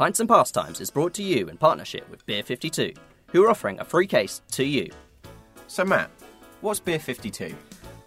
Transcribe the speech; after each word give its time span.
Pints 0.00 0.18
and 0.18 0.30
Pastimes 0.30 0.80
is 0.80 0.90
brought 0.90 1.12
to 1.12 1.22
you 1.22 1.48
in 1.48 1.58
partnership 1.58 2.08
with 2.08 2.24
Beer 2.24 2.42
52, 2.42 2.94
who 3.32 3.44
are 3.44 3.50
offering 3.50 3.78
a 3.78 3.84
free 3.84 4.06
case 4.06 4.40
to 4.52 4.64
you. 4.64 4.88
So, 5.66 5.84
Matt, 5.84 6.08
what's 6.62 6.80
Beer 6.80 6.98
52? 6.98 7.54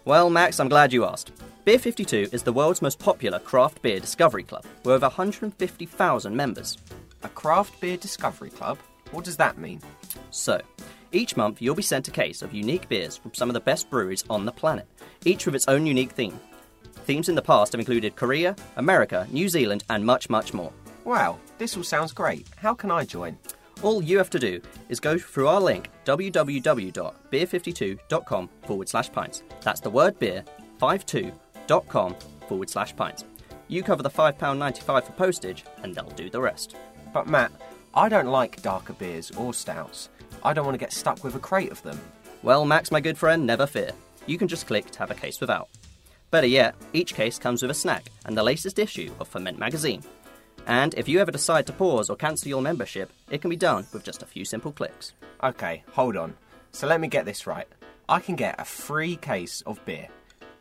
Well, 0.04 0.28
Max, 0.28 0.58
I'm 0.58 0.68
glad 0.68 0.92
you 0.92 1.04
asked. 1.04 1.30
Beer 1.64 1.78
52 1.78 2.30
is 2.32 2.42
the 2.42 2.52
world's 2.52 2.82
most 2.82 2.98
popular 2.98 3.38
craft 3.38 3.80
beer 3.80 4.00
discovery 4.00 4.42
club, 4.42 4.64
with 4.82 4.92
over 4.92 5.06
150,000 5.06 6.36
members. 6.36 6.78
A 7.22 7.28
craft 7.28 7.80
beer 7.80 7.96
discovery 7.96 8.50
club? 8.50 8.76
What 9.12 9.24
does 9.24 9.36
that 9.36 9.56
mean? 9.56 9.80
So, 10.32 10.60
each 11.12 11.36
month 11.36 11.62
you'll 11.62 11.76
be 11.76 11.82
sent 11.82 12.08
a 12.08 12.10
case 12.10 12.42
of 12.42 12.52
unique 12.52 12.88
beers 12.88 13.16
from 13.16 13.34
some 13.34 13.48
of 13.48 13.54
the 13.54 13.60
best 13.60 13.88
breweries 13.88 14.24
on 14.28 14.46
the 14.46 14.50
planet, 14.50 14.88
each 15.24 15.46
with 15.46 15.54
its 15.54 15.68
own 15.68 15.86
unique 15.86 16.10
theme. 16.10 16.40
Themes 17.04 17.28
in 17.28 17.36
the 17.36 17.40
past 17.40 17.70
have 17.70 17.78
included 17.78 18.16
Korea, 18.16 18.56
America, 18.74 19.28
New 19.30 19.48
Zealand, 19.48 19.84
and 19.88 20.04
much, 20.04 20.28
much 20.28 20.52
more. 20.52 20.72
Wow, 21.04 21.38
this 21.58 21.76
all 21.76 21.82
sounds 21.82 22.12
great. 22.12 22.46
How 22.56 22.72
can 22.74 22.90
I 22.90 23.04
join? 23.04 23.36
All 23.82 24.02
you 24.02 24.16
have 24.18 24.30
to 24.30 24.38
do 24.38 24.60
is 24.88 25.00
go 25.00 25.18
through 25.18 25.48
our 25.48 25.60
link 25.60 25.90
www.beer52.com 26.06 28.50
forward 28.66 28.88
slash 28.88 29.12
pints. 29.12 29.42
That's 29.60 29.80
the 29.80 29.90
word 29.90 30.18
beer 30.18 30.42
52.com 30.80 32.16
forward 32.48 32.70
slash 32.70 32.96
pints. 32.96 33.24
You 33.68 33.82
cover 33.82 34.02
the 34.02 34.08
£5.95 34.10 35.04
for 35.04 35.12
postage, 35.12 35.64
and 35.82 35.94
they'll 35.94 36.08
do 36.10 36.30
the 36.30 36.40
rest. 36.40 36.76
But, 37.12 37.26
Matt, 37.26 37.50
I 37.94 38.08
don't 38.08 38.28
like 38.28 38.62
darker 38.62 38.92
beers 38.92 39.32
or 39.32 39.52
stouts. 39.54 40.10
I 40.42 40.52
don't 40.52 40.66
want 40.66 40.74
to 40.74 40.84
get 40.84 40.92
stuck 40.92 41.24
with 41.24 41.34
a 41.34 41.38
crate 41.38 41.72
of 41.72 41.82
them. 41.82 41.98
Well, 42.42 42.66
Max, 42.66 42.90
my 42.90 43.00
good 43.00 43.16
friend, 43.16 43.46
never 43.46 43.66
fear. 43.66 43.92
You 44.26 44.36
can 44.36 44.48
just 44.48 44.66
click 44.66 44.90
to 44.90 44.98
have 44.98 45.10
a 45.10 45.14
case 45.14 45.40
without. 45.40 45.68
Better 46.30 46.46
yet, 46.46 46.74
each 46.92 47.14
case 47.14 47.38
comes 47.38 47.62
with 47.62 47.70
a 47.70 47.74
snack 47.74 48.04
and 48.26 48.36
the 48.36 48.42
latest 48.42 48.78
issue 48.78 49.10
of 49.18 49.28
Ferment 49.28 49.58
magazine. 49.58 50.02
And 50.66 50.94
if 50.94 51.08
you 51.08 51.20
ever 51.20 51.30
decide 51.30 51.66
to 51.66 51.72
pause 51.72 52.08
or 52.08 52.16
cancel 52.16 52.48
your 52.48 52.62
membership, 52.62 53.12
it 53.30 53.40
can 53.40 53.50
be 53.50 53.56
done 53.56 53.86
with 53.92 54.04
just 54.04 54.22
a 54.22 54.26
few 54.26 54.44
simple 54.44 54.70
clicks. 54.72 55.12
Okay, 55.42 55.82
hold 55.92 56.16
on. 56.16 56.34
So 56.72 56.86
let 56.86 57.00
me 57.00 57.08
get 57.08 57.26
this 57.26 57.46
right. 57.46 57.66
I 58.08 58.20
can 58.20 58.36
get 58.36 58.60
a 58.60 58.64
free 58.64 59.16
case 59.16 59.62
of 59.62 59.84
beer, 59.84 60.08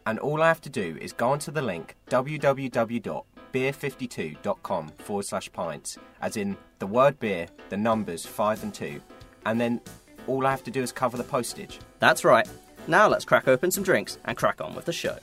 and 0.06 0.20
all 0.20 0.42
I 0.42 0.48
have 0.48 0.62
to 0.62 0.70
do 0.70 0.98
is 1.02 1.12
go 1.14 1.30
onto 1.30 1.52
the 1.52 1.62
link 1.62 1.96
www.beer52.com 2.10 4.88
forward 5.00 5.26
slash 5.26 5.52
pints, 5.52 5.98
as 6.22 6.38
in 6.38 6.56
the 6.80 6.88
word 6.88 7.20
beer, 7.20 7.48
the 7.70 7.78
numbers 7.78 8.26
5 8.26 8.64
and 8.64 8.74
2, 8.74 9.02
and 9.46 9.60
then 9.60 9.82
all 10.28 10.48
I 10.48 10.52
have 10.52 10.64
to 10.64 10.72
do 10.72 10.82
is 10.82 10.94
cover 10.94 11.18
the 11.18 11.24
postage. 11.24 11.80
That's 12.00 12.24
right. 12.24 12.48
Now 12.88 13.08
let's 13.08 13.26
crack 13.26 13.48
open 13.48 13.72
some 13.72 13.84
drinks 13.84 14.20
and 14.26 14.38
crack 14.38 14.62
on 14.62 14.76
with 14.76 14.86
the 14.86 14.94
show. 14.94 15.18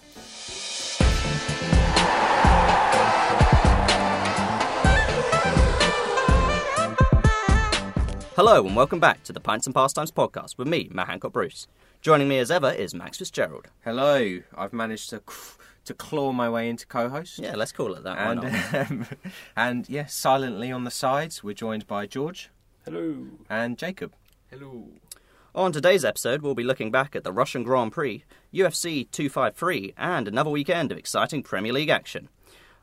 Hello 8.42 8.66
and 8.66 8.74
welcome 8.74 9.00
back 9.00 9.22
to 9.24 9.34
the 9.34 9.38
Pints 9.38 9.66
and 9.66 9.74
Pastimes 9.74 10.10
podcast 10.10 10.56
with 10.56 10.66
me, 10.66 10.88
Matt 10.90 11.08
Hancock 11.08 11.34
Bruce. 11.34 11.66
Joining 12.00 12.26
me 12.26 12.38
as 12.38 12.50
ever 12.50 12.70
is 12.70 12.94
Max 12.94 13.18
Fitzgerald. 13.18 13.66
Hello, 13.84 14.40
I've 14.56 14.72
managed 14.72 15.10
to 15.10 15.20
to 15.84 15.92
claw 15.92 16.32
my 16.32 16.48
way 16.48 16.70
into 16.70 16.86
co-host. 16.86 17.38
Yeah, 17.38 17.54
let's 17.54 17.70
call 17.70 17.92
it 17.92 18.02
that. 18.04 18.16
And, 18.16 18.40
not? 18.40 18.90
um, 18.90 19.06
and 19.58 19.86
yeah, 19.90 20.06
silently 20.06 20.72
on 20.72 20.84
the 20.84 20.90
sides, 20.90 21.44
we're 21.44 21.52
joined 21.52 21.86
by 21.86 22.06
George 22.06 22.48
Hello. 22.86 23.26
and 23.50 23.76
Jacob. 23.76 24.14
Hello. 24.48 24.88
On 25.54 25.70
today's 25.70 26.02
episode, 26.02 26.40
we'll 26.40 26.54
be 26.54 26.64
looking 26.64 26.90
back 26.90 27.14
at 27.14 27.24
the 27.24 27.32
Russian 27.32 27.62
Grand 27.62 27.92
Prix, 27.92 28.24
UFC 28.54 29.10
253, 29.10 29.92
and 29.98 30.26
another 30.26 30.48
weekend 30.48 30.90
of 30.90 30.96
exciting 30.96 31.42
Premier 31.42 31.74
League 31.74 31.90
action. 31.90 32.30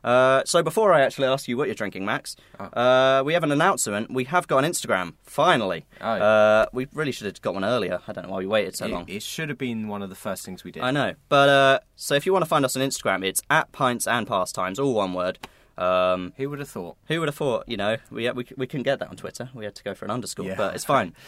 Uh, 0.04 0.42
so 0.44 0.62
before 0.62 0.92
I 0.92 1.00
actually 1.00 1.26
ask 1.26 1.48
you 1.48 1.56
what 1.56 1.66
you're 1.66 1.74
drinking, 1.74 2.04
Max, 2.04 2.36
uh, 2.58 3.22
we 3.26 3.32
have 3.34 3.42
an 3.42 3.50
announcement. 3.52 4.10
We 4.10 4.24
have 4.24 4.46
got 4.46 4.64
an 4.64 4.70
Instagram, 4.70 5.14
finally. 5.24 5.86
Oh. 6.00 6.06
Uh, 6.08 6.66
we 6.72 6.86
really 6.94 7.12
should 7.12 7.26
have 7.26 7.40
got 7.42 7.54
one 7.54 7.64
earlier. 7.64 8.00
I 8.06 8.12
don't 8.12 8.24
know 8.26 8.30
why 8.32 8.38
we 8.38 8.46
waited 8.46 8.76
so 8.76 8.86
It, 8.86 8.90
long. 8.92 9.04
it 9.08 9.22
should 9.22 9.48
have 9.48 9.58
been 9.58 9.88
one 9.88 10.02
of 10.02 10.08
the 10.08 10.14
first 10.14 10.44
things 10.44 10.62
we 10.64 10.70
did. 10.70 10.82
I 10.82 10.90
know. 10.92 11.14
But 11.28 11.48
uh, 11.48 11.78
so 11.96 12.14
if 12.14 12.26
you 12.26 12.32
want 12.32 12.44
to 12.44 12.48
find 12.48 12.64
us 12.64 12.76
on 12.76 12.82
Instagram, 12.82 13.24
it's 13.24 13.42
at 13.50 13.72
pints 13.72 14.06
and 14.06 14.26
pastimes, 14.26 14.78
all 14.78 14.94
one 14.94 15.12
word. 15.14 15.38
Um, 15.76 16.32
Who 16.36 16.48
would 16.50 16.58
have 16.58 16.68
thought? 16.68 16.96
who 17.06 17.20
would 17.20 17.28
have 17.28 17.36
thought? 17.36 17.64
You 17.68 17.76
know, 17.76 17.98
we 18.10 18.28
we 18.32 18.46
we 18.56 18.66
couldn't 18.66 18.82
get 18.82 18.98
that 18.98 19.10
on 19.10 19.16
Twitter. 19.16 19.50
We 19.54 19.64
had 19.64 19.76
to 19.76 19.84
go 19.84 19.94
for 19.94 20.04
an 20.06 20.10
underscore, 20.10 20.46
Yeah. 20.46 20.54
but 20.56 20.74
it's 20.74 20.84
fine. 20.84 21.14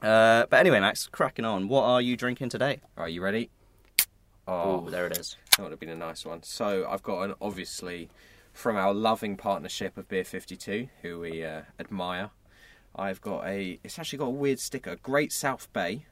Uh, 0.00 0.46
but 0.48 0.60
anyway, 0.60 0.78
Max, 0.78 1.08
cracking 1.08 1.44
on. 1.44 1.66
What 1.66 1.82
are 1.82 2.00
you 2.00 2.16
drinking 2.16 2.50
today? 2.50 2.80
Are 2.96 3.08
you 3.08 3.20
ready? 3.20 3.50
Oh, 4.46 4.84
Oh, 4.86 4.90
there 4.90 5.08
it 5.08 5.18
is. 5.18 5.36
That 5.58 5.62
would 5.64 5.72
have 5.72 5.80
been 5.80 5.88
a 5.90 5.96
nice 5.96 6.24
one. 6.24 6.42
So 6.42 6.86
I've 6.88 7.02
got 7.02 7.22
an 7.24 7.34
obviously 7.42 8.08
from 8.54 8.76
our 8.76 8.94
loving 8.94 9.36
partnership 9.36 9.98
of 9.98 10.08
Beer 10.08 10.24
52, 10.24 10.88
who 11.02 11.20
we 11.20 11.44
uh, 11.44 11.62
admire. 11.78 12.30
I've 12.96 13.20
got 13.20 13.44
a. 13.46 13.78
It's 13.84 13.98
actually 13.98 14.18
got 14.20 14.26
a 14.26 14.30
weird 14.30 14.58
sticker. 14.60 14.96
Great 15.02 15.32
South 15.32 15.70
Bay. 15.72 16.06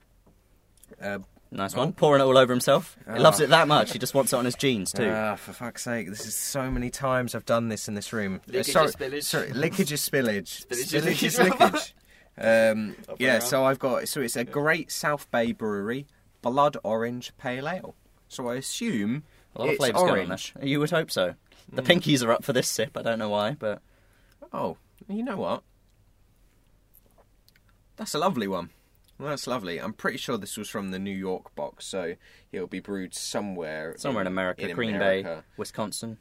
Uh, 1.01 1.21
Nice 1.53 1.77
one. 1.77 1.93
Pouring 1.93 2.21
it 2.21 2.25
all 2.25 2.37
over 2.37 2.53
himself. 2.53 2.97
He 3.13 3.21
loves 3.21 3.41
Oh. 3.41 3.45
it 3.45 3.51
that 3.51 3.69
much. 3.69 3.93
He 3.93 4.01
just 4.01 4.15
wants 4.15 4.33
it 4.33 4.37
on 4.37 4.45
his 4.45 4.57
jeans 4.57 4.93
too. 4.93 5.09
Ah, 5.09 5.37
for 5.37 5.53
fuck's 5.53 5.85
sake! 5.85 6.09
This 6.11 6.27
is 6.27 6.35
so 6.37 6.71
many 6.73 6.91
times 6.91 7.37
I've 7.37 7.47
done 7.47 7.69
this 7.69 7.87
in 7.87 7.95
this 7.95 8.13
room. 8.13 8.41
Uh, 8.49 8.53
Lickage 8.53 8.73
sorry, 8.73 8.87
is 8.89 8.97
spillage. 8.97 9.23
sorry, 9.23 9.53
lickage 9.53 9.93
is 9.93 10.01
spillage. 10.01 10.67
Spillage 10.67 10.73
is 10.73 10.93
Spillage 10.93 11.23
is 11.23 11.39
lickage. 11.39 11.61
lickage. 11.61 11.95
Um, 12.39 12.97
yeah, 13.19 13.39
so 13.39 13.65
I've 13.65 13.79
got 13.79 14.09
so 14.09 14.21
it's 14.21 14.35
a 14.37 14.45
Great 14.45 14.91
South 14.91 15.31
Bay 15.31 15.53
Brewery 15.53 16.07
Blood 16.43 16.77
Orange 16.83 17.33
Pale 17.39 17.69
Ale. 17.69 17.95
So 18.29 18.49
I 18.49 18.57
assume 18.57 19.23
a 19.57 19.59
lot 19.61 19.69
of 19.71 19.77
flavours 19.77 20.03
going 20.03 20.31
on 20.31 20.39
there. 20.55 20.67
You 20.67 20.79
would 20.81 20.91
hope 20.91 21.11
so. 21.11 21.35
The 21.73 21.83
pinkies 21.83 22.25
are 22.25 22.31
up 22.31 22.45
for 22.45 22.53
this 22.53 22.69
sip. 22.69 22.97
I 22.97 23.03
don't 23.03 23.19
know 23.19 23.29
why, 23.31 23.53
but 23.59 23.83
Oh, 24.53 24.77
you 25.09 25.23
know 25.25 25.37
what? 25.37 25.63
That's 27.97 28.15
a 28.15 28.19
lovely 28.19 28.47
one. 28.47 28.71
Well, 29.19 29.31
that's 29.31 29.47
lovely. 29.47 29.79
I'm 29.81 29.95
pretty 29.95 30.19
sure 30.19 30.37
this 30.37 30.57
was 30.59 30.69
from 30.69 30.91
the 30.91 30.99
New 30.99 31.11
York 31.17 31.55
box, 31.55 31.87
so 31.87 32.17
it'll 32.53 32.67
be 32.67 32.81
brewed 32.81 33.15
somewhere. 33.15 33.95
somewhere 33.97 34.21
in 34.21 34.27
America, 34.27 34.69
in 34.69 34.75
Green 34.77 34.95
America. 34.95 35.45
Bay, 35.47 35.53
Wisconsin. 35.57 36.19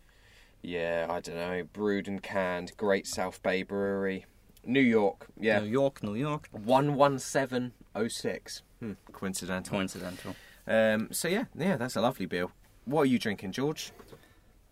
Yeah, 0.62 1.06
I 1.10 1.20
don't 1.20 1.36
know. 1.36 1.64
Brewed 1.74 2.08
and 2.08 2.24
canned, 2.24 2.72
Great 2.78 3.06
South 3.06 3.44
Bay 3.44 3.64
Brewery, 3.64 4.26
New 4.64 4.80
York. 4.80 5.28
Yeah, 5.38 5.60
New 5.60 5.68
York, 5.68 6.02
New 6.04 6.16
York. 6.16 6.48
one 6.52 6.96
one 6.96 7.20
seven 7.20 7.74
oh 7.94 8.08
six. 8.08 8.64
Hmm, 8.80 8.94
coincidental. 9.12 9.72
Coincidental. 9.78 10.36
Um, 10.66 11.10
so 11.12 11.28
yeah, 11.28 11.46
yeah, 11.56 11.76
that's 11.76 11.98
a 11.98 12.02
lovely 12.02 12.26
beer. 12.26 12.48
What 12.86 13.02
are 13.02 13.06
you 13.06 13.20
drinking, 13.20 13.52
George? 13.52 13.92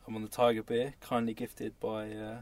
I'm 0.07 0.15
on 0.15 0.21
the 0.21 0.27
Tiger 0.27 0.63
beer, 0.63 0.93
kindly 1.01 1.33
gifted 1.33 1.79
by 1.79 2.11
uh, 2.11 2.37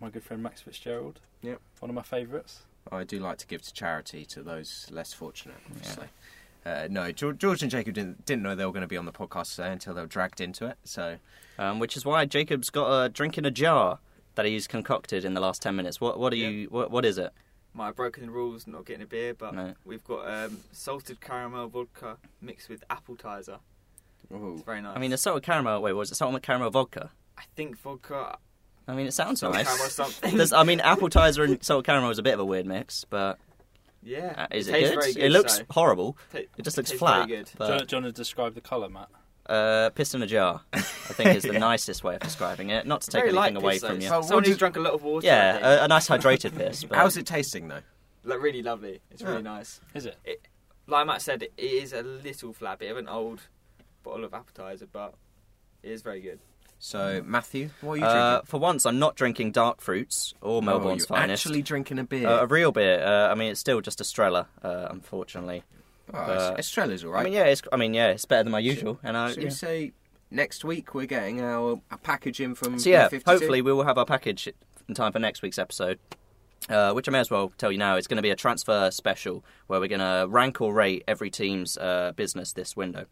my 0.00 0.10
good 0.10 0.22
friend 0.24 0.42
Max 0.42 0.60
Fitzgerald. 0.62 1.20
Yep. 1.42 1.60
One 1.80 1.90
of 1.90 1.94
my 1.94 2.02
favourites. 2.02 2.62
I 2.90 3.04
do 3.04 3.18
like 3.20 3.38
to 3.38 3.46
give 3.46 3.62
to 3.62 3.72
charity 3.72 4.24
to 4.26 4.42
those 4.42 4.88
less 4.90 5.12
fortunate, 5.12 5.56
obviously. 5.70 6.06
Uh, 6.66 6.88
no, 6.90 7.12
George, 7.12 7.38
George 7.38 7.62
and 7.62 7.70
Jacob 7.70 7.94
didn't 7.94 8.24
didn't 8.26 8.42
know 8.42 8.54
they 8.54 8.64
were 8.64 8.72
going 8.72 8.82
to 8.82 8.88
be 8.88 8.96
on 8.96 9.04
the 9.04 9.12
podcast 9.12 9.54
today 9.56 9.70
until 9.72 9.94
they 9.94 10.00
were 10.00 10.06
dragged 10.06 10.40
into 10.40 10.66
it. 10.66 10.76
So 10.84 11.16
Um, 11.58 11.78
which 11.78 11.96
is 11.96 12.04
why 12.04 12.24
Jacob's 12.24 12.70
got 12.70 13.04
a 13.04 13.08
drink 13.08 13.36
in 13.38 13.44
a 13.44 13.50
jar 13.50 13.98
that 14.36 14.46
he's 14.46 14.66
concocted 14.66 15.24
in 15.24 15.34
the 15.34 15.40
last 15.40 15.60
ten 15.62 15.76
minutes. 15.76 16.00
What 16.00 16.18
what 16.18 16.32
are 16.32 16.36
you? 16.36 16.68
What, 16.70 16.90
what 16.90 17.04
is 17.04 17.18
it? 17.18 17.32
my 17.74 17.90
broken 17.90 18.30
rules 18.30 18.66
not 18.66 18.84
getting 18.84 19.02
a 19.02 19.06
beer, 19.06 19.32
but 19.32 19.54
No. 19.54 19.72
we've 19.86 20.04
got 20.04 20.28
um, 20.30 20.58
salted 20.72 21.22
caramel 21.22 21.68
vodka 21.68 22.18
mixed 22.42 22.68
with 22.68 22.84
Appletiser. 22.90 23.60
Ooh. 24.32 24.54
It's 24.54 24.62
very 24.62 24.80
nice. 24.80 24.96
I 24.96 25.00
mean, 25.00 25.10
the 25.10 25.18
salted 25.18 25.42
caramel. 25.44 25.82
Wait, 25.82 25.92
was 25.92 26.10
it 26.10 26.14
salted 26.16 26.42
caramel 26.42 26.70
vodka? 26.70 27.10
I 27.38 27.42
think 27.56 27.78
vodka. 27.78 28.38
I 28.88 28.94
mean, 28.94 29.06
it 29.06 29.12
sounds 29.14 29.40
salted 29.40 29.58
nice. 29.58 29.66
caramel 29.68 29.90
something. 29.90 30.36
There's, 30.36 30.52
I 30.52 30.62
mean, 30.64 30.78
Appletiser 30.84 31.44
and 31.44 31.62
salted 31.62 31.86
caramel 31.86 32.10
is 32.10 32.18
a 32.18 32.22
bit 32.22 32.34
of 32.34 32.40
a 32.40 32.44
weird 32.44 32.66
mix, 32.66 33.04
but 33.04 33.38
yeah, 34.02 34.34
uh, 34.36 34.46
is 34.50 34.68
it, 34.68 34.72
tastes 34.72 34.90
good? 34.90 35.00
Very 35.00 35.12
good? 35.14 35.22
It 35.24 35.30
looks 35.32 35.56
so- 35.58 35.64
horrible. 35.70 36.16
ta- 36.32 36.38
It 36.38 36.62
just 36.62 36.76
looks 36.76 36.90
tastes 36.90 36.98
flat. 36.98 37.28
Very 37.28 37.38
good. 37.42 37.46
do, 37.46 37.64
you, 37.64 37.68
want- 37.70 37.80
But 37.80 37.88
do 37.88 37.96
you 37.96 38.02
want 38.02 38.14
to 38.14 38.20
describe 38.20 38.54
the 38.54 38.60
colour, 38.60 38.88
Matt? 38.88 39.08
uh, 39.46 39.90
piss 39.90 40.14
in 40.14 40.22
a 40.22 40.26
jar, 40.26 40.60
I 40.72 40.78
think, 40.80 41.34
is 41.36 41.42
the 41.42 41.52
nicest 41.58 42.02
way 42.04 42.14
of 42.14 42.20
describing 42.20 42.70
it. 42.70 42.86
Not 42.86 43.02
to 43.02 43.10
take 43.10 43.24
very 43.24 43.36
anything 43.36 43.56
away 43.56 43.72
piss, 43.74 43.80
from 43.82 43.98
though. 43.98 44.02
you. 44.04 44.08
So- 44.08 44.22
Someone 44.22 44.34
what 44.36 44.46
who's 44.46 44.54
do- 44.54 44.58
drunk 44.60 44.76
a 44.76 44.80
lot 44.80 44.92
of 44.94 45.02
water. 45.02 45.26
I 45.26 45.30
Yeah, 45.30 45.80
a, 45.80 45.84
a 45.84 45.88
nice 45.88 46.08
hydrated 46.08 46.56
piss. 46.56 46.84
But 46.88 46.96
How's 46.96 47.16
it 47.16 47.26
tasting 47.26 47.68
though? 47.68 47.80
like 48.24 48.40
really 48.40 48.62
lovely. 48.62 49.00
It's 49.10 49.20
really 49.22 49.42
nice. 49.42 49.80
Is 49.94 50.06
it? 50.06 50.16
Like 50.86 51.06
Matt 51.06 51.22
said, 51.22 51.42
it 51.42 51.52
is 51.58 51.92
a 51.92 52.02
little 52.02 52.52
flat, 52.52 52.78
bit 52.78 52.90
of 52.92 52.96
an 52.96 53.08
old 53.08 53.42
bottle 54.02 54.24
of 54.24 54.32
Appletiser, 54.32 54.86
but 54.92 55.14
it 55.82 55.90
is 55.90 56.02
very 56.02 56.20
good. 56.20 56.40
So 56.78 57.22
Matthew, 57.24 57.70
what 57.80 57.92
are 57.94 57.96
you 57.98 58.04
Uh, 58.04 58.30
drinking? 58.32 58.46
for 58.46 58.58
once, 58.60 58.84
I'm 58.86 58.98
not 58.98 59.14
drinking 59.14 59.52
dark 59.52 59.80
fruits 59.80 60.34
or 60.40 60.58
Oh, 60.58 60.60
Melbourne's 60.60 61.02
you're 61.08 61.16
finest. 61.16 61.46
Actually 61.46 61.62
drinking 61.62 61.98
a 62.00 62.04
beer. 62.04 62.26
Uh, 62.28 62.40
a 62.42 62.46
real 62.46 62.72
beer. 62.72 63.00
Uh, 63.02 63.28
I 63.30 63.34
mean, 63.36 63.52
it's 63.52 63.60
still 63.60 63.80
just 63.80 64.00
Estrella, 64.00 64.48
uh, 64.62 64.88
unfortunately. 64.90 65.62
oh, 66.12 66.18
uh, 66.18 66.54
Estrella's 66.58 67.04
all 67.04 67.12
right. 67.12 67.20
I 67.20 67.24
mean, 67.24 67.34
yeah, 67.34 67.44
it's. 67.44 67.62
I 67.72 67.76
mean, 67.76 67.94
yeah, 67.94 68.08
it's 68.08 68.24
better 68.24 68.42
than 68.42 68.50
my 68.52 68.58
usual. 68.58 68.98
And 69.04 69.16
I, 69.16 69.28
Should 69.28 69.38
yeah. 69.38 69.44
we 69.44 69.50
say 69.50 69.92
next 70.30 70.64
week 70.64 70.92
we're 70.94 71.06
getting 71.06 71.40
our 71.40 71.80
a 71.92 71.98
package 71.98 72.40
in 72.40 72.54
from 72.56 72.78
So 72.80 72.90
yeah, 72.90 73.08
hopefully 73.26 73.62
we 73.62 73.72
will 73.72 73.84
have 73.84 73.96
our 73.98 74.06
package 74.06 74.48
in 74.88 74.94
time 74.96 75.12
for 75.12 75.20
next 75.20 75.40
week's 75.42 75.58
episode. 75.58 76.00
Uh, 76.68 76.92
which 76.92 77.08
I 77.08 77.12
may 77.12 77.18
as 77.18 77.28
well 77.30 77.52
tell 77.58 77.72
you 77.72 77.78
now, 77.78 77.96
it's 77.96 78.06
going 78.06 78.16
to 78.18 78.22
be 78.22 78.30
a 78.30 78.36
transfer 78.36 78.90
special 78.92 79.44
where 79.66 79.80
we're 79.80 79.88
going 79.88 79.98
to 80.00 80.26
rank 80.28 80.60
or 80.60 80.72
rate 80.72 81.02
every 81.08 81.28
team's 81.28 81.76
uh, 81.76 82.12
business 82.14 82.52
this 82.52 82.76
window. 82.76 83.06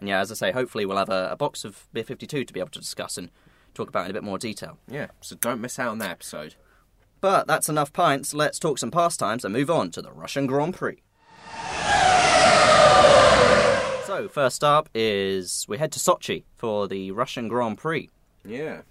And 0.00 0.08
yeah, 0.08 0.20
as 0.20 0.30
I 0.32 0.34
say, 0.34 0.52
hopefully 0.52 0.86
we'll 0.86 0.96
have 0.96 1.10
a, 1.10 1.28
a 1.32 1.36
box 1.36 1.64
of 1.64 1.86
Beer 1.92 2.04
52 2.04 2.44
to 2.44 2.52
be 2.52 2.60
able 2.60 2.70
to 2.70 2.78
discuss 2.78 3.16
and 3.16 3.30
talk 3.74 3.88
about 3.88 4.06
in 4.06 4.10
a 4.10 4.14
bit 4.14 4.24
more 4.24 4.38
detail. 4.38 4.78
Yeah, 4.88 5.08
so 5.20 5.36
don't 5.36 5.60
miss 5.60 5.78
out 5.78 5.90
on 5.90 5.98
that 5.98 6.10
episode. 6.10 6.54
But 7.20 7.46
that's 7.46 7.68
enough 7.68 7.92
pints. 7.92 8.32
Let's 8.32 8.58
talk 8.58 8.78
some 8.78 8.90
pastimes 8.90 9.44
and 9.44 9.52
move 9.52 9.70
on 9.70 9.90
to 9.92 10.02
the 10.02 10.10
Russian 10.10 10.46
Grand 10.46 10.74
Prix. 10.74 11.02
So, 14.06 14.28
first 14.28 14.64
up 14.64 14.88
is 14.94 15.66
we 15.68 15.78
head 15.78 15.92
to 15.92 16.00
Sochi 16.00 16.44
for 16.56 16.88
the 16.88 17.12
Russian 17.12 17.46
Grand 17.48 17.78
Prix. 17.78 18.10
Yeah. 18.44 18.82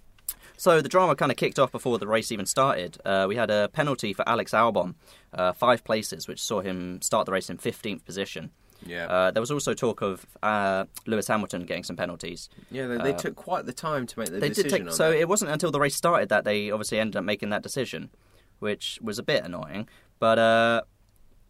So 0.56 0.82
the 0.82 0.90
drama 0.90 1.16
kind 1.16 1.32
of 1.32 1.38
kicked 1.38 1.58
off 1.58 1.72
before 1.72 1.98
the 2.00 2.08
race 2.08 2.32
even 2.32 2.46
started. 2.46 2.98
Uh, 3.06 3.26
we 3.28 3.36
had 3.36 3.50
a 3.50 3.70
penalty 3.70 4.14
for 4.14 4.28
Alex 4.28 4.52
Albon, 4.52 4.96
uh, 5.34 5.54
five 5.54 5.84
places, 5.84 6.28
which 6.28 6.42
saw 6.42 6.62
him 6.62 7.02
start 7.02 7.26
the 7.26 7.32
race 7.32 7.50
in 7.50 7.58
15th 7.58 8.04
position. 8.06 8.52
Yeah. 8.86 9.06
Uh, 9.08 9.32
there 9.32 9.42
was 9.42 9.52
also 9.52 9.74
talk 9.74 10.02
of 10.02 10.26
uh, 10.42 10.86
Lewis 11.06 11.28
Hamilton 11.28 11.66
getting 11.66 11.84
some 11.84 11.96
penalties. 11.96 12.50
yeah, 12.72 12.88
they, 12.88 12.98
they 12.98 13.14
uh, 13.14 13.18
took 13.18 13.36
quite 13.36 13.66
the 13.66 13.74
time 13.74 14.08
to 14.08 14.20
make 14.20 14.30
the 14.30 14.40
They 14.40 14.50
decision 14.50 14.72
did 14.72 14.86
take 14.86 14.94
so 14.94 15.12
that. 15.12 15.20
it 15.20 15.28
wasn't 15.28 15.52
until 15.52 15.72
the 15.72 15.80
race 15.80 15.96
started 15.96 16.30
that 16.30 16.44
they 16.46 16.72
obviously 16.72 17.00
ended 17.00 17.16
up 17.18 17.24
making 17.24 17.50
that 17.50 17.62
decision, 17.64 18.10
which 18.60 19.00
was 19.02 19.20
a 19.20 19.24
bit 19.24 19.44
annoying. 19.44 19.88
But 20.20 20.40
uh, 20.40 20.82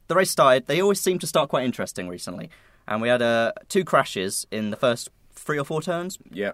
the 0.07 0.15
race 0.15 0.31
started. 0.31 0.67
They 0.67 0.81
always 0.81 0.99
seem 0.99 1.19
to 1.19 1.27
start 1.27 1.49
quite 1.49 1.65
interesting 1.65 2.07
recently, 2.07 2.49
and 2.87 3.01
we 3.01 3.09
had 3.09 3.21
uh, 3.21 3.53
two 3.67 3.83
crashes 3.83 4.47
in 4.51 4.69
the 4.71 4.77
first 4.77 5.09
three 5.33 5.59
or 5.59 5.63
four 5.65 5.81
turns. 5.81 6.17
Yeah. 6.31 6.51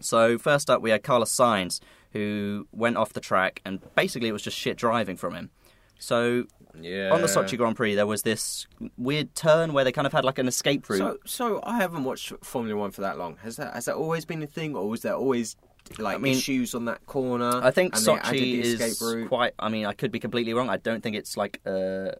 So 0.00 0.38
first 0.38 0.68
up, 0.70 0.82
we 0.82 0.90
had 0.90 1.02
Carlos 1.02 1.30
Sainz, 1.30 1.80
who 2.12 2.66
went 2.72 2.96
off 2.96 3.12
the 3.12 3.20
track, 3.20 3.60
and 3.64 3.80
basically 3.94 4.28
it 4.28 4.32
was 4.32 4.42
just 4.42 4.56
shit 4.58 4.76
driving 4.76 5.16
from 5.16 5.34
him. 5.34 5.50
So 5.98 6.44
Yeah. 6.80 7.10
on 7.12 7.20
the 7.20 7.26
Sochi 7.28 7.56
Grand 7.56 7.76
Prix, 7.76 7.94
there 7.94 8.06
was 8.06 8.22
this 8.22 8.66
weird 8.98 9.34
turn 9.34 9.72
where 9.72 9.84
they 9.84 9.92
kind 9.92 10.06
of 10.06 10.12
had 10.12 10.24
like 10.24 10.38
an 10.38 10.48
escape 10.48 10.88
route. 10.88 10.98
So, 10.98 11.18
so 11.24 11.60
I 11.62 11.76
haven't 11.78 12.04
watched 12.04 12.32
Formula 12.42 12.76
One 12.78 12.90
for 12.90 13.00
that 13.02 13.16
long. 13.18 13.36
Has 13.42 13.56
that 13.56 13.74
has 13.74 13.84
that 13.86 13.94
always 13.96 14.24
been 14.24 14.42
a 14.42 14.46
thing, 14.46 14.74
or 14.74 14.88
was 14.88 15.02
there 15.02 15.14
always 15.14 15.56
like 15.98 16.16
I 16.16 16.18
mean, 16.18 16.32
issues 16.36 16.74
on 16.74 16.86
that 16.86 17.04
corner? 17.06 17.60
I 17.62 17.70
think 17.70 17.94
Sochi 17.94 18.60
is 18.62 19.00
route? 19.00 19.28
quite. 19.28 19.52
I 19.58 19.68
mean, 19.68 19.86
I 19.86 19.92
could 19.92 20.10
be 20.10 20.18
completely 20.20 20.54
wrong. 20.54 20.68
I 20.70 20.76
don't 20.78 21.02
think 21.02 21.14
it's 21.16 21.36
like 21.36 21.60
uh, 21.66 22.12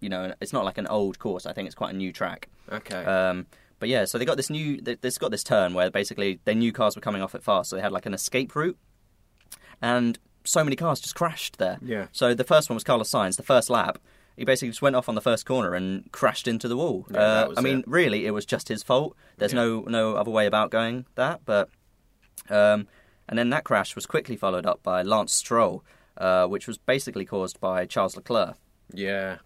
you 0.00 0.08
know, 0.08 0.34
it's 0.40 0.52
not 0.52 0.64
like 0.64 0.78
an 0.78 0.86
old 0.88 1.18
course. 1.18 1.46
I 1.46 1.52
think 1.52 1.66
it's 1.66 1.74
quite 1.74 1.94
a 1.94 1.96
new 1.96 2.12
track. 2.12 2.48
Okay. 2.70 3.04
Um, 3.04 3.46
but 3.78 3.88
yeah, 3.88 4.04
so 4.04 4.18
they 4.18 4.24
got 4.24 4.36
this 4.36 4.50
new. 4.50 4.80
they- 4.80 4.94
This 4.96 5.18
got 5.18 5.30
this 5.30 5.42
turn 5.44 5.74
where 5.74 5.90
basically 5.90 6.40
their 6.44 6.54
new 6.54 6.72
cars 6.72 6.94
were 6.96 7.02
coming 7.02 7.22
off 7.22 7.34
it 7.34 7.42
fast, 7.42 7.70
so 7.70 7.76
they 7.76 7.82
had 7.82 7.92
like 7.92 8.06
an 8.06 8.14
escape 8.14 8.54
route, 8.54 8.78
and 9.82 10.18
so 10.44 10.62
many 10.64 10.76
cars 10.76 11.00
just 11.00 11.14
crashed 11.14 11.58
there. 11.58 11.78
Yeah. 11.82 12.06
So 12.12 12.34
the 12.34 12.44
first 12.44 12.68
one 12.70 12.74
was 12.74 12.84
Carlos 12.84 13.10
Sainz. 13.10 13.36
The 13.36 13.42
first 13.42 13.70
lap, 13.70 13.98
he 14.36 14.44
basically 14.44 14.68
just 14.68 14.82
went 14.82 14.94
off 14.96 15.08
on 15.08 15.14
the 15.14 15.20
first 15.20 15.46
corner 15.46 15.74
and 15.74 16.10
crashed 16.12 16.46
into 16.46 16.68
the 16.68 16.76
wall. 16.76 17.06
Yeah, 17.10 17.18
uh, 17.20 17.54
I 17.56 17.60
mean, 17.60 17.78
it. 17.80 17.88
really, 17.88 18.26
it 18.26 18.32
was 18.32 18.44
just 18.44 18.68
his 18.68 18.82
fault. 18.82 19.16
There's 19.38 19.52
Yeah. 19.52 19.60
no 19.62 19.80
no 19.82 20.14
other 20.16 20.30
way 20.30 20.46
about 20.46 20.70
going 20.70 21.06
that. 21.14 21.40
But 21.44 21.68
um, 22.50 22.86
and 23.28 23.38
then 23.38 23.50
that 23.50 23.64
crash 23.64 23.94
was 23.94 24.06
quickly 24.06 24.36
followed 24.36 24.66
up 24.66 24.82
by 24.82 25.02
Lance 25.02 25.32
Stroll, 25.32 25.82
uh, 26.18 26.46
which 26.46 26.66
was 26.66 26.78
basically 26.78 27.24
caused 27.24 27.58
by 27.60 27.86
Charles 27.86 28.16
Leclerc. 28.16 28.56
yeah. 28.92 29.38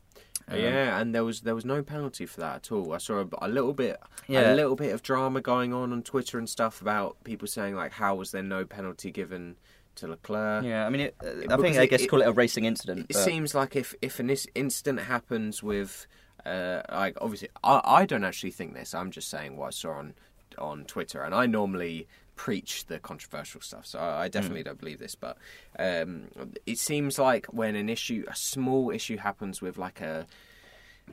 Um, 0.50 0.58
yeah, 0.58 0.98
and 0.98 1.14
there 1.14 1.24
was 1.24 1.42
there 1.42 1.54
was 1.54 1.66
no 1.66 1.82
penalty 1.82 2.24
for 2.24 2.40
that 2.40 2.56
at 2.56 2.72
all. 2.72 2.94
I 2.94 2.98
saw 2.98 3.20
a, 3.20 3.26
a 3.42 3.48
little 3.48 3.74
bit 3.74 4.00
Yeah. 4.28 4.54
a 4.54 4.56
little 4.56 4.76
bit 4.76 4.94
of 4.94 5.02
drama 5.02 5.42
going 5.42 5.74
on 5.74 5.92
on 5.92 6.02
Twitter 6.02 6.38
and 6.38 6.48
stuff 6.48 6.80
about 6.80 7.22
people 7.22 7.46
saying 7.46 7.74
like, 7.74 7.92
how 7.92 8.14
was 8.14 8.30
there 8.30 8.42
no 8.42 8.64
penalty 8.64 9.10
given 9.10 9.56
to 10.00 10.08
Leclerc? 10.08 10.64
Yeah, 10.64 10.86
I 10.86 10.90
mean, 10.90 11.02
it, 11.02 11.16
uh, 11.22 11.52
I 11.54 11.56
think 11.56 11.76
I 11.76 11.86
guess 11.86 12.02
it- 12.02 12.08
call 12.08 12.22
it 12.22 12.26
a 12.28 12.32
racing 12.32 12.64
incident. 12.64 13.00
It 13.08 13.14
but- 13.14 13.24
seems 13.24 13.54
like 13.54 13.76
if 13.76 13.94
if 14.02 14.18
an 14.20 14.30
incident 14.54 15.00
happens 15.00 15.62
with, 15.62 16.06
uh, 16.46 16.82
like 16.90 17.16
obviously, 17.20 17.48
I, 17.62 17.80
I 17.84 18.06
don't 18.06 18.24
actually 18.24 18.50
think 18.52 18.74
this. 18.74 18.94
I'm 18.94 19.10
just 19.10 19.28
saying 19.28 19.56
what 19.56 19.66
I 19.68 19.70
saw 19.70 19.90
on 19.92 20.14
on 20.58 20.84
Twitter, 20.84 21.22
and 21.22 21.34
I 21.34 21.46
normally 21.46 22.06
preach 22.34 22.86
the 22.86 22.98
controversial 23.00 23.60
stuff, 23.60 23.84
so 23.84 23.98
I, 23.98 24.24
I 24.24 24.28
definitely 24.28 24.62
don't 24.62 24.78
believe 24.78 24.98
this. 25.00 25.14
But 25.14 25.36
um, 25.78 26.28
it 26.66 26.78
seems 26.78 27.18
like 27.18 27.46
when 27.46 27.74
an 27.74 27.88
issue, 27.88 28.24
a 28.28 28.34
small 28.36 28.90
issue, 28.90 29.16
happens 29.16 29.60
with 29.60 29.76
like 29.76 30.00
a, 30.00 30.26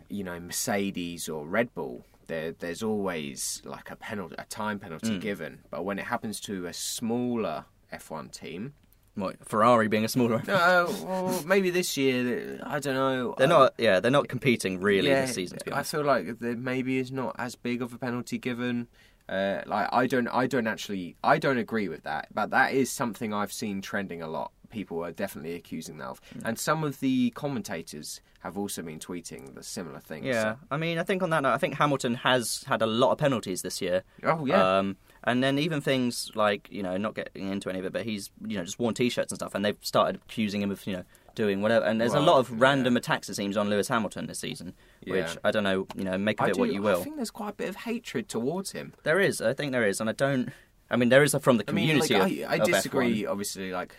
you 0.10 0.24
know, 0.24 0.40
Mercedes 0.40 1.28
or 1.28 1.48
Red 1.48 1.74
Bull. 1.74 2.06
There, 2.28 2.54
there's 2.54 2.82
always 2.82 3.62
like 3.66 3.92
a 3.92 3.96
penalty, 3.96 4.36
a 4.40 4.46
time 4.46 4.80
penalty 4.80 5.20
given. 5.20 5.60
But 5.70 5.86
when 5.86 6.00
it 6.00 6.06
happens 6.06 6.40
to 6.42 6.66
a 6.66 6.74
smaller 6.74 7.66
F1 7.94 8.32
team, 8.32 8.74
What, 9.16 9.38
Ferrari 9.48 9.88
being 9.88 10.04
a 10.06 10.08
smaller. 10.10 10.42
no, 10.48 10.94
well, 11.04 11.44
maybe 11.46 11.70
this 11.70 11.96
year. 11.98 12.60
I 12.64 12.80
don't 12.80 12.96
know. 12.96 13.36
They're 13.38 13.48
Uh, 13.48 13.50
not. 13.50 13.74
Yeah, 13.78 14.00
they're 14.00 14.12
not 14.12 14.28
competing 14.28 14.80
really 14.82 15.10
yeah, 15.10 15.22
this 15.26 15.36
season. 15.36 15.58
To 15.60 15.66
be 15.66 15.72
I 15.72 15.84
feel 15.84 16.04
like 16.04 16.40
there 16.40 16.56
maybe 16.56 16.98
is 16.98 17.12
not 17.12 17.36
as 17.40 17.56
big 17.56 17.82
of 17.82 17.94
a 17.94 17.98
penalty 17.98 18.38
given. 18.38 18.88
Uh, 19.28 19.62
like 19.66 19.90
I 19.92 20.06
don't, 20.06 20.28
I 20.28 20.46
don't 20.46 20.68
actually, 20.68 21.16
I 21.24 21.40
don't 21.40 21.58
agree 21.58 21.88
with 21.88 22.04
that. 22.04 22.28
But 22.34 22.52
that 22.52 22.74
is 22.74 22.92
something 22.92 23.34
I've 23.34 23.52
seen 23.54 23.82
trending 23.82 24.22
a 24.22 24.28
lot. 24.28 24.52
People 24.70 25.04
are 25.06 25.12
definitely 25.12 25.56
accusing 25.56 25.98
that 26.00 26.08
of, 26.08 26.22
Hmm. 26.34 26.40
and 26.48 26.60
some 26.60 26.84
of 26.84 27.00
the 27.00 27.30
commentators 27.32 28.20
have 28.42 28.58
also 28.58 28.82
been 28.84 29.00
tweeting 29.00 29.56
the 29.56 29.64
similar 29.64 30.00
things. 30.00 30.26
Yeah, 30.26 30.56
I 30.70 30.78
mean, 30.78 31.00
I 31.00 31.04
think 31.04 31.24
on 31.24 31.30
that 31.32 31.42
note, 31.42 31.54
I 31.54 31.58
think 31.58 31.76
Hamilton 31.76 32.16
has 32.16 32.64
had 32.68 32.82
a 32.82 32.86
lot 32.86 33.12
of 33.14 33.18
penalties 33.18 33.62
this 33.62 33.82
year. 33.82 34.04
Oh 34.24 34.46
yeah. 34.46 34.78
Um, 34.80 34.98
and 35.26 35.44
then 35.44 35.58
even 35.60 35.82
things 35.82 36.32
like 36.36 36.68
you 36.72 36.84
know, 36.84 36.98
not 36.98 37.16
getting 37.16 37.52
into 37.52 37.70
any 37.70 37.80
of 37.80 37.86
it, 37.86 37.94
but 37.94 38.04
he's 38.04 38.32
you 38.46 38.58
know 38.58 38.64
just 38.64 38.80
worn 38.80 38.94
t-shirts 38.94 39.32
and 39.32 39.40
stuff, 39.40 39.56
and 39.56 39.66
they've 39.66 39.78
started 39.82 40.22
accusing 40.28 40.62
him 40.62 40.72
of 40.72 40.86
you 40.86 40.94
know 40.94 41.04
doing 41.36 41.62
whatever. 41.62 41.86
And 41.86 42.00
there's 42.00 42.14
a 42.14 42.20
lot 42.20 42.40
of 42.40 42.50
yeah. 42.50 42.56
random 42.60 42.98
attacks 42.98 43.30
it 43.30 43.36
seems 43.36 43.58
on 43.58 43.70
Lewis 43.70 43.88
Hamilton 43.88 44.28
this 44.28 44.40
season, 44.40 44.74
which 45.06 45.38
I 45.44 45.52
don't 45.52 45.64
know. 45.64 45.88
You 45.96 46.06
know, 46.06 46.18
make 46.18 46.40
of 46.40 46.46
I 46.46 46.50
it 46.50 46.54
do. 46.54 46.60
what 46.62 46.74
you 46.74 46.82
will. 46.82 47.02
I 47.02 47.04
think 47.04 47.18
there's 47.18 47.32
quite 47.32 47.50
a 47.50 47.54
bit 47.54 47.70
of 47.70 47.76
hatred 47.76 48.30
towards 48.30 48.72
him. 48.72 48.94
There 49.04 49.20
is, 49.20 49.42
I 49.42 49.54
think 49.54 49.72
there 49.72 49.86
is, 49.86 50.00
and 50.00 50.10
I 50.10 50.14
don't. 50.14 50.52
I 50.90 50.98
mean, 50.98 51.10
there 51.10 51.24
is 51.24 51.34
a, 51.34 51.40
from 51.40 51.58
the 51.58 51.66
I 51.68 51.72
mean, 51.72 51.88
community. 51.88 52.14
like, 52.14 52.32
of, 52.44 52.52
I, 52.52 52.54
I 52.54 52.58
disagree. 52.60 53.24
F1. 53.24 53.32
Obviously, 53.32 53.72
like 53.72 53.96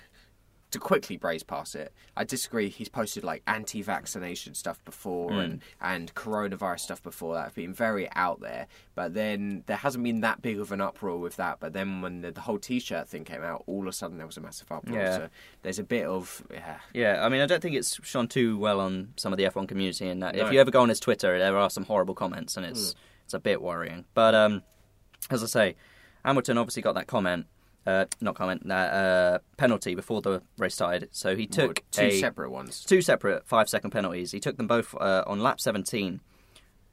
to 0.77 0.81
quickly 0.81 1.17
braze 1.17 1.43
past 1.43 1.75
it, 1.75 1.93
I 2.17 2.25
disagree. 2.25 2.69
He's 2.69 2.89
posted 2.89 3.25
like 3.25 3.43
anti-vaccination 3.47 4.55
stuff 4.55 4.85
before 4.85 5.31
Hmm. 5.33 5.39
and 5.39 5.63
and 5.81 6.15
coronavirus 6.15 6.81
stuff 6.81 7.03
before 7.03 7.35
that 7.35 7.45
have 7.45 7.55
been 7.55 7.73
very 7.75 8.09
out 8.15 8.41
there. 8.41 8.67
But 8.95 9.15
then 9.15 9.65
there 9.67 9.77
hasn't 9.77 10.05
been 10.05 10.21
that 10.21 10.43
big 10.43 10.59
of 10.59 10.73
an 10.73 10.81
uproar 10.81 11.19
with 11.19 11.37
that. 11.37 11.59
But 11.61 11.73
then 11.73 12.01
when 12.03 12.21
the, 12.23 12.31
the 12.33 12.41
whole 12.41 12.59
T-shirt 12.59 13.09
thing 13.09 13.25
came 13.25 13.43
out, 13.43 13.65
all 13.67 13.83
of 13.83 13.89
a 13.89 13.93
sudden 13.93 14.19
there 14.19 14.27
was 14.27 14.37
a 14.37 14.41
massive 14.41 14.71
uproar. 14.71 14.99
Yeah. 14.99 15.17
So 15.17 15.29
there's 15.63 15.79
a 15.79 15.85
bit 15.85 16.07
of 16.07 16.43
yeah. 16.53 16.77
Yeah, 16.93 17.25
I 17.25 17.29
mean, 17.29 17.41
I 17.41 17.47
don't 17.47 17.61
think 17.63 17.75
it's 17.77 17.99
shone 18.07 18.29
too 18.29 18.59
well 18.59 18.81
on 18.81 19.13
some 19.17 19.33
of 19.33 19.37
the 19.39 19.45
F1 19.45 19.69
community. 19.69 20.09
In 20.09 20.21
that, 20.21 20.35
No. 20.35 20.47
if 20.47 20.53
you 20.53 20.61
ever 20.61 20.71
go 20.71 20.83
on 20.83 20.89
his 20.89 21.01
Twitter, 21.01 21.39
there 21.39 21.57
are 21.57 21.71
some 21.71 21.85
horrible 21.85 22.15
comments, 22.15 22.57
and 22.57 22.65
it's 22.67 22.95
it's 23.25 23.35
a 23.35 23.39
bit 23.41 23.61
worrying. 23.61 24.05
But 24.15 24.35
um, 24.35 24.63
as 25.31 25.43
I 25.43 25.47
say, 25.47 25.77
Hamilton 26.25 26.59
obviously 26.59 26.83
got 26.83 26.95
that 26.95 27.07
comment, 27.07 27.47
uh, 27.87 28.07
not 28.21 28.35
comment, 28.35 28.67
that 28.69 28.93
uh, 28.93 29.39
penalty 29.57 29.95
before 29.95 30.21
the 30.21 30.43
race 30.59 30.75
started. 30.75 31.09
So 31.13 31.37
he 31.37 31.47
took 31.47 31.83
two 31.91 32.03
a- 32.03 32.19
separate 32.21 32.51
ones. 32.51 32.85
two 32.85 33.01
separate 33.01 33.47
five 33.47 33.69
second 33.69 33.91
penalties. 33.91 34.33
He 34.33 34.41
took 34.41 34.57
them 34.57 34.67
both 34.67 34.95
uh, 34.95 35.23
on 35.27 35.41
lap 35.41 35.61
17, 35.61 36.21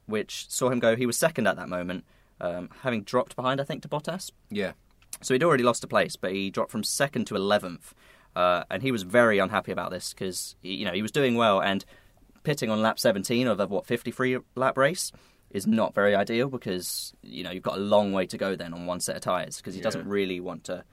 which 0.06 0.46
saw 0.48 0.70
him 0.70 0.78
go. 0.78 0.96
He 0.96 1.06
was 1.06 1.16
second 1.16 1.46
at 1.46 1.56
that 1.56 1.68
moment, 1.68 2.04
um, 2.40 2.68
having 2.82 3.02
dropped 3.02 3.36
behind, 3.36 3.60
I 3.60 3.64
think, 3.64 3.82
to 3.82 3.88
Bottas. 3.88 4.30
Yeah. 4.50 4.72
So 5.20 5.34
he'd 5.34 5.42
already 5.44 5.64
lost 5.64 5.84
a 5.84 5.86
place, 5.88 6.16
but 6.16 6.32
he 6.32 6.50
dropped 6.50 6.70
from 6.70 6.84
second 6.84 7.26
to 7.26 7.36
eleventh, 7.36 7.94
uh, 8.36 8.64
and 8.70 8.82
he 8.82 8.90
was 8.92 9.02
very 9.02 9.38
unhappy 9.38 9.72
about 9.72 9.90
this 9.90 10.12
because 10.12 10.56
you 10.62 10.84
know 10.84 10.92
he 10.92 11.02
was 11.02 11.12
doing 11.12 11.34
well 11.36 11.60
and 11.60 11.84
pitting 12.42 12.68
on 12.68 12.82
lap 12.82 12.98
seventeen 12.98 13.46
of 13.46 13.58
a 13.60 13.66
what 13.66 13.86
fifty 13.86 14.10
three 14.10 14.38
lap 14.54 14.76
race 14.76 15.12
is 15.54 15.66
not 15.66 15.94
very 15.94 16.14
ideal 16.14 16.48
because 16.50 17.14
you 17.22 17.42
know 17.42 17.50
you've 17.50 17.62
got 17.62 17.78
a 17.78 17.80
long 17.80 18.12
way 18.12 18.26
to 18.26 18.36
go 18.36 18.54
then 18.54 18.74
on 18.74 18.84
one 18.84 19.00
set 19.00 19.16
of 19.16 19.22
tires 19.22 19.56
because 19.56 19.72
he 19.74 19.80
Yeah. 19.80 19.84
doesn't 19.84 20.06
really 20.06 20.40
want 20.40 20.64
to 20.64 20.84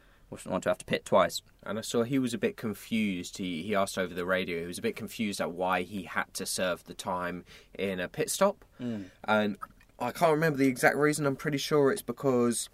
want 0.48 0.64
to 0.64 0.70
have 0.70 0.78
to 0.78 0.86
pit 0.86 1.04
twice. 1.04 1.42
And 1.64 1.78
I 1.78 1.82
saw 1.82 2.04
he 2.04 2.18
was 2.18 2.34
a 2.34 2.38
bit 2.38 2.56
confused. 2.56 3.38
He 3.38 3.64
he 3.64 3.76
asked 3.76 3.98
over 3.98 4.14
the 4.14 4.24
radio. 4.26 4.62
He 4.62 4.66
was 4.68 4.78
a 4.78 4.82
bit 4.82 4.96
confused 4.96 5.42
at 5.42 5.52
why 5.52 5.82
he 5.82 6.04
had 6.04 6.34
to 6.36 6.46
serve 6.46 6.86
the 6.86 6.94
time 6.94 7.44
in 7.78 8.00
a 8.00 8.08
pit 8.08 8.30
stop. 8.30 8.64
Mm. 8.80 9.06
And 9.26 9.58
I 10.00 10.12
can't 10.12 10.32
remember 10.32 10.58
the 10.58 10.68
exact 10.68 10.96
reason. 10.96 11.26
I'm 11.26 11.36
pretty 11.36 11.58
sure 11.58 11.92
it's 11.92 12.02
because 12.02 12.70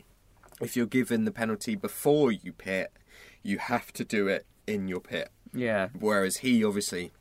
if 0.62 0.78
you're 0.78 0.86
given 0.86 1.26
the 1.26 1.32
penalty 1.32 1.76
before 1.76 2.32
you 2.32 2.54
pit, 2.54 2.92
you 3.44 3.58
have 3.58 3.92
to 3.94 4.06
do 4.06 4.28
it 4.28 4.46
in 4.68 4.88
your 4.88 5.00
pit. 5.00 5.30
Yeah, 5.54 5.90
Whereas 5.98 6.38
he 6.38 6.64
obviously 6.64 7.12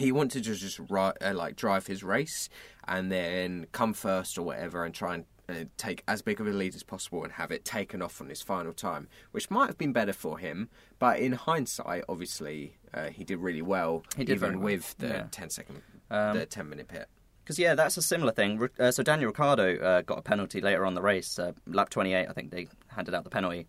he 0.00 0.10
wanted 0.12 0.44
to 0.44 0.54
just 0.54 0.78
ri- 0.88 1.12
uh, 1.20 1.34
like 1.34 1.56
drive 1.56 1.86
his 1.86 2.02
race 2.02 2.48
and 2.88 3.10
then 3.12 3.66
come 3.72 3.92
first 3.92 4.36
or 4.38 4.42
whatever 4.42 4.84
and 4.84 4.94
try 4.94 5.14
and 5.14 5.24
uh, 5.48 5.64
take 5.76 6.02
as 6.08 6.22
big 6.22 6.40
of 6.40 6.46
a 6.46 6.50
lead 6.50 6.74
as 6.74 6.82
possible 6.82 7.22
and 7.24 7.32
have 7.34 7.50
it 7.52 7.64
taken 7.64 8.00
off 8.02 8.20
on 8.20 8.28
his 8.28 8.40
final 8.42 8.72
time, 8.72 9.08
which 9.32 9.50
might 9.50 9.66
have 9.66 9.78
been 9.78 9.92
better 9.92 10.12
for 10.12 10.38
him. 10.38 10.68
But 10.98 11.18
in 11.20 11.32
hindsight, 11.32 12.04
obviously, 12.08 12.76
uh, 12.94 13.06
he 13.08 13.24
did 13.24 13.38
really 13.38 13.62
well, 13.62 14.02
He 14.16 14.24
did 14.24 14.34
even 14.34 14.54
well, 14.58 14.64
with 14.64 14.96
the 14.98 15.08
yeah. 15.08 15.24
10 15.30 15.50
second, 15.50 15.82
Um, 16.10 16.36
the 16.38 16.46
10 16.46 16.68
minute 16.68 16.88
pit. 16.88 17.06
Because 17.44 17.58
yeah, 17.58 17.74
that's 17.74 17.96
a 17.96 18.02
similar 18.02 18.32
thing. 18.32 18.68
Uh, 18.78 18.90
so 18.92 19.02
Daniel 19.02 19.28
Ricciardo 19.28 19.76
uh, 19.78 20.02
got 20.02 20.18
a 20.18 20.22
penalty 20.22 20.60
later 20.60 20.86
on 20.86 20.94
the 20.94 21.02
race, 21.02 21.36
uh, 21.38 21.52
lap 21.66 21.90
28. 21.90 22.28
I 22.28 22.32
think 22.32 22.52
they 22.52 22.68
handed 22.88 23.14
out 23.14 23.24
the 23.24 23.30
penalty 23.30 23.66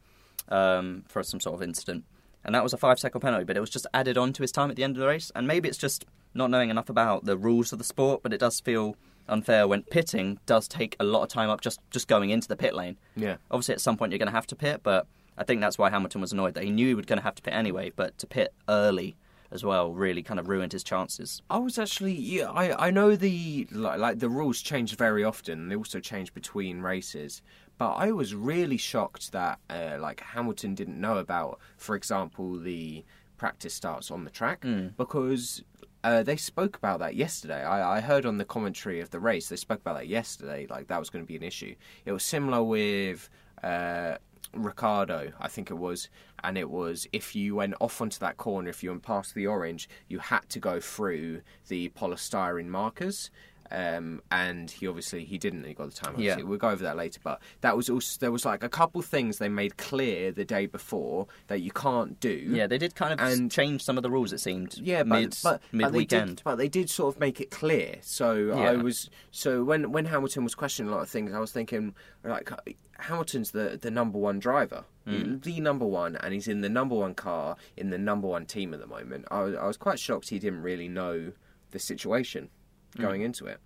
um, 0.49 1.03
for 1.07 1.23
some 1.23 1.39
sort 1.39 1.55
of 1.55 1.63
incident, 1.63 2.03
and 2.43 2.53
that 2.53 2.61
was 2.63 2.73
a 2.73 2.77
five 2.77 2.99
second 2.99 3.21
penalty. 3.21 3.43
But 3.45 3.57
it 3.57 3.59
was 3.59 3.69
just 3.71 3.87
added 3.93 4.17
on 4.19 4.33
to 4.33 4.43
his 4.43 4.51
time 4.51 4.69
at 4.69 4.75
the 4.75 4.83
end 4.83 4.97
of 4.97 5.01
the 5.01 5.07
race, 5.07 5.31
and 5.35 5.47
maybe 5.47 5.67
it's 5.67 5.77
just 5.79 6.05
not 6.33 6.49
knowing 6.49 6.69
enough 6.69 6.89
about 6.89 7.25
the 7.25 7.37
rules 7.37 7.71
of 7.71 7.79
the 7.79 7.85
sport. 7.85 8.21
But 8.23 8.33
it 8.33 8.39
does 8.39 8.59
feel 8.59 8.95
unfair 9.27 9.67
when 9.67 9.83
pitting 9.83 10.39
does 10.45 10.67
take 10.67 10.95
a 10.99 11.03
lot 11.03 11.23
of 11.23 11.29
time 11.29 11.49
up 11.49 11.61
just 11.61 11.79
just 11.91 12.07
going 12.07 12.29
into 12.29 12.47
the 12.47 12.55
pit 12.55 12.73
lane. 12.75 12.97
Yeah. 13.15 13.37
Obviously, 13.49 13.73
at 13.75 13.81
some 13.81 13.97
point 13.97 14.11
you're 14.11 14.19
going 14.19 14.27
to 14.27 14.33
have 14.33 14.47
to 14.47 14.55
pit, 14.55 14.81
but 14.83 15.07
I 15.37 15.43
think 15.43 15.61
that's 15.61 15.77
why 15.77 15.89
Hamilton 15.89 16.21
was 16.21 16.33
annoyed 16.33 16.53
that 16.55 16.63
he 16.63 16.69
knew 16.69 16.87
he 16.87 16.95
was 16.95 17.05
going 17.05 17.19
to 17.19 17.23
have 17.23 17.35
to 17.35 17.41
pit 17.41 17.53
anyway. 17.53 17.91
But 17.95 18.17
to 18.19 18.27
pit 18.27 18.53
early 18.67 19.15
as 19.51 19.65
well 19.65 19.91
really 19.91 20.23
kind 20.23 20.39
of 20.39 20.47
ruined 20.47 20.71
his 20.71 20.83
chances. 20.83 21.41
I 21.49 21.57
was 21.57 21.77
actually, 21.77 22.13
yeah, 22.13 22.49
I, 22.49 22.87
I 22.87 22.91
know 22.91 23.15
the 23.15 23.67
like, 23.71 23.99
like 23.99 24.19
the 24.19 24.29
rules 24.29 24.61
change 24.61 24.95
very 24.95 25.23
often. 25.23 25.67
They 25.67 25.75
also 25.75 25.99
change 25.99 26.33
between 26.33 26.81
races, 26.81 27.41
but 27.77 27.93
I 27.93 28.11
was 28.11 28.33
really 28.33 28.77
shocked 28.77 29.33
that 29.33 29.59
uh, 29.69 29.97
like 29.99 30.21
Hamilton 30.21 30.73
didn't 30.73 30.99
know 30.99 31.17
about, 31.17 31.59
for 31.77 31.95
example, 31.95 32.57
the 32.57 33.03
practice 33.37 33.73
starts 33.73 34.09
on 34.09 34.23
the 34.23 34.29
track 34.29 34.63
because 34.97 35.63
uh, 36.03 36.23
they 36.23 36.35
spoke 36.35 36.77
about 36.77 36.99
that 36.99 37.15
yesterday. 37.15 37.63
I, 37.63 37.97
I 37.97 38.01
heard 38.01 38.25
on 38.25 38.37
the 38.37 38.45
commentary 38.45 38.99
of 38.99 39.09
the 39.09 39.19
race 39.19 39.49
they 39.49 39.55
spoke 39.55 39.81
about 39.81 39.97
that 39.97 40.07
yesterday. 40.07 40.67
Like 40.69 40.87
that 40.87 40.99
was 40.99 41.09
going 41.09 41.23
to 41.23 41.27
be 41.27 41.35
an 41.35 41.43
issue. 41.43 41.75
It 42.05 42.11
was 42.11 42.23
similar 42.23 42.63
with. 42.63 43.29
Uh, 43.63 44.15
Ricciardo, 44.53 45.31
I 45.39 45.47
think 45.47 45.71
it 45.71 45.75
was, 45.75 46.09
and 46.43 46.57
it 46.57 46.69
was 46.69 47.07
if 47.13 47.35
you 47.35 47.55
went 47.55 47.75
off 47.79 48.01
onto 48.01 48.19
that 48.19 48.35
corner, 48.35 48.69
if 48.69 48.83
you 48.83 48.89
went 48.89 49.03
past 49.03 49.33
the 49.33 49.47
orange, 49.47 49.87
you 50.09 50.19
had 50.19 50.49
to 50.49 50.59
go 50.59 50.79
through 50.81 51.41
the 51.69 51.89
polystyrene 51.89 52.67
markers. 52.67 53.31
Um, 53.71 54.21
and 54.31 54.69
he 54.69 54.87
obviously 54.87 55.23
he 55.23 55.37
didn't. 55.37 55.63
He 55.63 55.73
got 55.73 55.89
the 55.89 55.95
time. 55.95 56.15
Yeah. 56.17 56.31
Obviously. 56.31 56.43
We'll 56.43 56.57
go 56.59 56.69
over 56.69 56.83
that 56.83 56.97
later. 56.97 57.19
But 57.23 57.41
that 57.61 57.75
was 57.77 57.89
also 57.89 58.17
there 58.19 58.31
was 58.31 58.45
like 58.45 58.63
a 58.63 58.69
couple 58.69 59.01
things 59.01 59.37
they 59.37 59.49
made 59.49 59.77
clear 59.77 60.31
the 60.31 60.45
day 60.45 60.65
before 60.65 61.27
that 61.47 61.61
you 61.61 61.71
can't 61.71 62.19
do. 62.19 62.29
Yeah, 62.49 62.67
they 62.67 62.77
did 62.77 62.95
kind 62.95 63.13
of 63.13 63.19
And- 63.19 63.51
change 63.51 63.83
some 63.83 63.97
of 63.97 64.03
the 64.03 64.09
rules. 64.11 64.33
It 64.33 64.39
seemed. 64.39 64.77
Yeah, 64.77 65.03
but 65.03 65.19
mid 65.21 65.37
but, 65.43 65.61
mid 65.71 65.81
but 65.83 65.91
they 65.93 65.97
weekend. 65.99 66.37
did, 66.37 66.43
but 66.43 66.55
they 66.57 66.67
did 66.67 66.89
sort 66.89 67.15
of 67.15 67.19
make 67.19 67.39
it 67.39 67.49
clear. 67.51 67.97
So 68.01 68.51
I 68.51 68.75
was 68.75 69.09
so 69.31 69.63
when 69.63 69.91
when 69.91 70.05
Hamilton 70.05 70.43
was 70.43 70.55
questioning 70.55 70.91
a 70.91 70.95
lot 70.95 71.01
of 71.03 71.09
things, 71.09 71.33
I 71.33 71.39
was 71.39 71.51
thinking 71.51 71.95
like 72.23 72.51
Hamilton's 72.99 73.51
the 73.51 73.79
the 73.81 73.91
number 73.91 74.17
one 74.19 74.39
driver, 74.39 74.83
Mm. 75.07 75.41
the 75.43 75.59
number 75.61 75.85
one, 75.85 76.15
and 76.17 76.33
he's 76.33 76.47
in 76.47 76.61
the 76.61 76.69
number 76.69 76.93
one 76.95 77.15
car 77.15 77.55
in 77.75 77.89
the 77.89 77.97
number 77.97 78.27
one 78.27 78.45
team 78.45 78.73
at 78.73 78.79
the 78.79 78.87
moment. 78.87 79.25
I 79.31 79.37
I 79.39 79.65
was 79.67 79.77
quite 79.77 79.99
shocked 79.99 80.29
he 80.29 80.39
didn't 80.39 80.61
really 80.61 80.87
know 80.87 81.31
the 81.71 81.79
situation 81.79 82.49
Mm. 82.97 83.01
going 83.01 83.21
into 83.21 83.45
it. 83.45 83.59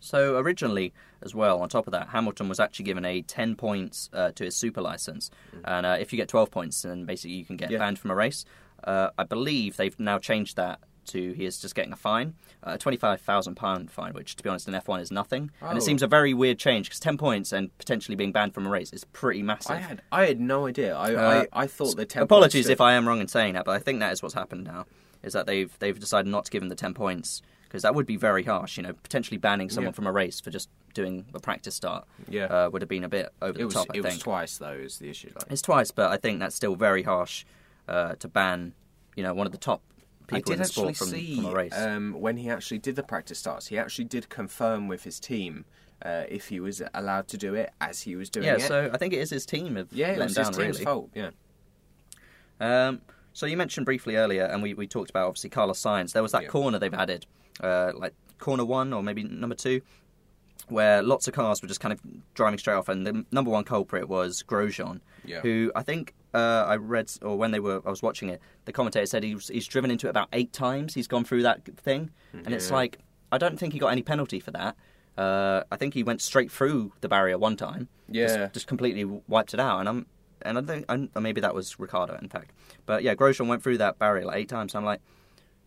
So 0.00 0.36
originally, 0.38 0.92
as 1.22 1.34
well, 1.34 1.60
on 1.60 1.68
top 1.68 1.86
of 1.86 1.92
that, 1.92 2.08
Hamilton 2.08 2.48
was 2.48 2.58
actually 2.58 2.86
given 2.86 3.04
a 3.04 3.22
10 3.22 3.54
points 3.56 4.10
uh, 4.12 4.32
to 4.32 4.44
his 4.44 4.56
super 4.56 4.80
license, 4.80 5.30
and 5.64 5.86
uh, 5.86 5.96
if 6.00 6.12
you 6.12 6.16
get 6.16 6.28
12 6.28 6.50
points, 6.50 6.82
then 6.82 7.04
basically 7.04 7.36
you 7.36 7.44
can 7.44 7.56
get 7.56 7.68
Mm. 7.68 7.72
Yeah. 7.72 7.78
banned 7.78 7.98
from 7.98 8.10
a 8.10 8.14
race. 8.14 8.44
Uh, 8.82 9.10
I 9.16 9.24
believe 9.24 9.76
they've 9.76 9.98
now 10.00 10.18
changed 10.18 10.56
that 10.56 10.80
to 11.04 11.32
he 11.32 11.44
is 11.46 11.58
just 11.60 11.74
getting 11.74 11.92
a 11.92 11.96
fine, 11.96 12.34
a 12.62 12.78
twenty-five 12.78 13.20
thousand 13.20 13.56
pound 13.56 13.90
fine, 13.90 14.12
which 14.12 14.36
to 14.36 14.42
be 14.42 14.48
honest 14.48 14.66
in 14.68 14.74
F1 14.74 15.00
is 15.00 15.10
nothing, 15.10 15.50
and 15.60 15.76
it 15.76 15.82
Oh. 15.82 15.84
seems 15.84 16.00
a 16.02 16.06
very 16.06 16.32
weird 16.32 16.58
change 16.60 16.86
because 16.86 17.00
10 17.00 17.18
points 17.18 17.52
and 17.52 17.76
potentially 17.78 18.14
being 18.16 18.30
banned 18.32 18.54
from 18.54 18.66
a 18.66 18.70
race 18.70 18.92
is 18.92 19.04
pretty 19.06 19.42
massive. 19.42 19.72
I 19.76 19.78
had 19.80 20.02
I 20.12 20.26
had 20.26 20.40
no 20.40 20.66
idea. 20.68 20.94
I 20.96 21.14
Uh, 21.14 21.44
I, 21.52 21.62
I 21.62 21.66
thought 21.66 21.96
the 21.96 22.06
tempo 22.06 22.24
Apologies 22.24 22.68
if 22.68 22.80
I 22.80 22.92
am 22.94 23.06
wrong 23.06 23.20
in 23.20 23.26
saying 23.28 23.54
that, 23.54 23.64
but 23.64 23.72
I 23.72 23.78
think 23.80 23.98
that 24.00 24.12
is 24.12 24.22
what's 24.22 24.34
happened 24.34 24.64
now. 24.64 24.86
Is 25.24 25.32
that 25.32 25.46
they've 25.46 25.76
they've 25.80 25.98
decided 25.98 26.30
not 26.30 26.44
to 26.46 26.50
give 26.52 26.62
him 26.62 26.68
the 26.68 26.74
ten 26.76 26.94
points 26.94 27.42
because 27.72 27.84
that 27.84 27.94
would 27.94 28.04
be 28.04 28.16
very 28.16 28.42
harsh. 28.44 28.76
You 28.76 28.82
know, 28.82 28.92
potentially 28.92 29.38
banning 29.38 29.70
someone 29.70 29.92
Yeah. 29.92 29.96
from 29.96 30.06
a 30.06 30.12
race 30.12 30.40
for 30.40 30.50
just 30.50 30.68
doing 30.92 31.24
a 31.32 31.40
practice 31.40 31.74
start. 31.74 32.06
Yeah. 32.28 32.44
uh, 32.44 32.68
would 32.70 32.82
have 32.82 32.88
been 32.88 33.02
a 33.02 33.08
bit 33.08 33.32
over 33.40 33.52
it 33.52 33.58
the 33.60 33.64
was 33.64 33.74
top. 33.74 33.86
I 33.94 33.96
it 33.96 34.04
was 34.04 34.18
twice 34.18 34.58
though 34.58 34.72
is 34.74 34.98
the 34.98 35.08
issue. 35.08 35.30
Like. 35.34 35.50
it's 35.50 35.62
twice, 35.62 35.90
but 35.90 36.10
I 36.10 36.18
think 36.18 36.38
that's 36.38 36.54
still 36.54 36.74
very 36.74 37.02
harsh 37.02 37.46
uh, 37.88 38.16
to 38.16 38.28
ban. 38.28 38.74
You 39.16 39.22
know, 39.22 39.32
one 39.32 39.46
of 39.46 39.52
the 39.52 39.58
top 39.58 39.80
people 40.26 40.52
in 40.52 40.58
the 40.58 40.64
actually 40.64 40.92
sport 40.92 40.96
from, 40.96 41.08
see 41.08 41.36
from 41.36 41.46
a 41.46 41.54
race. 41.54 41.72
Um, 41.74 42.12
when 42.20 42.36
he 42.36 42.50
actually 42.50 42.78
did 42.78 42.94
the 42.94 43.02
practice 43.02 43.38
starts. 43.38 43.68
He 43.68 43.78
actually 43.78 44.04
did 44.04 44.28
confirm 44.28 44.86
with 44.86 45.04
his 45.04 45.18
team 45.18 45.64
uh, 46.04 46.24
if 46.28 46.48
he 46.48 46.60
was 46.60 46.82
allowed 46.92 47.26
to 47.28 47.38
do 47.38 47.54
it 47.54 47.70
as 47.80 48.02
he 48.02 48.16
was 48.16 48.28
doing 48.28 48.44
yeah, 48.46 48.54
it. 48.56 48.60
Yeah, 48.60 48.66
so 48.68 48.90
I 48.92 48.98
think 48.98 49.14
it 49.14 49.20
is 49.20 49.30
his 49.30 49.46
team 49.46 49.78
of 49.78 49.90
yeah, 49.94 50.08
it 50.12 50.18
was 50.18 50.36
his 50.36 50.46
down 50.46 50.52
team's 50.52 50.58
really. 50.78 50.84
fault. 50.84 51.10
Yeah, 51.14 51.30
Um, 52.60 53.00
so 53.32 53.46
you 53.46 53.56
mentioned 53.56 53.86
briefly 53.86 54.16
earlier, 54.16 54.44
and 54.44 54.62
we, 54.62 54.74
we 54.74 54.86
talked 54.86 55.08
about 55.10 55.26
obviously 55.28 55.48
Carlos 55.50 55.80
Sainz. 55.80 56.12
There 56.12 56.22
was 56.22 56.32
that 56.32 56.42
Yeah. 56.42 56.48
corner 56.48 56.78
they've 56.78 56.92
added, 56.92 57.26
uh, 57.60 57.92
like 57.94 58.14
corner 58.38 58.64
one 58.64 58.92
or 58.92 59.02
maybe 59.02 59.22
number 59.22 59.54
two, 59.54 59.80
where 60.68 61.02
lots 61.02 61.28
of 61.28 61.34
cars 61.34 61.60
were 61.60 61.68
just 61.68 61.80
kind 61.80 61.92
of 61.92 62.00
driving 62.34 62.58
straight 62.58 62.74
off, 62.74 62.88
and 62.88 63.06
the 63.06 63.24
number 63.32 63.50
one 63.50 63.64
culprit 63.64 64.08
was 64.08 64.42
Grosjean, 64.46 65.00
Yeah. 65.24 65.40
who 65.40 65.72
I 65.74 65.82
think 65.82 66.14
uh, 66.34 66.64
I 66.66 66.76
read 66.76 67.10
or 67.20 67.36
when 67.36 67.50
they 67.50 67.60
were 67.60 67.82
I 67.84 67.90
was 67.90 68.02
watching 68.02 68.28
it, 68.30 68.40
the 68.64 68.72
commentator 68.72 69.04
said 69.06 69.22
he 69.22 69.34
was, 69.34 69.48
he's 69.48 69.66
driven 69.66 69.90
into 69.90 70.06
it 70.06 70.10
about 70.10 70.28
eight 70.32 70.52
times. 70.52 70.94
He's 70.94 71.06
gone 71.08 71.24
through 71.24 71.42
that 71.42 71.64
thing, 71.78 72.10
and 72.32 72.54
it's 72.54 72.70
like 72.70 72.98
I 73.30 73.38
don't 73.38 73.58
think 73.58 73.72
he 73.72 73.78
got 73.78 73.88
any 73.88 74.02
penalty 74.02 74.40
for 74.40 74.50
that. 74.52 74.76
Uh, 75.18 75.62
I 75.70 75.76
think 75.76 75.92
he 75.94 76.02
went 76.02 76.22
straight 76.22 76.50
through 76.50 76.92
the 77.02 77.08
barrier 77.08 77.36
one 77.36 77.56
time. 77.56 77.88
just- 78.10 78.34
Yeah. 78.38 78.48
just, 78.52 78.66
completely 78.66 79.04
wiped 79.28 79.52
it 79.54 79.60
out, 79.60 79.80
and 79.80 79.88
I'm 79.88 80.06
and 80.44 80.58
I 80.58 80.62
think 80.62 80.86
maybe 81.20 81.40
that 81.40 81.54
was 81.54 81.78
Ricciardo, 81.78 82.18
in 82.20 82.28
fact. 82.28 82.52
But 82.86 83.02
yeah, 83.04 83.14
Grosjean 83.14 83.46
went 83.46 83.62
through 83.62 83.78
that 83.78 83.98
barrier 83.98 84.24
like 84.24 84.36
eight 84.38 84.48
times. 84.48 84.74
I'm 84.74 84.84
like, 84.84 85.00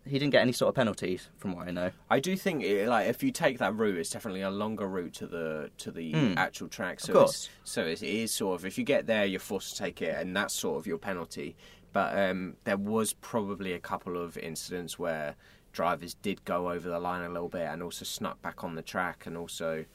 he 0.06 0.20
didn't 0.20 0.32
get 0.32 0.42
any 0.42 0.52
sort 0.52 0.70
of 0.70 0.76
penalties, 0.76 1.30
from 1.38 1.54
what 1.56 1.68
I 1.68 1.72
know. 1.72 1.92
I 2.10 2.20
do 2.20 2.36
think 2.38 2.64
it, 2.64 2.88
like 2.88 3.08
if 3.08 3.24
you 3.24 3.32
take 3.32 3.58
that 3.58 3.76
route, 3.76 3.98
it's 3.98 4.12
definitely 4.12 4.42
a 4.42 4.50
longer 4.52 4.88
route 4.88 5.14
to 5.16 5.28
the 5.28 5.72
to 5.80 5.92
the 5.92 6.14
Mm. 6.14 6.38
actual 6.38 6.68
track. 6.68 7.00
So 7.00 7.14
course. 7.14 7.50
It's, 7.62 7.72
so 7.72 7.86
it 7.86 8.04
is 8.04 8.32
sort 8.32 8.60
of 8.60 8.66
if 8.66 8.78
you 8.78 8.84
get 8.84 9.08
there, 9.08 9.26
you're 9.26 9.40
forced 9.40 9.76
to 9.76 9.84
take 9.84 10.02
it, 10.02 10.16
and 10.20 10.36
that's 10.36 10.54
sort 10.54 10.78
of 10.78 10.86
your 10.88 10.98
penalty. 11.00 11.56
But 11.92 12.18
um, 12.18 12.56
there 12.66 12.78
was 12.78 13.14
probably 13.14 13.74
a 13.74 13.80
couple 13.80 14.18
of 14.22 14.38
incidents 14.38 15.00
where 15.00 15.36
drivers 15.72 16.14
did 16.16 16.44
go 16.46 16.70
over 16.70 16.88
the 16.90 17.00
line 17.00 17.24
a 17.24 17.30
little 17.30 17.50
bit 17.50 17.68
and 17.68 17.82
also 17.82 18.06
snuck 18.06 18.42
back 18.42 18.64
on 18.64 18.76
the 18.76 18.82
track, 18.82 19.26
and 19.26 19.36
also, 19.38 19.86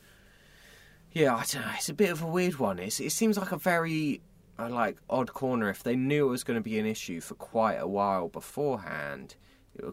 yeah, 1.12 1.34
I 1.34 1.44
don't 1.44 1.62
know. 1.62 1.72
It's 1.76 1.88
a 1.88 1.94
bit 1.94 2.10
of 2.10 2.22
a 2.22 2.26
weird 2.26 2.58
one. 2.58 2.78
It's, 2.78 3.00
it 3.00 3.10
seems 3.12 3.36
like 3.38 3.52
a 3.52 3.56
very 3.58 4.20
uh, 4.58 4.68
like 4.68 4.96
odd 5.08 5.32
corner. 5.32 5.68
If 5.70 5.82
they 5.82 5.96
knew 5.96 6.26
it 6.26 6.30
was 6.30 6.44
going 6.44 6.58
to 6.58 6.62
be 6.62 6.78
an 6.78 6.86
issue 6.86 7.20
for 7.20 7.34
quite 7.34 7.76
a 7.76 7.86
while 7.86 8.28
beforehand, 8.28 9.36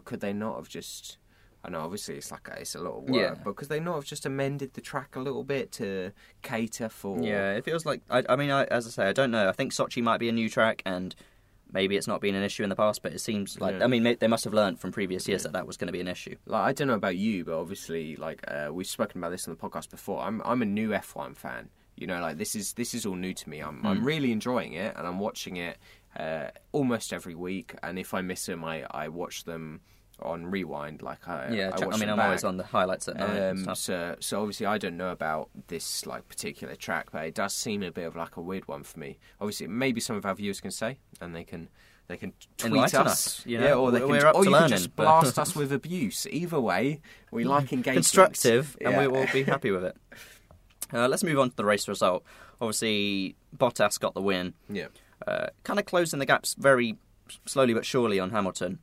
could 0.04 0.20
they 0.20 0.32
not 0.32 0.56
have 0.56 0.68
just? 0.68 1.18
I 1.64 1.70
know, 1.70 1.80
obviously, 1.80 2.14
it's 2.16 2.30
like 2.30 2.46
a, 2.48 2.60
it's 2.60 2.76
a 2.76 2.80
lot 2.80 2.98
of 2.98 3.02
work, 3.10 3.16
Yeah. 3.20 3.34
but 3.44 3.56
could 3.56 3.68
they 3.68 3.80
not 3.80 3.96
have 3.96 4.04
just 4.04 4.24
amended 4.24 4.74
the 4.74 4.80
track 4.80 5.16
a 5.16 5.20
little 5.20 5.42
bit 5.42 5.72
to 5.72 6.12
cater 6.42 6.88
for? 6.88 7.18
Yeah, 7.20 7.54
it 7.54 7.64
feels 7.64 7.84
like 7.84 8.00
I, 8.08 8.22
I 8.28 8.36
mean, 8.36 8.50
I, 8.50 8.64
as 8.64 8.86
I 8.86 8.90
say, 8.90 9.08
I 9.08 9.12
don't 9.12 9.32
know. 9.32 9.48
I 9.48 9.52
think 9.52 9.72
Sochi 9.72 10.00
might 10.02 10.18
be 10.18 10.28
a 10.28 10.32
new 10.32 10.48
track, 10.48 10.82
and 10.86 11.16
maybe 11.72 11.96
it's 11.96 12.06
not 12.06 12.20
been 12.20 12.36
an 12.36 12.44
issue 12.44 12.62
in 12.62 12.68
the 12.68 12.76
past, 12.76 13.02
but 13.02 13.12
it 13.12 13.18
seems 13.20 13.60
like 13.60 13.74
Yeah. 13.76 13.84
I 13.84 13.86
mean, 13.88 14.16
they 14.20 14.28
must 14.28 14.44
have 14.44 14.54
learned 14.54 14.78
from 14.80 14.92
previous 14.92 15.26
years 15.26 15.42
Yeah. 15.42 15.48
that 15.48 15.52
that 15.54 15.66
was 15.66 15.76
going 15.76 15.88
to 15.88 15.92
be 15.92 16.00
an 16.00 16.08
issue. 16.08 16.36
Like 16.46 16.62
I 16.62 16.72
don't 16.72 16.86
know 16.88 16.94
about 16.94 17.16
you, 17.16 17.44
but 17.44 17.58
obviously, 17.58 18.14
like 18.16 18.40
uh, 18.48 18.68
we've 18.72 18.86
spoken 18.86 19.18
about 19.20 19.30
this 19.30 19.48
on 19.48 19.54
the 19.54 19.60
podcast 19.60 19.90
before. 19.90 20.22
I'm 20.22 20.40
I'm 20.44 20.62
a 20.62 20.66
new 20.66 20.90
F1 20.90 21.36
fan. 21.36 21.70
You 22.00 22.06
know, 22.06 22.20
like 22.20 22.38
this 22.38 22.54
is 22.54 22.72
this 22.74 22.94
is 22.94 23.04
all 23.06 23.16
new 23.16 23.34
to 23.34 23.48
me. 23.48 23.60
I'm 23.60 23.84
I'm 23.86 24.00
Mm. 24.00 24.04
really 24.04 24.32
enjoying 24.32 24.72
it, 24.74 24.94
and 24.96 25.06
I'm 25.06 25.18
watching 25.18 25.56
it 25.56 25.78
uh, 26.16 26.48
almost 26.72 27.12
every 27.12 27.34
week. 27.34 27.74
And 27.82 27.98
if 27.98 28.14
I 28.14 28.20
miss 28.22 28.46
them, 28.46 28.64
I 28.64 28.84
I 28.90 29.08
watch 29.08 29.44
them 29.44 29.80
on 30.20 30.46
rewind. 30.46 31.00
Like 31.02 31.28
I 31.28 31.50
yeah, 31.52 31.70
I, 31.74 31.84
I, 31.84 31.96
mean, 31.96 32.08
I'm 32.08 32.18
always 32.20 32.42
on 32.44 32.56
the 32.56 32.64
highlights 32.64 33.06
at 33.08 33.16
night. 33.16 33.30
and 33.30 33.58
Um, 33.58 33.62
stuff. 33.64 33.78
so, 33.78 34.16
so 34.20 34.40
obviously, 34.40 34.66
I 34.66 34.76
don't 34.78 34.96
know 34.96 35.10
about 35.10 35.48
this 35.68 36.06
like 36.06 36.28
particular 36.28 36.74
track, 36.74 37.10
but 37.12 37.24
it 37.26 37.34
does 37.34 37.54
seem 37.54 37.82
a 37.82 37.90
bit 37.92 38.04
of 38.06 38.16
like 38.16 38.36
a 38.36 38.40
weird 38.40 38.66
one 38.68 38.82
for 38.82 38.98
me. 38.98 39.18
Obviously, 39.40 39.66
maybe 39.68 40.00
some 40.00 40.16
of 40.16 40.24
our 40.26 40.34
viewers 40.34 40.60
can 40.60 40.70
say, 40.72 40.98
and 41.20 41.34
they 41.36 41.44
can 41.44 41.68
they 42.08 42.16
can 42.16 42.32
tweet 42.56 42.72
Enlighten 42.72 43.02
us, 43.02 43.12
us, 43.40 43.46
you 43.46 43.60
yeah, 43.60 43.74
or 43.74 43.90
they 43.92 44.00
we're 44.04 44.20
can, 44.22 44.34
or 44.34 44.44
you 44.44 44.50
can 44.50 44.68
just 44.68 44.96
blast 44.96 45.38
us 45.44 45.54
with 45.54 45.70
abuse. 45.72 46.26
Either 46.30 46.58
way, 46.60 47.00
we 47.30 47.44
like 47.44 47.72
engagement. 47.72 47.96
constructive, 47.96 48.76
and 48.80 48.96
we 48.96 49.06
will 49.06 49.26
be 49.32 49.42
happy 49.44 49.70
with 49.70 49.84
it. 49.84 49.96
Uh, 50.92 51.08
let's 51.08 51.22
move 51.24 51.38
on 51.38 51.50
to 51.50 51.56
the 51.56 51.64
race 51.64 51.88
result. 51.88 52.24
Obviously, 52.60 53.36
Bottas 53.56 53.98
got 54.00 54.14
the 54.14 54.22
win, 54.22 54.54
Yeah, 54.68 54.86
uh, 55.26 55.48
kind 55.64 55.78
of 55.78 55.86
closing 55.86 56.18
the 56.18 56.26
gaps 56.26 56.54
very 56.58 56.96
slowly 57.46 57.74
but 57.74 57.84
surely 57.84 58.18
on 58.18 58.30
Hamilton. 58.30 58.78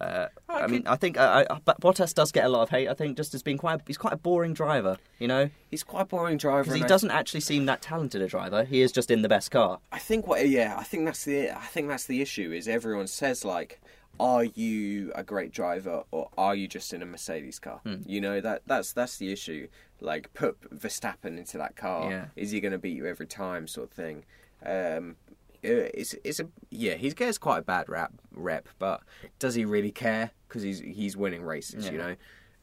Uh, 0.00 0.28
I 0.48 0.66
mean, 0.66 0.82
I 0.86 0.96
think 0.96 1.16
uh, 1.18 1.44
I, 1.48 1.54
Bottas 1.80 2.14
does 2.14 2.32
get 2.32 2.44
a 2.44 2.48
lot 2.48 2.62
of 2.62 2.70
hate. 2.70 2.88
I 2.88 2.94
think 2.94 3.16
just 3.16 3.34
as 3.34 3.42
being 3.42 3.58
quite, 3.58 3.80
he's 3.86 3.98
quite 3.98 4.12
a 4.12 4.16
boring 4.16 4.52
driver, 4.52 4.96
you 5.20 5.28
know, 5.28 5.50
he's 5.70 5.84
quite 5.84 6.02
a 6.02 6.06
boring 6.06 6.38
driver. 6.38 6.64
because 6.64 6.80
he 6.80 6.86
doesn't 6.86 7.10
actually 7.10 7.40
seem 7.40 7.66
that 7.66 7.82
talented 7.82 8.20
a 8.20 8.26
driver. 8.26 8.64
He 8.64 8.80
is 8.80 8.90
just 8.90 9.10
in 9.10 9.22
the 9.22 9.28
best 9.28 9.50
car. 9.50 9.78
I 9.92 9.98
think 9.98 10.26
what 10.26 10.48
yeah, 10.48 10.74
I 10.76 10.82
think 10.82 11.04
that's 11.04 11.24
the 11.24 11.50
I 11.50 11.66
think 11.66 11.88
that's 11.88 12.06
the 12.06 12.20
issue 12.20 12.52
is 12.52 12.66
everyone 12.66 13.06
says 13.06 13.44
like 13.44 13.80
are 14.20 14.44
you 14.44 15.10
a 15.14 15.22
great 15.22 15.52
driver 15.52 16.04
or 16.10 16.28
are 16.38 16.54
you 16.54 16.68
just 16.68 16.92
in 16.92 17.02
a 17.02 17.06
Mercedes 17.06 17.58
car? 17.58 17.80
Hmm. 17.84 17.96
You 18.06 18.20
know 18.20 18.40
that 18.40 18.62
that's 18.66 18.92
that's 18.92 19.16
the 19.16 19.32
issue. 19.32 19.68
Like 20.00 20.32
put 20.34 20.60
Verstappen 20.76 21.38
into 21.38 21.58
that 21.58 21.76
car, 21.76 22.10
Yeah. 22.10 22.26
is 22.36 22.50
he 22.50 22.60
going 22.60 22.72
to 22.72 22.78
beat 22.78 22.96
you 22.96 23.06
every 23.06 23.26
time 23.26 23.66
sort 23.66 23.88
of 23.90 23.92
thing. 23.94 24.24
Um 24.64 25.16
uh, 25.64 25.86
it's 25.94 26.14
it's 26.24 26.40
a 26.40 26.48
yeah 26.70 26.94
he 26.94 27.10
gets 27.10 27.38
quite 27.38 27.58
a 27.58 27.62
bad 27.62 27.88
rap 27.88 28.12
rep 28.32 28.68
but 28.80 29.00
does 29.38 29.54
he 29.54 29.64
really 29.64 29.92
care 29.92 30.32
because 30.48 30.62
he's 30.62 30.80
he's 30.80 31.16
winning 31.16 31.44
races 31.44 31.88
you 31.88 31.98
know 31.98 32.16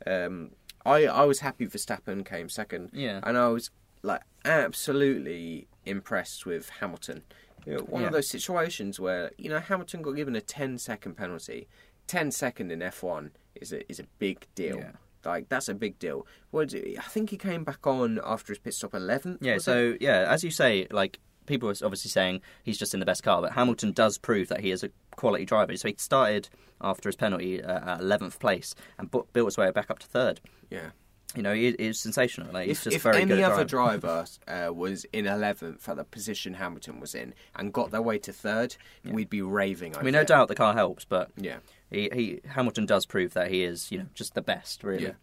um 0.05 0.51
I 0.85 1.05
I 1.05 1.23
was 1.23 1.39
happy 1.39 1.65
Verstappen 1.65 2.25
came 2.25 2.49
second 2.49 2.89
Yeah. 2.91 3.21
and 3.23 3.37
I 3.37 3.47
was 3.47 3.71
like 4.03 4.21
absolutely 4.43 5.67
impressed 5.85 6.45
with 6.45 6.69
Hamilton. 6.81 7.23
You 7.65 7.75
know, 7.75 7.79
one 7.83 8.01
Yeah. 8.01 8.07
of 8.07 8.13
those 8.13 8.27
situations 8.29 8.99
where 8.99 9.31
you 9.37 9.49
know 9.49 9.59
Hamilton 9.59 10.01
got 10.01 10.11
given 10.11 10.35
a 10.35 10.41
10 10.41 10.77
second 10.77 11.15
penalty. 11.15 11.67
10 12.07 12.31
second 12.31 12.71
in 12.71 12.79
F1 12.79 13.31
is 13.55 13.71
a 13.71 13.89
is 13.91 13.99
a 13.99 14.03
big 14.17 14.47
deal. 14.55 14.77
Yeah. 14.77 14.91
Like 15.25 15.49
that's 15.49 15.67
a 15.69 15.73
big 15.73 15.99
deal. 15.99 16.25
What 16.51 16.73
it? 16.73 16.97
I 16.97 17.03
think 17.03 17.29
he 17.29 17.37
came 17.37 17.63
back 17.63 17.85
on 17.85 18.19
after 18.23 18.51
his 18.53 18.59
pit 18.59 18.73
stop 18.73 18.91
11th. 18.93 19.37
Yeah, 19.41 19.57
so 19.57 19.91
it? 19.91 20.01
yeah, 20.01 20.25
as 20.29 20.43
you 20.43 20.49
say, 20.51 20.87
like 20.91 21.19
people 21.45 21.67
are 21.69 21.75
obviously 21.83 22.09
saying 22.09 22.41
he's 22.63 22.77
just 22.77 22.93
in 22.93 22.99
the 22.99 23.05
best 23.05 23.23
car, 23.23 23.41
but 23.41 23.51
Hamilton 23.53 23.91
does 23.91 24.17
prove 24.17 24.47
that 24.47 24.61
he 24.61 24.71
is 24.71 24.83
a 24.83 24.89
quality 25.15 25.45
driver. 25.45 25.75
So 25.77 25.87
he 25.89 25.95
started 25.97 26.47
after 26.81 27.09
his 27.09 27.15
penalty 27.15 27.61
uh, 27.61 27.95
at 27.95 27.99
11th 28.01 28.39
place 28.39 28.73
and 28.97 29.11
bu- 29.11 29.25
built 29.33 29.47
his 29.47 29.57
way 29.57 29.69
back 29.71 29.89
up 29.91 29.99
to 29.99 30.07
third. 30.07 30.39
Yeah. 30.69 30.91
You 31.35 31.43
know, 31.43 31.53
he, 31.53 31.75
he's 31.77 31.99
sensational. 31.99 32.51
Like, 32.51 32.69
If, 32.69 32.83
just 32.85 32.95
if 32.95 33.03
very 33.03 33.21
any 33.21 33.43
other 33.43 33.63
driver 33.63 34.25
uh, 34.47 34.73
was 34.73 35.05
in 35.13 35.25
11th 35.25 35.87
at 35.87 35.95
the 35.97 36.03
position 36.03 36.55
Hamilton 36.55 36.99
was 36.99 37.13
in 37.13 37.35
and 37.55 37.71
got 37.71 37.91
their 37.91 38.01
way 38.01 38.17
to 38.19 38.33
third, 38.33 38.75
we'd 39.05 39.29
be 39.29 39.41
raving. 39.43 39.95
I 39.95 40.01
mean, 40.01 40.13
no 40.13 40.23
doubt 40.23 40.47
the 40.47 40.55
car 40.55 40.73
helps, 40.73 41.05
but 41.05 41.29
Yeah. 41.37 41.57
he, 41.91 42.09
he 42.13 42.39
Hamilton 42.47 42.87
does 42.87 43.05
prove 43.05 43.33
that 43.35 43.51
he 43.51 43.63
is, 43.63 43.91
you 43.91 43.99
know, 43.99 44.05
just 44.15 44.33
the 44.33 44.41
best, 44.41 44.83
really. 44.83 45.13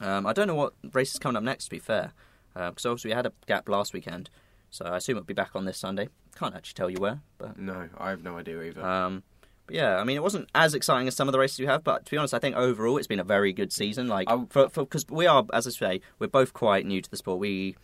Um, 0.00 0.26
I 0.26 0.32
don't 0.32 0.48
know 0.48 0.56
what 0.56 0.72
race 0.92 1.12
is 1.12 1.20
coming 1.20 1.36
up 1.36 1.44
next. 1.44 1.66
To 1.66 1.70
be 1.70 1.78
fair, 1.78 2.12
because 2.54 2.84
obviously 2.84 3.10
we 3.10 3.14
had 3.14 3.26
a 3.26 3.32
gap 3.46 3.68
last 3.68 3.92
weekend, 3.92 4.30
so 4.70 4.84
I 4.86 4.96
assume 4.96 5.16
it'll 5.16 5.26
be 5.26 5.34
back 5.34 5.50
on 5.54 5.64
this 5.64 5.78
Sunday. 5.78 6.08
Can't 6.36 6.56
actually 6.56 6.74
tell 6.74 6.90
you 6.90 6.96
where, 6.98 7.20
but 7.38 7.56
No, 7.56 7.88
I 7.98 8.10
have 8.10 8.24
no 8.24 8.36
idea 8.36 8.60
either. 8.62 8.84
um, 8.84 9.22
but 9.66 9.74
yeah, 9.76 9.96
I 9.96 10.04
mean, 10.04 10.16
it 10.16 10.22
wasn't 10.22 10.48
as 10.54 10.74
exciting 10.74 11.08
as 11.08 11.14
some 11.16 11.28
of 11.28 11.32
the 11.32 11.38
races 11.38 11.58
you 11.58 11.66
have, 11.68 11.82
but 11.84 12.04
to 12.04 12.10
be 12.10 12.16
honest, 12.16 12.34
I 12.34 12.38
think 12.38 12.56
overall 12.56 12.96
it's 12.98 13.06
been 13.06 13.20
a 13.20 13.24
very 13.24 13.52
good 13.52 13.72
season. 13.72 14.08
Like, 14.08 14.28
because 14.52 15.06
we 15.08 15.26
are, 15.26 15.44
as 15.52 15.66
I 15.66 15.70
say, 15.70 16.00
we're 16.18 16.26
both 16.28 16.52
quite 16.52 16.84
new 16.86 17.00
to 17.00 17.10
the 17.10 17.16
sport. 17.16 17.38
We 17.38 17.76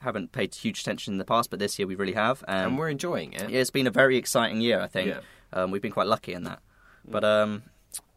haven't 0.00 0.32
paid 0.32 0.54
huge 0.54 0.80
attention 0.80 1.14
in 1.14 1.18
the 1.18 1.24
past, 1.24 1.48
but 1.50 1.58
this 1.58 1.78
year 1.78 1.86
we 1.86 1.94
really 1.94 2.12
have, 2.14 2.42
and, 2.48 2.66
and 2.68 2.78
we're 2.78 2.88
enjoying 2.88 3.32
it. 3.34 3.48
yeah, 3.50 3.60
it's 3.60 3.70
been 3.70 3.86
a 3.86 3.90
very 3.90 4.16
exciting 4.16 4.60
year. 4.60 4.80
I 4.80 4.88
think 4.88 5.08
Yeah. 5.08 5.20
um, 5.52 5.70
we've 5.70 5.82
been 5.82 5.92
quite 5.92 6.06
lucky 6.08 6.32
in 6.32 6.42
that. 6.44 6.58
But 7.04 7.24
um, 7.24 7.62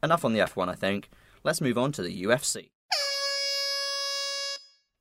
enough 0.03 0.25
on 0.25 0.33
the 0.33 0.39
F1. 0.39 0.67
I 0.69 0.75
think 0.75 1.09
let's 1.43 1.61
move 1.61 1.77
on 1.77 1.91
to 1.93 2.01
the 2.01 2.23
UFC. 2.23 2.69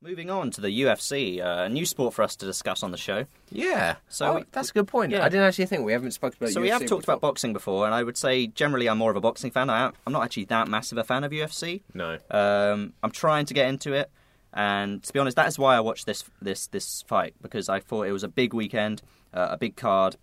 Moving 0.05 0.29
on 0.29 0.51
to 0.51 0.61
the 0.61 0.69
UFC, 0.83 1.41
uh, 1.41 1.63
a 1.65 1.69
new 1.71 1.87
sport 1.87 2.13
for 2.13 2.23
us 2.23 2.37
to 2.37 2.45
discuss 2.45 2.83
on 2.83 2.91
the 2.91 2.99
show. 2.99 3.25
Yeah. 3.51 3.95
So 4.11 4.27
So 4.27 4.35
we- 4.35 4.45
that's 4.53 4.69
a 4.69 4.73
good 4.75 4.87
point. 4.87 5.13
yeah. 5.13 5.25
I 5.25 5.31
didn't 5.31 5.47
actually 5.47 5.65
think 5.65 5.83
we 5.83 5.93
haven't 5.93 6.11
spoken 6.11 6.37
about 6.43 6.53
so 6.53 6.61
we 6.61 6.69
have 6.69 6.81
talked 6.81 7.03
before. 7.03 7.15
about 7.15 7.21
boxing 7.23 7.55
before, 7.55 7.87
and 7.87 7.95
I 7.95 8.03
would 8.03 8.19
say 8.19 8.47
generally 8.47 8.87
I'm 8.87 8.99
more 8.99 9.11
of 9.11 9.17
a 9.17 9.21
boxing 9.23 9.51
fan. 9.51 9.71
I 9.71 9.87
am, 9.87 9.93
I'm 10.07 10.13
not 10.13 10.23
actually 10.23 10.45
that 10.47 10.69
massive 10.69 10.99
a 10.99 11.05
fan 11.05 11.25
of 11.25 11.33
UFC. 11.33 11.81
No. 11.95 12.19
Um, 12.31 12.93
I'm 13.03 13.13
trying 13.13 13.47
to 13.47 13.55
get 13.55 13.67
into 13.69 13.95
it, 13.95 14.11
and 14.53 15.03
to 15.03 15.11
be 15.11 15.19
honest, 15.21 15.37
that 15.37 15.49
is 15.49 15.59
why 15.59 15.75
I 15.75 15.81
watched 15.81 16.05
this 16.05 16.23
this 16.43 16.67
this 16.67 17.01
fight 17.09 17.35
because 17.41 17.71
I 17.71 17.81
thought 17.81 18.03
it 18.07 18.13
was 18.13 18.25
a 18.25 18.29
big 18.29 18.53
weekend, 18.53 19.01
uh, 19.33 19.49
a 19.53 19.57
big 19.57 19.75
card. 19.75 20.17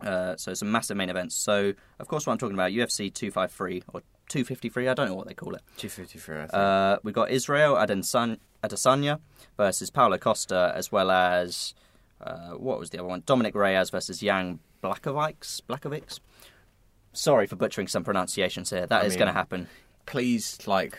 Uh, 0.00 0.36
so 0.36 0.54
some 0.54 0.70
massive 0.70 0.96
main 0.96 1.10
events. 1.10 1.34
So 1.34 1.72
of 1.98 2.06
course, 2.06 2.26
what 2.28 2.32
I'm 2.34 2.38
talking 2.38 2.54
about 2.54 2.70
UFC 2.70 3.12
253 3.12 3.82
or 3.92 4.02
253. 4.28 4.88
I 4.88 4.94
don't 4.94 5.08
know 5.08 5.14
what 5.14 5.28
they 5.28 5.34
call 5.34 5.54
it. 5.54 5.62
253, 5.76 6.36
I 6.36 6.40
think. 6.40 6.54
Uh, 6.54 6.98
we've 7.02 7.14
got 7.14 7.30
Israel 7.30 7.74
Adesanya, 7.76 8.38
Adesanya 8.62 9.20
versus 9.56 9.90
Paulo 9.90 10.18
Costa, 10.18 10.72
as 10.74 10.90
well 10.90 11.10
as 11.10 11.74
uh, 12.20 12.50
what 12.52 12.78
was 12.78 12.90
the 12.90 12.98
other 12.98 13.08
one? 13.08 13.22
Dominick 13.26 13.54
Reyes 13.54 13.90
versus 13.90 14.22
Yang 14.22 14.60
Blakovics. 14.82 15.60
Blakovics. 15.68 16.20
Sorry 17.12 17.46
for 17.46 17.56
butchering 17.56 17.86
some 17.86 18.02
pronunciations 18.02 18.70
here. 18.70 18.86
That 18.86 19.02
I 19.02 19.06
is 19.06 19.14
going 19.16 19.28
to 19.28 19.32
happen. 19.32 19.68
Please, 20.06 20.58
like, 20.66 20.98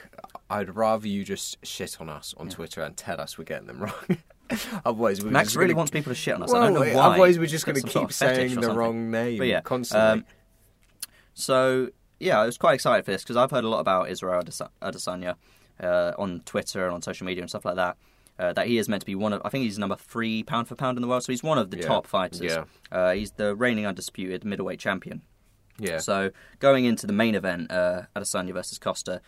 I'd 0.50 0.76
rather 0.76 1.08
you 1.08 1.24
just 1.24 1.58
shit 1.66 2.00
on 2.00 2.10
us 2.10 2.34
on 2.38 2.50
Twitter 2.50 2.82
and 2.82 2.96
tell 2.96 3.20
us 3.22 3.38
we're 3.38 3.44
getting 3.44 3.68
them 3.68 3.80
wrong. 3.84 4.18
otherwise, 4.86 5.24
we're 5.24 5.30
Max 5.32 5.50
just 5.50 5.56
really 5.58 5.70
gonna- 5.70 5.78
wants 5.78 5.92
people 5.92 6.12
to 6.12 6.16
shit 6.16 6.34
on 6.36 6.44
us. 6.44 6.52
Well, 6.52 6.62
I 6.64 6.66
don't 6.72 6.74
know 6.76 6.80
why. 6.96 7.10
otherwise 7.12 7.38
we're 7.38 7.46
just 7.48 7.66
going 7.66 7.76
to 7.76 7.82
some 7.82 7.90
sort 7.90 8.04
keep 8.04 8.10
of 8.10 8.16
saying 8.16 8.56
the 8.56 8.62
something. 8.62 8.76
wrong 8.78 9.12
name 9.12 9.38
But 9.40 9.48
yeah, 9.48 9.62
constantly. 9.62 10.22
um, 10.22 10.26
So 11.34 11.90
yeah, 12.20 12.40
I 12.40 12.46
was 12.46 12.58
quite 12.58 12.74
excited 12.76 13.06
for 13.06 13.12
this 13.12 13.24
because 13.24 13.36
I've 13.38 13.52
heard 13.52 13.64
a 13.64 13.70
lot 13.70 13.80
about 13.80 14.10
Israel 14.10 14.42
Adesa- 14.42 14.70
Adesanya 14.82 15.36
uh, 15.82 16.14
on 16.18 16.42
Twitter 16.46 16.86
and 16.86 16.94
on 16.94 17.02
social 17.02 17.26
media 17.26 17.42
and 17.42 17.50
stuff 17.50 17.66
like 17.66 17.76
that. 17.76 17.98
Uh, 18.38 18.52
that 18.52 18.68
he 18.68 18.78
is 18.78 18.90
meant 18.90 19.00
to 19.02 19.06
be 19.06 19.16
one 19.16 19.32
of, 19.32 19.42
I 19.46 19.50
think 19.50 19.64
he's 19.64 19.80
number 19.80 19.96
three 19.96 20.44
pound 20.44 20.68
for 20.68 20.76
pound 20.76 20.98
in 20.98 21.02
the 21.02 21.08
world, 21.08 21.24
so 21.24 21.32
he's 21.32 21.42
one 21.44 21.58
of 21.58 21.72
the 21.72 21.78
Yeah, 21.78 21.88
top 21.88 22.06
fighters. 22.06 22.42
yeah. 22.42 22.66
Uh, 22.92 23.14
he's 23.14 23.32
the 23.32 23.56
reigning 23.56 23.86
undisputed 23.86 24.44
middleweight 24.44 24.80
champion. 24.80 25.22
yeah. 25.80 26.00
So 26.00 26.32
going 26.60 26.84
into 26.84 27.08
the 27.08 27.14
main 27.14 27.34
event, 27.34 27.72
uh, 27.72 28.04
Adesanya 28.14 28.52
versus 28.54 28.78
Costa, 28.78 29.22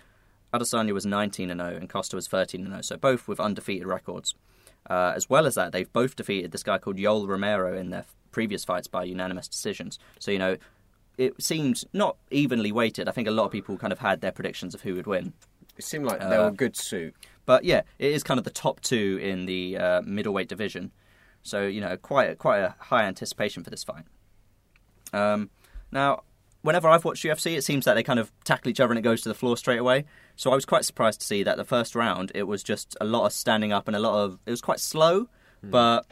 Adesanya 0.53 0.93
was 0.93 1.05
19 1.05 1.49
and 1.49 1.61
0 1.61 1.75
and 1.75 1.89
Costa 1.89 2.17
was 2.17 2.27
13 2.27 2.61
and 2.61 2.69
0, 2.71 2.81
so 2.81 2.97
both 2.97 3.27
with 3.29 3.39
undefeated 3.39 3.87
records. 3.87 4.35
Uh, 4.89 5.13
as 5.15 5.29
well 5.29 5.45
as 5.45 5.55
that, 5.55 5.71
they've 5.71 5.91
both 5.93 6.15
defeated 6.17 6.51
this 6.51 6.63
guy 6.63 6.77
called 6.77 6.97
Yoel 6.97 7.27
Romero 7.27 7.77
in 7.77 7.89
their 7.91 8.05
previous 8.31 8.63
fights 8.65 8.87
by 8.87 9.03
unanimous 9.05 9.47
decisions. 9.47 9.99
So 10.19 10.31
you 10.31 10.39
know, 10.39 10.57
it 11.17 11.41
seemed 11.41 11.83
not 11.93 12.17
evenly 12.31 12.71
weighted. 12.71 13.07
I 13.07 13.11
think 13.11 13.27
a 13.27 13.31
lot 13.31 13.45
of 13.45 13.51
people 13.51 13.77
kind 13.77 13.93
of 13.93 13.99
had 13.99 14.21
their 14.21 14.31
predictions 14.31 14.75
of 14.75 14.81
who 14.81 14.95
would 14.95 15.07
win. 15.07 15.33
it 15.77 15.83
seemed 15.83 16.05
like 16.05 16.19
they 16.19 16.25
uh, 16.25 16.43
were 16.43 16.49
a 16.49 16.51
good 16.51 16.75
suit. 16.75 17.15
But 17.45 17.63
yeah, 17.63 17.81
it 17.97 18.11
is 18.11 18.23
kind 18.23 18.37
of 18.37 18.43
the 18.43 18.51
top 18.51 18.81
two 18.81 19.19
in 19.21 19.45
the 19.45 19.77
uh, 19.77 20.01
middleweight 20.01 20.49
division. 20.49 20.91
So 21.43 21.65
you 21.65 21.81
know, 21.81 21.97
quite 21.97 22.31
a, 22.31 22.35
quite 22.35 22.59
a 22.59 22.75
high 22.79 23.03
anticipation 23.03 23.63
for 23.63 23.69
this 23.69 23.83
fight. 23.83 24.03
Um, 25.13 25.49
now, 25.91 26.23
whenever 26.61 26.89
I've 26.89 27.05
watched 27.05 27.23
UFC, 27.23 27.57
it 27.57 27.63
seems 27.63 27.85
that 27.85 27.93
they 27.93 28.03
kind 28.03 28.19
of 28.19 28.31
tackle 28.43 28.69
each 28.69 28.79
other 28.79 28.91
and 28.91 28.99
it 28.99 29.03
goes 29.03 29.21
to 29.21 29.29
the 29.29 29.35
floor 29.35 29.55
straight 29.55 29.79
away. 29.79 30.05
So 30.35 30.51
I 30.51 30.55
was 30.55 30.65
quite 30.65 30.85
surprised 30.85 31.21
to 31.21 31.25
see 31.25 31.43
that 31.43 31.57
the 31.57 31.63
first 31.63 31.95
round 31.95 32.31
it 32.35 32.43
was 32.43 32.63
just 32.63 32.97
a 32.99 33.05
lot 33.05 33.25
of 33.25 33.33
standing 33.33 33.71
up 33.71 33.87
and 33.87 33.95
a 33.95 33.99
lot 33.99 34.23
of 34.25 34.39
it 34.45 34.51
was 34.51 34.61
quite 34.61 34.79
slow, 34.79 35.29
but 35.63 36.05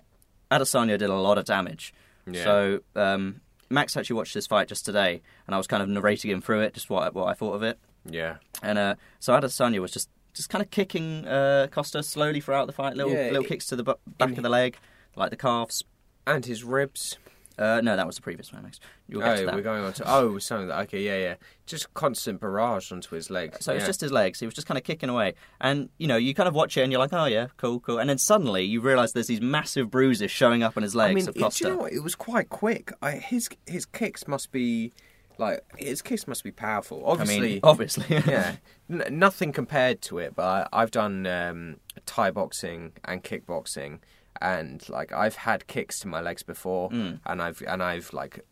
Adesanya 0.50 0.98
did 0.98 1.10
a 1.10 1.16
lot 1.16 1.38
of 1.38 1.46
damage. 1.46 1.94
Yeah. 2.30 2.44
So 2.44 2.80
um, 2.96 3.42
Max 3.70 3.98
actually 3.98 4.16
watched 4.16 4.34
this 4.34 4.48
fight 4.48 4.68
just 4.68 4.86
today, 4.86 5.22
and 5.48 5.56
I 5.56 5.58
was 5.58 5.68
kind 5.68 5.82
of 5.82 5.90
narrating 5.90 6.32
him 6.32 6.42
through 6.42 6.62
it, 6.62 6.74
just 6.74 6.90
what 6.90 7.14
what 7.14 7.28
I 7.28 7.34
thought 7.34 7.54
of 7.54 7.64
it. 7.64 7.80
Yeah. 8.10 8.38
And 8.62 8.78
uh, 8.78 8.96
so 9.20 9.34
Adesanya 9.34 9.80
was 9.80 9.92
just 9.92 10.10
just 10.34 10.50
kind 10.50 10.62
of 10.64 10.70
kicking 10.70 11.26
uh, 11.28 11.68
Costa 11.72 12.04
slowly 12.04 12.42
throughout 12.42 12.68
the 12.68 12.74
fight, 12.74 12.96
little 12.96 13.12
Yeah, 13.12 13.26
little 13.32 13.44
it- 13.44 13.48
kicks 13.48 13.66
to 13.68 13.76
the 13.76 13.84
bu- 13.84 13.94
back 14.18 14.32
of 14.38 14.44
the 14.44 14.50
leg, 14.50 14.78
like 15.16 15.30
the 15.30 15.38
calves. 15.38 15.84
And 16.28 16.46
his 16.46 16.64
ribs. 16.64 17.18
Uh, 17.58 17.80
no, 17.82 17.96
that 17.96 18.06
was 18.06 18.16
the 18.18 18.22
previous 18.22 18.52
one. 18.52 18.64
Max. 18.64 18.80
You'll 19.08 19.22
get 19.22 19.36
to 19.38 19.44
Oh, 19.44 19.46
that. 19.46 19.56
we're 19.56 19.62
going 19.62 19.84
on 19.84 19.94
to. 19.94 20.04
Oh, 20.06 20.38
something. 20.40 20.68
that- 20.68 20.80
Okay, 20.84 21.02
yeah, 21.02 21.18
yeah. 21.18 21.36
Just 21.66 21.94
constant 21.94 22.40
barrage 22.42 22.92
onto 22.92 23.16
his 23.16 23.30
legs. 23.30 23.58
So 23.64 23.74
it's 23.74 23.86
just 23.86 24.02
his 24.02 24.12
legs. 24.12 24.40
He 24.40 24.46
was 24.46 24.54
just 24.56 24.68
kind 24.68 24.78
of 24.78 24.84
kicking 24.84 25.10
away, 25.10 25.34
and 25.62 25.90
you 25.98 26.08
know, 26.08 26.18
you 26.18 26.34
kind 26.34 26.48
of 26.50 26.54
watch 26.54 26.76
it, 26.78 26.82
and 26.82 26.92
you're 26.92 27.00
like, 27.00 27.14
oh 27.14 27.26
yeah, 27.26 27.48
cool, 27.58 27.80
cool. 27.80 27.98
And 27.98 28.10
then 28.10 28.18
suddenly 28.18 28.64
you 28.64 28.82
realise 28.82 29.14
there's 29.14 29.28
these 29.28 29.42
massive 29.42 29.90
bruises 29.90 30.32
showing 30.32 30.64
up 30.64 30.76
on 30.78 30.84
his 30.84 30.96
legs 30.96 31.12
I 31.12 31.14
mean, 31.16 31.30
of 31.30 31.36
it- 31.36 31.40
Costa. 31.40 31.64
do 31.64 31.70
you 31.70 31.76
know 31.76 31.82
what? 31.84 31.94
It 31.94 32.04
was 32.04 32.16
quite 32.16 32.50
quick. 32.50 32.92
I, 33.02 33.12
his 33.12 33.50
his 33.66 33.86
kicks 33.86 34.28
must 34.28 34.52
be 34.52 34.92
like 35.38 35.62
his 35.78 36.02
kicks 36.02 36.28
must 36.28 36.44
be 36.44 36.52
powerful. 36.52 37.04
I 37.06 37.12
Obviously, 37.12 37.40
mean, 37.42 37.60
obviously, 37.64 38.06
yeah, 38.10 38.56
N- 38.90 39.04
nothing 39.12 39.52
compared 39.52 40.02
to 40.04 40.20
it. 40.20 40.36
But 40.36 40.44
I, 40.74 40.82
I've 40.82 40.92
done 40.92 41.26
um, 41.28 41.78
Thai 42.06 42.32
boxing 42.32 42.92
and 43.06 43.24
kickboxing, 43.24 44.00
and 44.42 44.88
like 44.90 45.12
I've 45.12 45.36
had 45.36 45.68
kicks 45.68 46.00
to 46.00 46.08
my 46.08 46.22
legs 46.22 46.44
before, 46.44 46.90
Mm. 46.90 47.20
and 47.26 47.42
I've 47.42 47.62
and 47.68 47.82
I've 47.84 48.12
like 48.14 48.46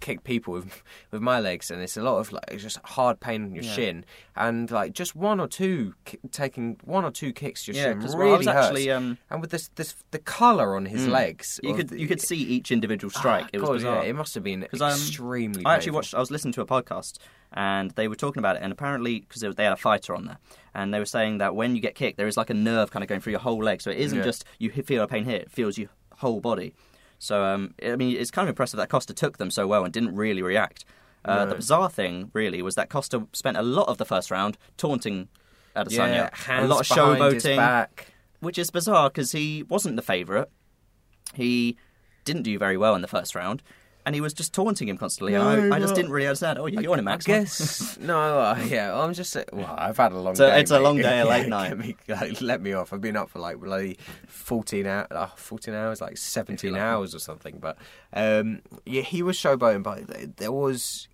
kicked 0.00 0.24
people 0.24 0.54
with 0.54 0.82
with 1.10 1.20
my 1.22 1.38
legs, 1.40 1.70
and 1.70 1.80
it's 1.82 1.96
a 1.96 2.02
lot 2.02 2.18
of 2.18 2.32
like 2.32 2.44
it's 2.48 2.62
just 2.62 2.78
hard 2.84 3.20
pain 3.20 3.44
in 3.44 3.54
your 3.54 3.64
Yeah. 3.64 3.72
shin, 3.74 4.04
and 4.36 4.70
like 4.70 4.92
just 4.92 5.14
one 5.14 5.38
or 5.40 5.46
two 5.48 5.94
ki- 6.04 6.18
taking 6.32 6.78
one 6.84 7.04
or 7.04 7.10
two 7.10 7.32
kicks 7.32 7.64
to 7.64 7.72
your 7.72 7.82
yeah. 7.82 8.00
shin 8.00 8.18
really 8.18 8.38
was 8.38 8.46
hurts. 8.46 8.66
actually, 8.66 8.90
um, 8.90 9.18
and 9.30 9.40
with 9.40 9.50
this 9.50 9.68
this 9.76 9.94
the 10.10 10.18
color 10.18 10.74
on 10.76 10.86
his 10.86 11.02
Mm. 11.06 11.10
legs, 11.10 11.60
you 11.62 11.74
could 11.74 11.88
the- 11.88 12.00
you 12.00 12.08
could 12.08 12.20
see 12.20 12.36
each 12.38 12.70
individual 12.70 13.10
strike. 13.10 13.44
Ah, 13.46 13.50
it 13.52 13.60
was 13.60 13.68
God, 13.68 13.74
bizarre. 13.74 14.02
Yeah, 14.04 14.10
it 14.10 14.14
must 14.16 14.34
have 14.34 14.44
been 14.44 14.62
um, 14.64 14.68
extremely. 14.90 15.64
I 15.64 15.74
actually 15.74 15.86
painful. 15.90 15.94
watched. 15.98 16.14
I 16.14 16.20
was 16.20 16.30
listening 16.30 16.52
to 16.54 16.60
a 16.62 16.66
podcast, 16.66 17.18
and 17.52 17.90
they 17.92 18.08
were 18.08 18.16
talking 18.16 18.40
about 18.40 18.56
it. 18.56 18.62
And 18.62 18.72
apparently, 18.72 19.20
because 19.20 19.42
they 19.54 19.64
had 19.64 19.72
a 19.72 19.76
fighter 19.76 20.14
on 20.14 20.24
there, 20.26 20.38
and 20.74 20.92
they 20.94 20.98
were 20.98 21.04
saying 21.04 21.38
that 21.38 21.54
when 21.54 21.74
you 21.74 21.80
get 21.82 21.94
kicked, 21.94 22.16
there 22.16 22.26
is 22.28 22.36
like 22.36 22.50
a 22.50 22.54
nerve 22.54 22.90
kind 22.90 23.02
of 23.02 23.08
going 23.08 23.20
through 23.20 23.32
your 23.32 23.40
whole 23.40 23.62
leg. 23.62 23.80
So 23.82 23.90
it 23.90 23.98
isn't 23.98 24.18
Yeah. 24.18 24.24
just 24.24 24.44
you 24.58 24.70
feel 24.70 25.02
a 25.02 25.08
pain 25.08 25.24
here; 25.24 25.36
it 25.36 25.50
feels 25.50 25.76
your 25.78 25.88
whole 26.18 26.40
body. 26.40 26.74
So 27.20 27.44
um, 27.44 27.74
I 27.84 27.94
mean, 27.96 28.16
it's 28.16 28.30
kind 28.32 28.48
of 28.48 28.50
impressive 28.50 28.78
that 28.78 28.88
Costa 28.88 29.14
took 29.14 29.38
them 29.38 29.50
so 29.50 29.66
well 29.68 29.84
and 29.84 29.92
didn't 29.92 30.16
really 30.16 30.42
react. 30.42 30.84
Uh, 31.24 31.44
No. 31.44 31.50
The 31.50 31.54
bizarre 31.56 31.90
thing, 31.90 32.30
really, 32.32 32.62
was 32.62 32.74
that 32.76 32.88
Costa 32.88 33.26
spent 33.34 33.56
a 33.58 33.62
lot 33.62 33.88
of 33.88 33.98
the 33.98 34.06
first 34.06 34.30
round 34.30 34.56
taunting 34.78 35.28
Adesanya, 35.76 36.30
yeah, 36.48 36.64
a 36.64 36.66
lot 36.66 36.80
of 36.80 36.86
showboating, 36.96 37.56
back. 37.56 38.06
which 38.40 38.58
is 38.58 38.70
bizarre 38.70 39.10
because 39.10 39.32
he 39.32 39.62
wasn't 39.64 39.96
the 39.96 40.02
favourite. 40.02 40.48
He 41.34 41.76
didn't 42.24 42.42
do 42.42 42.58
very 42.58 42.76
well 42.78 42.94
in 42.94 43.02
the 43.02 43.08
first 43.08 43.34
round, 43.34 43.62
and 44.06 44.14
he 44.14 44.20
was 44.20 44.32
just 44.34 44.52
taunting 44.54 44.88
him 44.88 44.96
constantly. 44.96 45.34
and 45.34 45.42
I, 45.42 45.56
No, 45.68 45.74
I 45.76 45.78
just 45.78 45.94
didn't 45.94 46.10
really 46.10 46.26
understand. 46.26 46.58
Oh, 46.58 46.66
yeah, 46.66 46.80
you 46.80 46.88
want 46.88 47.00
it, 47.00 47.04
Max? 47.04 47.26
I 47.26 47.32
guess 47.32 47.98
no. 47.98 48.18
Uh, 48.40 48.58
yeah, 48.68 48.98
I'm 48.98 49.12
just. 49.14 49.36
uh, 49.36 49.44
Well, 49.52 49.74
I've 49.78 49.96
had 49.96 50.12
a 50.12 50.18
long. 50.18 50.34
A- 50.34 50.36
day, 50.36 50.60
it's 50.60 50.70
a 50.70 50.80
long 50.80 50.96
day, 50.96 51.20
a 51.20 51.24
late 51.34 51.48
night. 51.48 51.76
me- 51.78 51.96
like, 52.08 52.40
let 52.40 52.60
me 52.62 52.72
off. 52.72 52.92
I've 52.92 53.00
been 53.00 53.16
up 53.16 53.30
for 53.30 53.38
like 53.38 53.58
bloody 53.58 53.98
fourteen 54.26 54.86
hours. 54.86 55.08
Uh, 55.10 55.26
fourteen 55.36 55.74
hours, 55.74 56.00
like 56.00 56.16
seventeen 56.16 56.76
hours 56.76 57.14
or 57.14 57.18
something. 57.18 57.58
But 57.60 57.76
um, 58.12 58.60
yeah, 58.86 59.02
he 59.02 59.22
was 59.22 59.36
showboating, 59.36 59.82
but 59.82 60.08
th- 60.12 60.30
there 60.36 60.52
was. 60.52 61.08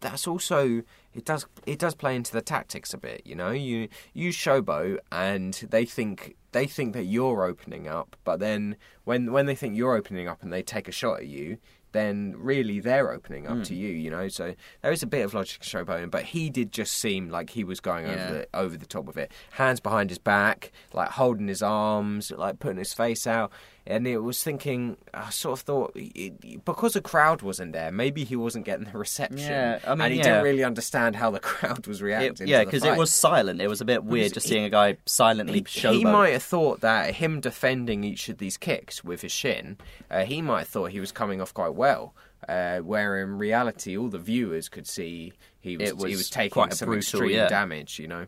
That's 0.00 0.26
also 0.26 0.82
it 1.12 1.26
does 1.26 1.44
it 1.66 1.78
does 1.78 1.94
play 1.94 2.16
into 2.16 2.32
the 2.32 2.40
tactics 2.40 2.94
a 2.94 2.98
bit. 2.98 3.22
You 3.26 3.34
know, 3.34 3.50
you 3.50 3.88
you 4.14 4.30
showboat 4.30 4.98
and 5.12 5.52
they 5.70 5.84
think 5.84 6.36
they 6.52 6.66
think 6.66 6.94
that 6.94 7.04
you're 7.04 7.44
opening 7.44 7.86
up, 7.86 8.16
but 8.24 8.40
then 8.40 8.76
when 9.04 9.32
when 9.32 9.44
they 9.44 9.54
think 9.54 9.76
you're 9.76 9.94
opening 9.94 10.26
up 10.28 10.42
and 10.42 10.50
they 10.50 10.62
take 10.62 10.88
a 10.88 10.92
shot 10.92 11.18
at 11.20 11.26
you, 11.26 11.58
then 11.92 12.34
really 12.36 12.80
they're 12.80 13.10
opening 13.10 13.46
up 13.46 13.58
hmm. 13.58 13.62
to 13.62 13.74
you, 13.74 13.88
you 13.88 14.10
know. 14.10 14.28
So 14.28 14.54
there 14.82 14.92
is 14.92 15.02
a 15.02 15.06
bit 15.06 15.24
of 15.24 15.34
logic 15.34 15.60
in 15.62 15.84
showboating, 15.84 16.10
but 16.10 16.24
he 16.24 16.50
did 16.50 16.72
just 16.72 16.96
seem 16.96 17.28
like 17.28 17.50
he 17.50 17.64
was 17.64 17.80
going 17.80 18.06
Yeah. 18.06 18.12
over 18.12 18.32
the 18.32 18.48
over 18.54 18.76
the 18.76 18.86
top 18.86 19.08
of 19.08 19.16
it. 19.16 19.32
Hands 19.52 19.80
behind 19.80 20.10
his 20.10 20.18
back, 20.18 20.72
like 20.92 21.10
holding 21.10 21.48
his 21.48 21.62
arms, 21.62 22.30
like 22.30 22.58
putting 22.58 22.78
his 22.78 22.92
face 22.92 23.26
out. 23.26 23.50
And 23.86 24.06
it 24.06 24.18
was 24.18 24.42
thinking. 24.42 24.96
I 25.12 25.30
sort 25.30 25.58
of 25.58 25.64
thought 25.64 25.92
it, 25.94 26.64
because 26.64 26.92
the 26.92 27.00
crowd 27.00 27.42
wasn't 27.42 27.72
there, 27.72 27.90
maybe 27.90 28.24
he 28.24 28.36
wasn't 28.36 28.64
getting 28.64 28.84
the 28.84 28.98
reception. 28.98 29.38
Yeah, 29.38 29.78
I 29.86 29.94
mean, 29.94 30.00
and 30.02 30.12
he 30.12 30.18
yeah. 30.18 30.24
didn't 30.24 30.44
really 30.44 30.64
understand 30.64 31.16
how 31.16 31.30
the 31.30 31.40
crowd 31.50 31.86
was 31.86 32.00
It- 32.00 32.04
reacting. 32.04 32.48
yeah, 32.48 32.64
because 32.64 32.84
it 32.84 32.96
was 32.96 33.10
silent. 33.10 33.60
It 33.60 33.68
was 33.68 33.80
a 33.80 33.84
bit 33.84 34.04
weird 34.04 34.34
just 34.34 34.46
he- 34.46 34.52
seeing 34.54 34.64
a 34.64 34.70
guy 34.70 34.96
silently 35.06 35.64
he, 35.66 35.88
he 35.88 36.04
might 36.04 36.32
have 36.32 36.42
thought 36.42 36.80
that 36.80 37.14
him 37.16 37.40
defending 37.40 38.04
each 38.04 38.28
of 38.28 38.38
these 38.38 38.56
kicks 38.56 39.02
with 39.02 39.22
his 39.22 39.32
shin, 39.32 39.78
uh, 40.10 40.24
he 40.24 40.40
might 40.42 40.60
have 40.60 40.68
thought 40.68 40.90
he 40.90 41.00
was 41.00 41.12
coming 41.12 41.40
off 41.40 41.52
quite 41.54 41.74
well. 41.74 42.14
Uh, 42.48 42.78
where 42.78 43.18
in 43.20 43.36
reality, 43.36 43.96
all 43.98 44.08
the 44.08 44.18
viewers 44.18 44.68
could 44.70 44.86
see 44.86 45.32
he 45.60 45.76
was, 45.76 45.92
was 45.94 46.04
he 46.10 46.16
was 46.16 46.30
taking 46.30 46.50
quite 46.50 46.72
a 46.72 46.76
some 46.76 46.86
brutal, 46.86 47.20
extreme 47.20 47.30
yeah. 47.36 47.48
damage. 47.48 47.98
You 47.98 48.08
know, 48.08 48.26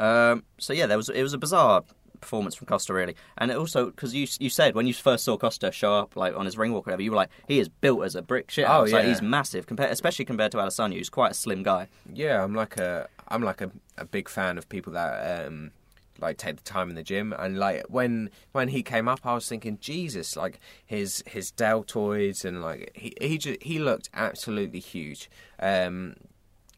Um, 0.00 0.42
so 0.58 0.72
yeah, 0.72 0.86
there 0.86 0.96
was 0.96 1.08
it 1.08 1.22
was 1.22 1.32
a 1.32 1.38
bizarre 1.38 1.84
performance 2.22 2.54
from 2.54 2.66
Costa 2.66 2.94
really, 2.94 3.14
and 3.36 3.50
it 3.50 3.56
also 3.56 3.86
because 3.86 4.14
you 4.14 4.26
you 4.40 4.48
said 4.48 4.74
when 4.74 4.86
you 4.86 4.94
first 4.94 5.24
saw 5.24 5.36
Costa 5.36 5.70
show 5.70 5.92
up 5.92 6.16
like 6.16 6.34
on 6.34 6.46
his 6.46 6.56
ring 6.56 6.72
walk 6.72 6.86
or 6.86 6.90
whatever, 6.90 7.02
you 7.02 7.10
were 7.10 7.16
like 7.16 7.30
he 7.46 7.58
is 7.58 7.68
built 7.68 8.04
as 8.04 8.14
a 8.14 8.22
brick 8.22 8.50
shit. 8.50 8.64
Oh, 8.64 8.68
house. 8.68 8.92
like, 8.92 9.02
yeah. 9.02 9.10
he's 9.10 9.20
massive 9.20 9.66
compared, 9.66 9.90
especially 9.90 10.24
compared 10.24 10.52
to 10.52 10.58
Adesanya, 10.58 10.96
who's 10.96 11.10
quite 11.10 11.32
a 11.32 11.34
slim 11.34 11.62
guy. 11.62 11.88
yeah, 12.12 12.42
I'm 12.42 12.54
like 12.54 12.78
a 12.78 13.08
I'm 13.28 13.42
like 13.42 13.60
a, 13.60 13.70
a 13.98 14.04
big 14.04 14.28
fan 14.28 14.56
of 14.58 14.68
people 14.68 14.92
that 14.94 15.46
um, 15.46 15.72
like 16.20 16.36
take 16.36 16.56
the 16.56 16.62
time 16.62 16.88
in 16.88 16.94
the 16.94 17.02
gym 17.02 17.34
and 17.38 17.58
like 17.58 17.84
when 17.88 18.30
when 18.52 18.68
he 18.68 18.82
came 18.82 19.08
up, 19.08 19.20
I 19.24 19.34
was 19.34 19.48
thinking 19.48 19.78
Jesus, 19.80 20.36
like 20.36 20.60
his 20.86 21.22
his 21.26 21.50
deltoids 21.52 22.44
and 22.44 22.62
like 22.62 22.92
he 22.94 23.14
he 23.20 23.38
just, 23.38 23.62
he 23.62 23.78
looked 23.78 24.10
absolutely 24.14 24.80
huge. 24.80 25.30
Um, 25.58 26.14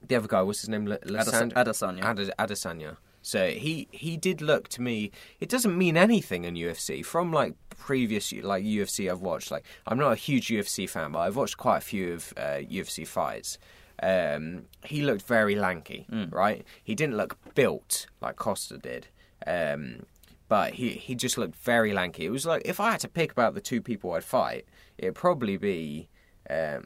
the 0.06 0.16
other 0.16 0.28
guy, 0.28 0.42
what's 0.42 0.60
his 0.60 0.68
name? 0.68 0.90
L- 0.90 0.98
Adesanya. 0.98 1.52
Adesanya. 1.52 2.04
Ade- 2.04 2.34
Adesanya. 2.38 2.96
So 3.26 3.48
he 3.48 3.88
he 3.90 4.18
did 4.18 4.42
look 4.42 4.68
to 4.68 4.82
me. 4.82 5.10
It 5.40 5.48
doesn't 5.48 5.76
mean 5.76 5.96
anything 5.96 6.44
in 6.44 6.54
UFC 6.54 7.02
from 7.04 7.32
like 7.32 7.54
previous 7.70 8.32
like 8.34 8.62
UFC 8.64 9.10
I've 9.10 9.22
watched. 9.22 9.50
Like 9.50 9.64
I'm 9.86 9.98
not 9.98 10.12
a 10.12 10.16
huge 10.16 10.48
UFC 10.48 10.86
fan, 10.88 11.12
but 11.12 11.20
I've 11.20 11.34
watched 11.36 11.56
quite 11.56 11.78
a 11.78 11.80
few 11.80 12.12
of 12.12 12.34
uh, 12.36 12.60
UFC 12.70 13.06
fights. 13.06 13.56
Um, 14.02 14.66
he 14.84 15.02
looked 15.02 15.22
very 15.22 15.54
lanky, 15.54 16.06
right? 16.30 16.64
He 16.82 16.94
didn't 16.94 17.16
look 17.16 17.38
built 17.54 18.06
like 18.20 18.36
Costa 18.36 18.76
did. 18.76 19.06
Um, 19.46 20.00
but 20.48 20.74
he 20.74 20.90
he 20.90 21.14
just 21.14 21.38
looked 21.38 21.56
very 21.56 21.92
lanky. 21.94 22.26
It 22.26 22.30
was 22.30 22.44
like 22.44 22.62
if 22.66 22.78
I 22.78 22.90
had 22.90 23.00
to 23.00 23.08
pick 23.08 23.32
about 23.32 23.54
the 23.54 23.60
two 23.62 23.80
people 23.80 24.12
I'd 24.12 24.24
fight, 24.24 24.66
it'd 24.98 25.14
probably 25.14 25.56
be 25.56 26.08
um, 26.50 26.84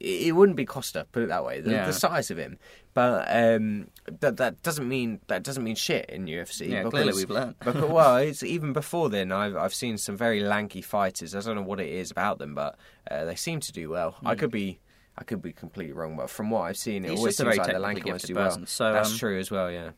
it, 0.00 0.28
it 0.28 0.32
wouldn't 0.32 0.56
be 0.56 0.64
Costa. 0.66 1.06
Put 1.12 1.22
it 1.22 1.28
that 1.28 1.44
way. 1.44 1.60
The, 1.60 1.70
Yeah. 1.70 1.86
the 1.86 1.92
size 1.92 2.30
of 2.32 2.38
him, 2.38 2.58
but 2.96 3.26
um, 3.28 3.88
that 4.20 4.38
that 4.38 4.62
doesn't 4.62 4.88
mean 4.88 5.20
that 5.26 5.42
doesn't 5.42 5.62
mean 5.62 5.76
shit 5.76 6.08
in 6.08 6.24
UFC. 6.24 6.70
Yeah, 6.70 6.78
because, 6.78 6.90
clearly 6.92 7.12
we've 7.12 7.28
learned. 7.28 7.54
because, 7.58 7.90
well, 7.90 8.16
it's 8.16 8.42
even 8.42 8.72
before 8.72 9.10
then. 9.10 9.32
I've 9.32 9.54
I've 9.54 9.74
seen 9.74 9.98
some 9.98 10.16
very 10.16 10.40
lanky 10.40 10.80
fighters. 10.80 11.34
I 11.34 11.40
don't 11.40 11.56
know 11.56 11.62
what 11.62 11.78
it 11.78 11.90
is 11.90 12.10
about 12.10 12.38
them, 12.38 12.54
but 12.54 12.78
uh, 13.10 13.26
they 13.26 13.34
seem 13.34 13.60
to 13.60 13.70
do 13.70 13.90
well. 13.90 14.16
I 14.24 14.34
could 14.34 14.50
be. 14.50 14.80
I 15.18 15.24
could 15.24 15.42
be 15.42 15.52
completely 15.52 15.92
wrong, 15.92 16.16
but 16.16 16.30
from 16.30 16.48
what 16.48 16.62
I've 16.62 16.78
seen, 16.78 17.04
it 17.04 17.08
Hmm. 17.08 17.10
He's 17.10 17.18
always 17.18 17.36
seems 17.36 17.58
like 17.58 17.70
the 17.70 17.78
lanky 17.78 18.10
ones 18.10 18.22
do 18.22 18.34
well. 18.34 18.66
So, 18.66 18.92
That's 18.94 19.12
um, 19.12 19.18
true 19.18 19.38
as 19.38 19.50
well. 19.50 19.70
Yeah, 19.70 19.90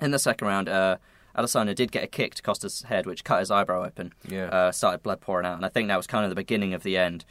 In 0.00 0.10
the 0.10 0.18
second 0.18 0.48
round, 0.48 0.70
uh, 0.70 0.96
Adesanya 1.36 1.74
did 1.74 1.92
get 1.92 2.02
a 2.02 2.06
kick 2.06 2.34
to 2.36 2.42
Costa's 2.42 2.80
head, 2.82 3.04
which 3.04 3.24
cut 3.24 3.40
his 3.40 3.50
eyebrow 3.50 3.84
open. 3.84 4.14
Yeah. 4.26 4.46
Uh, 4.46 4.72
started 4.72 5.02
blood 5.02 5.20
pouring 5.20 5.44
out, 5.44 5.56
and 5.56 5.66
I 5.66 5.68
think 5.68 5.88
that 5.88 5.98
was 5.98 6.06
kind 6.06 6.24
of 6.24 6.30
the 6.30 6.34
beginning 6.34 6.72
of 6.72 6.82
the 6.82 6.96
end. 6.96 7.26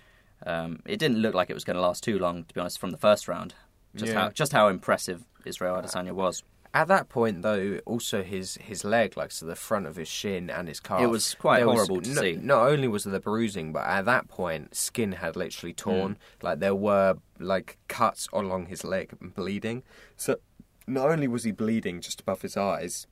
Um, 0.46 0.82
it 0.86 0.98
didn't 0.98 1.18
look 1.18 1.34
like 1.34 1.50
it 1.50 1.56
was 1.56 1.64
going 1.64 1.76
to 1.76 1.82
last 1.82 2.04
too 2.04 2.20
long, 2.20 2.44
to 2.44 2.54
be 2.54 2.60
honest, 2.60 2.78
from 2.78 2.92
the 2.92 2.98
first 2.98 3.28
round. 3.28 3.56
Just 3.98 4.14
Yeah. 4.14 4.22
how 4.22 4.30
just 4.30 4.52
how 4.54 4.68
impressive 4.70 5.24
Israel 5.46 5.76
Adesanya 5.76 6.12
was. 6.14 6.44
At 6.74 6.90
that 6.90 7.10
point, 7.10 7.42
though, 7.42 7.80
also 7.86 8.22
his 8.24 8.56
his 8.62 8.84
leg, 8.84 9.18
like 9.18 9.32
so 9.32 9.46
the 9.46 9.56
front 9.56 9.88
of 9.88 9.96
his 9.96 10.08
shin 10.08 10.50
and 10.50 10.68
his 10.68 10.80
calf, 10.80 11.02
It 11.02 11.08
was 11.08 11.34
quite 11.36 11.64
horrible 11.64 12.02
to 12.02 12.10
no- 12.14 12.22
see. 12.22 12.34
Not 12.36 12.68
only 12.68 12.88
was 12.88 13.04
there 13.06 13.14
the 13.14 13.20
bruising, 13.20 13.72
but 13.72 13.86
at 13.86 14.06
that 14.06 14.28
point, 14.28 14.76
skin 14.76 15.14
had 15.14 15.36
literally 15.36 15.74
torn. 15.74 16.14
Hmm. 16.42 16.46
Like 16.46 16.60
there 16.60 16.76
were 16.76 17.16
like 17.40 17.78
cuts 17.88 18.28
along 18.34 18.68
his 18.68 18.84
leg 18.84 19.14
and 19.20 19.34
bleeding. 19.34 19.84
So 20.18 20.38
not 20.86 21.10
only 21.10 21.28
was 21.28 21.44
he 21.46 21.52
bleeding 21.52 22.02
just 22.02 22.22
above 22.22 22.42
his 22.44 22.56
eyes, 22.58 23.08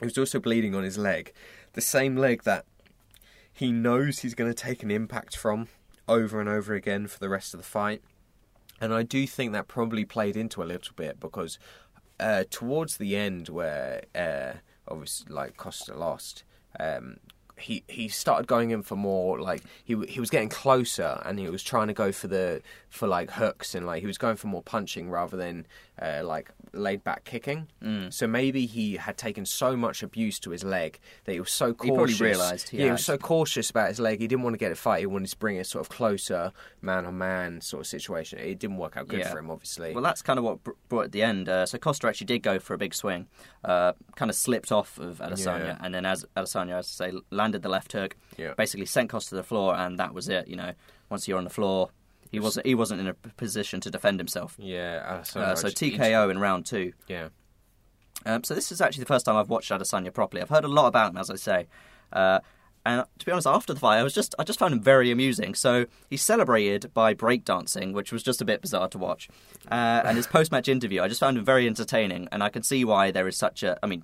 he 0.00 0.06
was 0.06 0.18
also 0.18 0.38
bleeding 0.38 0.74
on 0.74 0.84
his 0.84 0.98
leg, 0.98 1.32
the 1.72 1.80
same 1.80 2.16
leg 2.16 2.42
that 2.44 2.64
he 3.52 3.72
knows 3.72 4.18
he's 4.20 4.34
going 4.34 4.50
to 4.50 4.54
take 4.54 4.82
an 4.82 4.90
impact 4.90 5.36
from 5.36 5.68
over 6.06 6.38
and 6.40 6.48
over 6.48 6.74
again 6.74 7.06
for 7.06 7.18
the 7.18 7.28
rest 7.28 7.54
of 7.54 7.58
the 7.58 7.64
fight. 7.66 8.02
And 8.80 8.92
I 8.92 9.02
do 9.02 9.26
think 9.26 9.52
that 9.52 9.68
probably 9.68 10.04
played 10.04 10.36
into 10.36 10.62
a 10.62 10.64
little 10.64 10.94
bit 10.96 11.20
because 11.20 11.58
uh, 12.18 12.44
towards 12.50 12.96
the 12.96 13.16
end, 13.16 13.48
where 13.48 14.02
uh, 14.14 14.58
obviously 14.88 15.32
like 15.32 15.56
Costa 15.56 15.94
lost, 15.94 16.44
um, 16.78 17.18
he 17.56 17.84
he 17.88 18.08
started 18.08 18.46
going 18.46 18.70
in 18.70 18.82
for 18.82 18.96
more 18.96 19.38
like 19.40 19.62
he 19.84 19.94
he 20.08 20.18
was 20.20 20.30
getting 20.30 20.48
closer 20.48 21.22
and 21.24 21.38
he 21.38 21.48
was 21.48 21.62
trying 21.62 21.86
to 21.86 21.94
go 21.94 22.10
for 22.10 22.26
the 22.26 22.60
for 22.88 23.06
like 23.06 23.30
hooks 23.32 23.74
and 23.74 23.86
like 23.86 24.00
he 24.00 24.06
was 24.06 24.18
going 24.18 24.36
for 24.36 24.48
more 24.48 24.62
punching 24.62 25.08
rather 25.10 25.36
than 25.36 25.66
uh, 26.02 26.22
like 26.24 26.50
laid 26.72 27.04
back 27.04 27.22
kicking. 27.24 27.68
Mm. 27.82 28.12
So 28.12 28.26
maybe 28.26 28.66
he 28.66 28.96
had 28.96 29.16
taken 29.16 29.46
so 29.46 29.76
much 29.76 30.02
abuse 30.02 30.40
to 30.40 30.50
his 30.50 30.64
leg 30.64 30.98
that 31.24 31.32
he 31.32 31.38
was 31.40 31.52
so 31.52 31.72
cautious. 31.72 32.18
He 32.18 32.24
realised 32.24 32.68
he 32.70 32.78
yeah, 32.78 32.84
he 32.86 32.90
was 32.90 33.04
so 33.04 33.16
cautious 33.16 33.70
about 33.70 33.88
his 33.88 34.00
leg. 34.00 34.18
He 34.20 34.26
didn't 34.26 34.42
want 34.42 34.54
to 34.54 34.58
get 34.58 34.72
a 34.72 34.74
fight. 34.76 35.00
He 35.00 35.06
wanted 35.06 35.28
to 35.30 35.36
bring 35.38 35.56
it 35.56 35.66
sort 35.68 35.84
of 35.84 35.88
closer, 35.88 36.52
man 36.82 37.06
on 37.06 37.16
man 37.18 37.60
sort 37.60 37.82
of 37.82 37.86
situation. 37.86 38.40
It 38.40 38.58
didn't 38.58 38.78
work 38.78 38.96
out 38.96 39.06
good 39.06 39.20
Yeah. 39.20 39.30
for 39.30 39.38
him, 39.38 39.50
obviously. 39.50 39.92
Well, 39.94 40.02
that's 40.02 40.22
kind 40.22 40.38
of 40.38 40.44
what 40.44 40.64
br- 40.64 40.72
brought 40.88 41.04
at 41.04 41.12
the 41.12 41.22
end. 41.22 41.48
Uh, 41.48 41.66
so 41.66 41.78
Costa 41.78 42.08
actually 42.08 42.26
did 42.26 42.42
go 42.42 42.58
for 42.58 42.74
a 42.74 42.78
big 42.78 42.92
swing, 42.94 43.28
uh, 43.64 43.92
kind 44.16 44.30
of 44.30 44.34
slipped 44.36 44.72
off 44.72 44.98
of 44.98 45.18
Adesanya, 45.18 45.64
Yeah. 45.64 45.78
and 45.80 45.94
then 45.94 46.04
as 46.04 46.24
Adesanya, 46.36 46.78
as 46.78 47.00
I 47.00 47.10
say, 47.10 47.18
landed 47.44 47.62
the 47.62 47.68
left 47.68 47.92
hook, 47.92 48.16
Yeah. 48.38 48.54
basically 48.56 48.86
sent 48.86 49.10
Costa 49.10 49.30
to 49.30 49.36
the 49.36 49.42
floor, 49.42 49.74
and 49.76 49.98
that 49.98 50.12
was 50.14 50.28
it. 50.28 50.48
You 50.48 50.56
know, 50.56 50.72
once 51.10 51.28
you're 51.28 51.38
on 51.38 51.44
the 51.44 51.56
floor, 51.60 51.90
he 52.30 52.40
wasn't 52.40 52.66
he 52.66 52.74
wasn't 52.74 53.00
in 53.02 53.06
a 53.08 53.14
position 53.36 53.80
to 53.80 53.90
defend 53.90 54.18
himself. 54.18 54.50
yeah, 54.58 54.94
Uh, 55.06 55.20
Adesanya 55.22 55.58
so 55.58 55.68
TKO 55.68 56.30
in 56.30 56.38
round 56.38 56.64
two. 56.66 56.92
Yeah, 57.06 57.28
Um, 58.26 58.42
so 58.44 58.54
this 58.54 58.72
is 58.72 58.80
actually 58.80 59.04
the 59.04 59.12
first 59.14 59.26
time 59.26 59.36
I've 59.36 59.50
watched 59.50 59.70
Adesanya 59.70 60.12
properly. 60.12 60.40
I've 60.42 60.48
heard 60.56 60.64
a 60.64 60.68
lot 60.80 60.86
about 60.86 61.10
him, 61.12 61.18
as 61.18 61.30
I 61.30 61.36
say. 61.36 61.66
Uh, 62.12 62.40
and 62.86 63.04
to 63.18 63.26
be 63.26 63.32
honest, 63.32 63.46
after 63.46 63.72
the 63.74 63.80
fight, 63.80 63.98
I 63.98 64.02
was 64.02 64.14
just 64.14 64.34
I 64.38 64.44
just 64.44 64.58
found 64.58 64.72
him 64.74 64.80
very 64.80 65.10
amusing. 65.10 65.54
So 65.54 65.86
he 66.10 66.16
celebrated 66.16 66.92
by 66.94 67.14
breakdancing, 67.14 67.92
which 67.98 68.10
was 68.12 68.22
just 68.22 68.40
a 68.42 68.44
bit 68.44 68.60
bizarre 68.62 68.88
to 68.88 68.98
watch. 68.98 69.28
Uh, 69.70 70.00
and 70.06 70.16
his 70.16 70.26
post-match 70.26 70.68
interview, 70.68 71.00
I 71.02 71.08
just 71.08 71.20
found 71.20 71.36
him 71.38 71.44
very 71.44 71.66
entertaining, 71.66 72.22
and 72.32 72.42
I 72.42 72.48
can 72.54 72.62
see 72.62 72.84
why 72.84 73.10
there 73.10 73.28
is 73.28 73.36
such 73.36 73.62
a. 73.62 73.78
I 73.82 73.86
mean, 73.86 74.02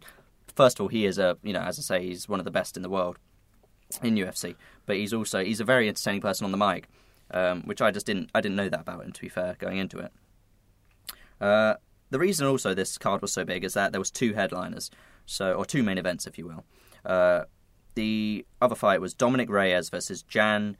first 0.54 0.78
of 0.78 0.84
all, 0.84 0.88
he 0.88 1.04
is 1.04 1.18
a 1.18 1.36
you 1.42 1.52
know, 1.52 1.60
as 1.62 1.78
I 1.78 1.82
say, 1.82 2.06
he's 2.06 2.28
one 2.28 2.38
of 2.40 2.44
the 2.44 2.50
best 2.60 2.76
in 2.76 2.82
the 2.82 2.90
world 2.98 3.18
in 3.98 4.16
UFC, 4.16 4.54
but 4.86 4.96
he's 4.96 5.12
also 5.12 5.44
he's 5.44 5.60
a 5.60 5.64
very 5.64 5.88
entertaining 5.88 6.20
person 6.20 6.44
on 6.44 6.52
the 6.52 6.58
mic, 6.58 6.88
um, 7.32 7.62
which 7.62 7.80
I 7.80 7.90
just 7.90 8.06
didn't 8.06 8.30
I 8.34 8.40
didn't 8.40 8.56
know 8.56 8.68
that 8.68 8.80
about 8.80 9.04
him. 9.04 9.12
To 9.12 9.20
be 9.20 9.28
fair, 9.28 9.56
going 9.58 9.78
into 9.78 9.98
it. 9.98 10.12
Uh, 11.40 11.74
the 12.10 12.18
reason 12.18 12.46
also 12.46 12.74
this 12.74 12.98
card 12.98 13.22
was 13.22 13.32
so 13.32 13.44
big 13.44 13.64
is 13.64 13.74
that 13.74 13.92
there 13.92 14.00
was 14.00 14.10
two 14.10 14.34
headliners, 14.34 14.90
so 15.26 15.54
or 15.54 15.64
two 15.64 15.82
main 15.82 15.98
events, 15.98 16.26
if 16.26 16.38
you 16.38 16.46
will. 16.46 16.64
Uh, 17.04 17.44
the 17.94 18.46
other 18.60 18.74
fight 18.74 19.00
was 19.00 19.14
Dominick 19.14 19.48
Reyes 19.48 19.90
versus 19.90 20.22
Jan 20.22 20.76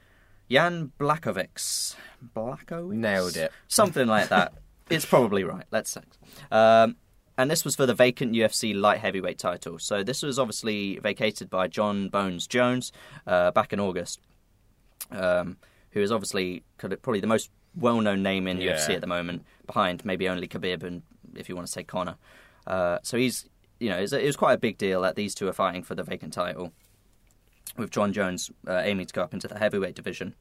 Jan 0.49 0.91
Blakovics. 0.99 1.95
Blakovics? 2.35 2.93
Nailed 2.93 3.37
it. 3.37 3.51
Something 3.67 4.07
like 4.07 4.29
that. 4.29 4.53
it's 4.89 5.05
probably 5.05 5.43
right. 5.43 5.65
Let's 5.71 5.89
say. 5.89 6.01
Um, 6.51 6.97
and 7.37 7.49
this 7.49 7.63
was 7.65 7.75
for 7.75 7.85
the 7.85 7.93
vacant 7.93 8.33
UFC 8.33 8.75
light 8.79 8.99
heavyweight 8.99 9.37
title. 9.37 9.79
So 9.79 10.03
this 10.03 10.21
was 10.21 10.37
obviously 10.37 10.99
vacated 10.99 11.49
by 11.49 11.67
Jon 11.67 12.09
Bones 12.09 12.47
Jones 12.47 12.91
uh, 13.25 13.51
back 13.51 13.73
in 13.73 13.79
August, 13.79 14.19
um, 15.11 15.57
who 15.91 16.01
is 16.01 16.11
obviously 16.11 16.63
probably 16.77 17.19
the 17.19 17.27
most 17.27 17.49
well-known 17.75 18.21
name 18.21 18.47
in 18.47 18.59
Yeah. 18.59 18.73
UFC 18.75 18.95
at 18.95 19.01
the 19.01 19.07
moment, 19.07 19.45
behind 19.65 20.03
maybe 20.05 20.27
only 20.27 20.47
Khabib 20.47 20.83
and 20.83 21.03
if 21.35 21.47
you 21.47 21.55
want 21.55 21.67
to 21.67 21.71
say 21.71 21.83
Conor. 21.83 22.15
Uh, 22.67 22.99
so 23.01 23.17
he's, 23.17 23.47
you 23.79 23.89
know, 23.89 23.97
it 23.97 24.01
was, 24.01 24.13
it 24.13 24.25
was 24.25 24.35
quite 24.35 24.53
a 24.53 24.57
big 24.59 24.77
deal 24.77 25.01
that 25.01 25.15
these 25.15 25.33
two 25.33 25.47
are 25.47 25.53
fighting 25.53 25.81
for 25.83 25.95
the 25.95 26.03
vacant 26.03 26.33
title, 26.33 26.73
with 27.77 27.89
Jon 27.89 28.11
Jones 28.11 28.51
uh, 28.67 28.81
aiming 28.83 29.05
to 29.05 29.13
go 29.13 29.21
up 29.23 29.33
into 29.33 29.47
the 29.47 29.57
heavyweight 29.57 29.95
division. 29.95 30.35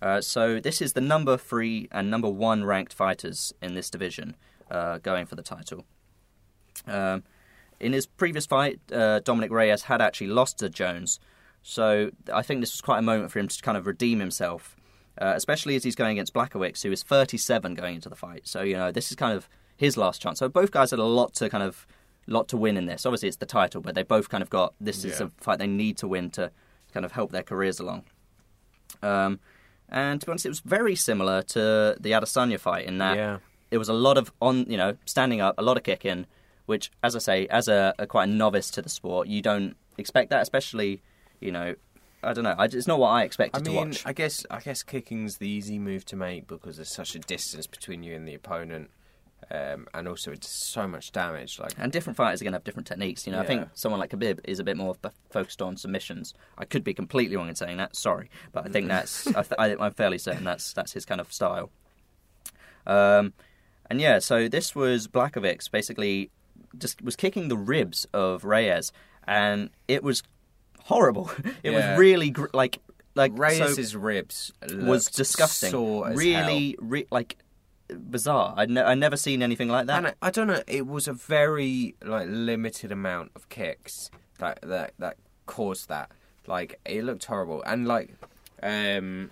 Uh, 0.00 0.20
so 0.20 0.58
this 0.60 0.80
is 0.82 0.94
the 0.94 1.00
number 1.00 1.36
three 1.36 1.88
and 1.92 2.10
number 2.10 2.28
one 2.28 2.64
ranked 2.64 2.92
fighters 2.92 3.52
in 3.62 3.74
this 3.74 3.90
division 3.90 4.34
uh, 4.70 4.98
going 4.98 5.26
for 5.26 5.34
the 5.34 5.42
title. 5.42 5.84
Um, 6.86 7.22
in 7.80 7.92
his 7.92 8.06
previous 8.06 8.46
fight, 8.46 8.80
uh, 8.92 9.20
Dominick 9.20 9.50
Reyes 9.50 9.82
had 9.82 10.00
actually 10.00 10.28
lost 10.28 10.58
to 10.58 10.68
Jones, 10.68 11.18
so 11.62 12.10
I 12.32 12.42
think 12.42 12.60
this 12.60 12.72
was 12.72 12.80
quite 12.80 12.98
a 12.98 13.02
moment 13.02 13.30
for 13.32 13.38
him 13.38 13.48
to 13.48 13.62
kind 13.62 13.76
of 13.76 13.86
redeem 13.86 14.20
himself, 14.20 14.76
uh, 15.20 15.32
especially 15.34 15.76
as 15.76 15.84
he's 15.84 15.94
going 15.96 16.12
against 16.12 16.32
Blackowicz, 16.34 16.82
who 16.82 16.92
is 16.92 17.02
37 17.02 17.74
going 17.74 17.96
into 17.96 18.08
the 18.08 18.16
fight. 18.16 18.46
So 18.46 18.62
you 18.62 18.76
know 18.76 18.90
this 18.92 19.10
is 19.10 19.16
kind 19.16 19.36
of 19.36 19.48
his 19.76 19.96
last 19.96 20.22
chance. 20.22 20.38
So 20.38 20.48
both 20.48 20.70
guys 20.70 20.90
had 20.90 21.00
a 21.00 21.04
lot 21.04 21.34
to 21.34 21.48
kind 21.50 21.64
of 21.64 21.86
lot 22.26 22.48
to 22.48 22.56
win 22.56 22.76
in 22.76 22.86
this. 22.86 23.04
Obviously, 23.04 23.28
it's 23.28 23.38
the 23.38 23.46
title, 23.46 23.80
but 23.80 23.94
they 23.94 24.02
both 24.02 24.28
kind 24.28 24.42
of 24.42 24.48
got 24.50 24.72
this 24.80 25.04
is 25.04 25.20
Yeah. 25.20 25.26
a 25.26 25.30
fight 25.42 25.58
they 25.58 25.66
need 25.66 25.96
to 25.98 26.08
win 26.08 26.30
to 26.32 26.50
kind 26.92 27.04
of 27.04 27.12
help 27.12 27.32
their 27.32 27.42
careers 27.42 27.80
along. 27.80 28.04
Um, 29.02 29.40
and 29.88 30.20
to 30.20 30.26
be 30.26 30.30
honest, 30.30 30.46
it 30.46 30.50
was 30.50 30.60
very 30.60 30.94
similar 30.96 31.42
to 31.42 31.96
the 32.00 32.12
Adesanya 32.12 32.58
fight 32.58 32.86
in 32.86 32.98
that 32.98 33.16
Yeah. 33.16 33.38
there 33.70 33.78
was 33.78 33.88
a 33.88 33.92
lot 33.94 34.16
of 34.16 34.32
on, 34.40 34.64
you 34.70 34.76
know, 34.76 34.96
standing 35.04 35.40
up, 35.40 35.54
a 35.58 35.62
lot 35.62 35.76
of 35.76 35.82
kicking, 35.82 36.26
which, 36.66 36.90
as 37.02 37.14
I 37.14 37.18
say, 37.18 37.46
as 37.48 37.68
a, 37.68 37.94
a 37.98 38.06
quite 38.06 38.28
a 38.28 38.32
novice 38.32 38.70
to 38.72 38.82
the 38.82 38.88
sport, 38.88 39.28
you 39.28 39.42
don't 39.42 39.76
expect 39.98 40.30
that, 40.30 40.42
especially, 40.42 41.02
you 41.40 41.52
know, 41.52 41.74
I 42.22 42.32
don't 42.32 42.44
know. 42.44 42.54
I, 42.56 42.64
it's 42.64 42.86
not 42.86 42.98
what 42.98 43.10
I 43.10 43.22
expected 43.22 43.62
I 43.62 43.64
to 43.64 43.72
watch. 43.72 44.02
I 44.06 44.12
guess 44.12 44.46
I 44.50 44.60
guess 44.60 44.82
kicking's 44.82 45.36
the 45.36 45.48
easy 45.48 45.78
move 45.78 46.04
to 46.06 46.16
make 46.16 46.46
because 46.46 46.76
there's 46.76 46.94
such 46.94 47.14
a 47.14 47.18
distance 47.18 47.66
between 47.66 48.02
you 48.02 48.16
and 48.16 48.26
the 48.26 48.34
opponent, 48.34 48.90
um, 49.50 49.86
and 49.92 50.08
also 50.08 50.32
it's 50.32 50.48
so 50.48 50.88
much 50.88 51.12
damage. 51.12 51.58
Like 51.58 51.74
And 51.78 51.92
different 51.92 52.16
fighters 52.16 52.40
are 52.40 52.44
going 52.44 52.52
to 52.52 52.56
have 52.56 52.64
different 52.64 52.86
techniques. 52.86 53.26
You 53.26 53.32
know, 53.32 53.40
I 53.40 53.46
think 53.46 53.68
someone 53.74 54.00
like 54.00 54.10
Khabib 54.10 54.40
is 54.44 54.58
a 54.58 54.64
bit 54.64 54.76
more 54.76 54.96
f- 55.04 55.12
focused 55.30 55.60
on 55.60 55.76
submissions. 55.76 56.34
I 56.56 56.64
could 56.64 56.82
be 56.82 56.94
completely 56.94 57.36
wrong 57.36 57.48
in 57.48 57.54
saying 57.54 57.76
that. 57.76 57.94
Sorry, 57.94 58.30
but 58.52 58.64
I 58.66 58.70
think 58.70 58.88
that's 58.88 59.26
I 59.28 59.42
th- 59.42 59.58
I, 59.58 59.76
I'm 59.78 59.92
fairly 59.92 60.18
certain 60.18 60.44
that's 60.44 60.72
that's 60.72 60.92
his 60.92 61.04
kind 61.04 61.20
of 61.20 61.32
style. 61.32 61.70
Um, 62.86 63.32
and 63.90 64.00
yeah, 64.00 64.18
so 64.18 64.48
this 64.48 64.74
was 64.74 65.08
Blakovic 65.08 65.70
basically 65.70 66.30
just 66.78 67.02
was 67.02 67.16
kicking 67.16 67.48
the 67.48 67.56
ribs 67.56 68.06
of 68.12 68.44
Reyes, 68.44 68.92
and 69.26 69.70
it 69.88 70.02
was 70.02 70.22
horrible. 70.84 71.30
it 71.62 71.72
Yeah. 71.72 71.90
was 71.92 71.98
really 71.98 72.30
gr- 72.30 72.46
like 72.52 72.78
like 73.14 73.32
so- 73.32 73.38
Reyes's 73.38 73.94
ribs 73.96 74.52
was 74.72 75.06
disgusting. 75.06 75.72
really, 76.16 76.76
re- 76.80 77.06
like 77.10 77.36
bizarre. 77.88 78.54
I'd 78.56 78.70
ne- 78.70 78.82
I 78.82 78.94
never 78.94 79.16
seen 79.16 79.42
anything 79.42 79.68
like 79.68 79.86
that. 79.86 79.98
And 79.98 80.06
I, 80.08 80.14
I 80.22 80.30
don't 80.30 80.46
know. 80.48 80.62
It 80.66 80.86
was 80.86 81.06
a 81.06 81.12
very 81.12 81.94
like 82.02 82.26
limited 82.28 82.90
amount 82.90 83.30
of 83.36 83.48
kicks 83.48 84.10
that 84.38 84.58
that 84.62 84.94
that 84.98 85.16
caused 85.46 85.88
that. 85.88 86.10
Like 86.46 86.80
it 86.84 87.04
looked 87.04 87.24
horrible, 87.26 87.62
and 87.64 87.86
like, 87.88 88.10
um, 88.62 89.30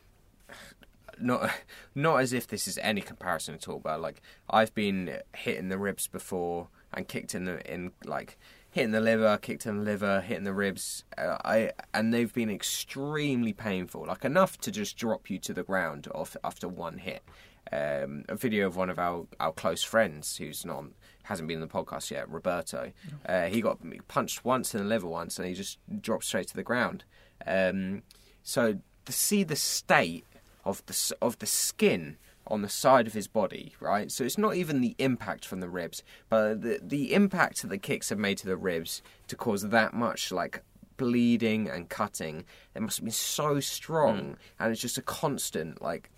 not 1.20 1.50
not 1.94 2.16
as 2.20 2.32
if 2.32 2.46
this 2.46 2.66
is 2.68 2.78
any 2.78 3.00
comparison 3.00 3.54
at 3.54 3.68
all. 3.68 3.78
But 3.80 4.00
like 4.00 4.22
I've 4.48 4.74
been 4.74 5.18
hitting 5.34 5.68
the 5.68 5.78
ribs 5.78 6.06
before 6.06 6.68
and 6.94 7.08
kicked 7.08 7.34
in 7.34 7.44
the 7.44 7.72
in 7.72 7.92
like 8.04 8.38
hitting 8.70 8.92
the 8.92 9.00
liver, 9.00 9.38
kicked 9.40 9.66
in 9.66 9.78
the 9.78 9.84
liver, 9.84 10.20
hitting 10.20 10.44
the 10.44 10.52
ribs. 10.52 11.04
Uh, 11.16 11.36
I 11.44 11.72
and 11.94 12.12
they've 12.12 12.32
been 12.32 12.50
extremely 12.50 13.52
painful, 13.52 14.06
like 14.06 14.24
enough 14.24 14.58
to 14.58 14.70
just 14.70 14.96
drop 14.96 15.30
you 15.30 15.38
to 15.40 15.52
the 15.52 15.62
ground 15.62 16.08
off 16.14 16.36
after 16.42 16.68
one 16.68 16.98
hit. 16.98 17.22
Um, 17.70 18.24
a 18.28 18.34
video 18.34 18.66
of 18.66 18.76
one 18.76 18.90
of 18.90 18.98
our, 18.98 19.26
our 19.40 19.52
close 19.52 19.82
friends 19.82 20.36
who's 20.36 20.66
not 20.66 20.84
hasn't 21.24 21.48
been 21.48 21.62
in 21.62 21.68
the 21.68 21.72
podcast 21.72 22.10
yet, 22.10 22.28
Roberto. 22.28 22.92
Uh, 23.24 23.44
he 23.44 23.60
got 23.60 23.78
punched 24.08 24.44
once 24.44 24.74
in 24.74 24.82
the 24.82 24.86
liver 24.86 25.06
once, 25.06 25.38
and 25.38 25.46
he 25.46 25.54
just 25.54 25.78
dropped 26.00 26.24
straight 26.24 26.48
to 26.48 26.56
the 26.56 26.62
ground. 26.62 27.04
Um, 27.46 28.02
so 28.42 28.78
to 29.04 29.12
see 29.12 29.44
the 29.44 29.56
state 29.56 30.24
of 30.64 30.84
the 30.86 31.16
of 31.20 31.38
the 31.38 31.46
skin 31.46 32.16
on 32.46 32.62
the 32.62 32.68
side 32.68 33.06
of 33.06 33.12
his 33.12 33.28
body, 33.28 33.74
right? 33.80 34.10
So 34.10 34.24
it's 34.24 34.38
not 34.38 34.54
even 34.56 34.80
the 34.80 34.94
impact 34.98 35.44
from 35.44 35.60
the 35.60 35.68
ribs, 35.68 36.02
but 36.28 36.62
the 36.62 36.80
the 36.82 37.14
impact 37.14 37.62
that 37.62 37.68
the 37.68 37.78
kicks 37.78 38.08
have 38.08 38.18
made 38.18 38.38
to 38.38 38.46
the 38.46 38.56
ribs 38.56 39.02
to 39.28 39.36
cause 39.36 39.62
that 39.68 39.94
much 39.94 40.32
like 40.32 40.62
bleeding 40.96 41.68
and 41.68 41.88
cutting. 41.88 42.44
It 42.74 42.82
must 42.82 42.98
have 42.98 43.04
been 43.04 43.12
so 43.12 43.60
strong, 43.60 44.36
and 44.58 44.72
it's 44.72 44.80
just 44.80 44.98
a 44.98 45.02
constant 45.02 45.80
like. 45.82 46.10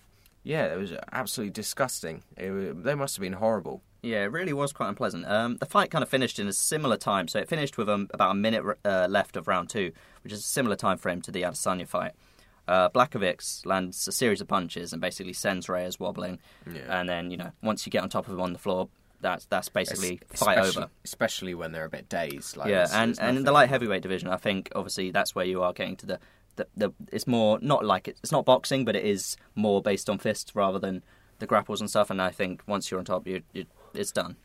Yeah, 0.46 0.66
it 0.74 0.76
was 0.78 0.92
absolutely 1.10 1.52
disgusting. 1.52 2.22
It, 2.36 2.50
wa- 2.50 2.74
they 2.74 2.94
must 2.94 3.16
have 3.16 3.22
been 3.22 3.32
horrible. 3.34 3.80
Yeah, 4.02 4.24
it 4.24 4.32
really 4.32 4.52
was 4.52 4.74
quite 4.74 4.90
unpleasant. 4.90 5.26
Um, 5.26 5.56
the 5.56 5.64
fight 5.64 5.90
kind 5.90 6.02
of 6.02 6.10
finished 6.10 6.38
in 6.38 6.46
a 6.46 6.52
similar 6.52 6.98
time, 6.98 7.28
so 7.28 7.38
it 7.38 7.48
finished 7.48 7.78
with 7.78 7.88
um, 7.88 8.08
about 8.12 8.32
a 8.32 8.34
minute 8.34 8.62
uh, 8.84 9.06
left 9.08 9.36
of 9.36 9.48
round 9.48 9.70
two, 9.70 9.92
which 10.22 10.34
is 10.34 10.40
a 10.40 10.42
similar 10.42 10.76
time 10.76 10.98
frame 10.98 11.22
to 11.22 11.30
the 11.30 11.40
Adesanya 11.40 11.88
fight. 11.88 12.12
Uh, 12.66 12.88
Blakovic 12.88 13.66
lands 13.66 14.08
a 14.08 14.12
series 14.12 14.40
of 14.40 14.48
punches 14.48 14.92
and 14.92 15.00
basically 15.02 15.32
sends 15.34 15.68
Reyes 15.68 16.00
wobbling, 16.00 16.38
Yeah. 16.66 16.98
and 17.00 17.08
then 17.08 17.30
you 17.30 17.36
know 17.36 17.52
once 17.62 17.84
you 17.86 17.90
get 17.90 18.02
on 18.02 18.08
top 18.08 18.26
of 18.26 18.32
him 18.34 18.40
on 18.40 18.52
the 18.54 18.58
floor, 18.58 18.88
that's 19.20 19.44
that's 19.46 19.68
basically 19.68 20.20
Es- 20.32 20.40
fight 20.40 20.58
over. 20.58 20.88
especially 21.04 21.54
when 21.54 21.72
they're 21.72 21.84
a 21.84 21.90
bit 21.90 22.08
dazed. 22.08 22.56
Like, 22.56 22.68
yeah, 22.68 22.76
there's- 22.76 22.92
and 22.94 23.08
there's 23.10 23.18
and 23.18 23.36
in 23.38 23.44
the 23.44 23.52
light 23.52 23.68
heavyweight 23.68 24.02
division, 24.02 24.28
I 24.28 24.36
think 24.38 24.70
obviously 24.74 25.10
that's 25.10 25.34
where 25.34 25.44
you 25.44 25.62
are 25.62 25.72
getting 25.72 25.96
to 25.96 26.06
the. 26.06 26.18
The, 26.56 26.68
the, 26.76 26.90
it's 27.10 27.26
more 27.26 27.58
not 27.60 27.84
like 27.84 28.06
it, 28.06 28.16
it's 28.22 28.30
not 28.30 28.44
boxing, 28.44 28.84
but 28.84 28.94
it 28.94 29.04
is 29.04 29.36
more 29.56 29.82
based 29.82 30.08
on 30.08 30.18
fists 30.18 30.54
rather 30.54 30.78
than 30.78 31.02
the 31.40 31.46
grapples 31.48 31.80
and 31.80 31.90
stuff. 31.90 32.10
And 32.10 32.22
I 32.22 32.30
think 32.30 32.62
once 32.68 32.90
you're 32.92 33.00
on 33.00 33.04
top, 33.04 33.26
you, 33.26 33.42
you 33.52 33.66
it's 33.92 34.12
done. 34.12 34.36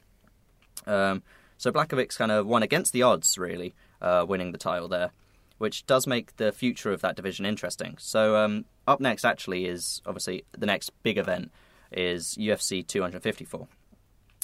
Um, 0.87 1.21
so 1.57 1.71
Blakovic's 1.71 2.17
kind 2.17 2.31
of 2.31 2.47
won 2.47 2.63
against 2.63 2.93
the 2.93 3.03
odds, 3.03 3.37
really, 3.37 3.75
uh, 4.01 4.25
winning 4.27 4.53
the 4.53 4.57
title 4.57 4.87
there, 4.87 5.11
which 5.59 5.85
does 5.85 6.07
make 6.07 6.35
the 6.37 6.51
future 6.51 6.91
of 6.91 7.01
that 7.01 7.15
division 7.15 7.45
interesting. 7.45 7.95
So 7.99 8.35
um, 8.35 8.65
up 8.87 8.99
next, 8.99 9.23
actually, 9.23 9.65
is 9.65 10.01
obviously 10.05 10.45
the 10.57 10.65
next 10.65 10.91
big 11.03 11.17
event 11.17 11.51
is 11.91 12.35
UFC 12.39 12.85
254. 12.85 13.67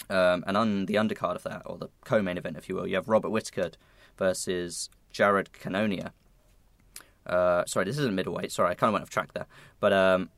Um, 0.10 0.44
and 0.46 0.58
on 0.58 0.86
the 0.86 0.96
undercard 0.96 1.36
of 1.36 1.44
that, 1.44 1.64
or 1.66 1.78
the 1.78 1.90
co-main 2.04 2.38
event, 2.38 2.58
if 2.58 2.70
you 2.70 2.76
will, 2.76 2.86
you 2.86 2.96
have 2.96 3.08
Robert 3.08 3.30
Whittaker 3.30 3.72
versus 4.18 4.90
Jared 5.10 5.54
Cannonier. 5.54 6.12
Uh, 7.26 7.66
sorry, 7.66 7.86
this 7.86 7.98
isn't 7.98 8.14
middleweight. 8.14 8.52
Sorry, 8.52 8.70
I 8.70 8.76
kind 8.76 8.90
of 8.90 8.94
went 8.94 9.04
off 9.04 9.10
track 9.10 9.34
there. 9.34 9.48
But 9.80 9.94
um, 9.94 10.30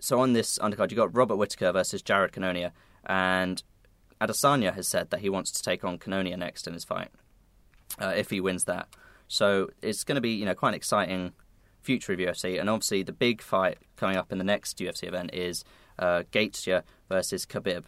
so 0.00 0.20
on 0.20 0.34
this 0.34 0.58
undercard, 0.58 0.90
you 0.90 0.96
got 0.96 1.14
Robert 1.16 1.36
Whittaker 1.36 1.72
versus 1.72 2.02
Jared 2.02 2.32
Cannonier, 2.32 2.72
and 3.06 3.62
Adesanya 4.20 4.74
has 4.74 4.86
said 4.86 5.10
that 5.10 5.20
he 5.20 5.30
wants 5.30 5.50
to 5.52 5.62
take 5.62 5.84
on 5.84 5.98
Cannonier 5.98 6.36
next 6.36 6.66
in 6.66 6.74
his 6.74 6.84
fight 6.84 7.08
uh, 7.98 8.12
if 8.14 8.30
he 8.30 8.40
wins 8.40 8.64
that. 8.64 8.88
So 9.28 9.70
it's 9.82 10.04
going 10.04 10.16
to 10.16 10.20
be 10.20 10.30
you 10.30 10.44
know 10.44 10.54
quite 10.54 10.70
an 10.70 10.74
exciting 10.74 11.32
future 11.82 12.12
of 12.12 12.18
UFC, 12.18 12.60
and 12.60 12.68
obviously 12.68 13.02
the 13.02 13.12
big 13.12 13.42
fight 13.42 13.78
coming 13.96 14.16
up 14.16 14.32
in 14.32 14.38
the 14.38 14.44
next 14.44 14.78
UFC 14.78 15.06
event 15.06 15.30
is 15.32 15.64
uh, 15.98 16.22
Gaethje 16.32 16.82
versus 17.08 17.46
Khabib. 17.46 17.84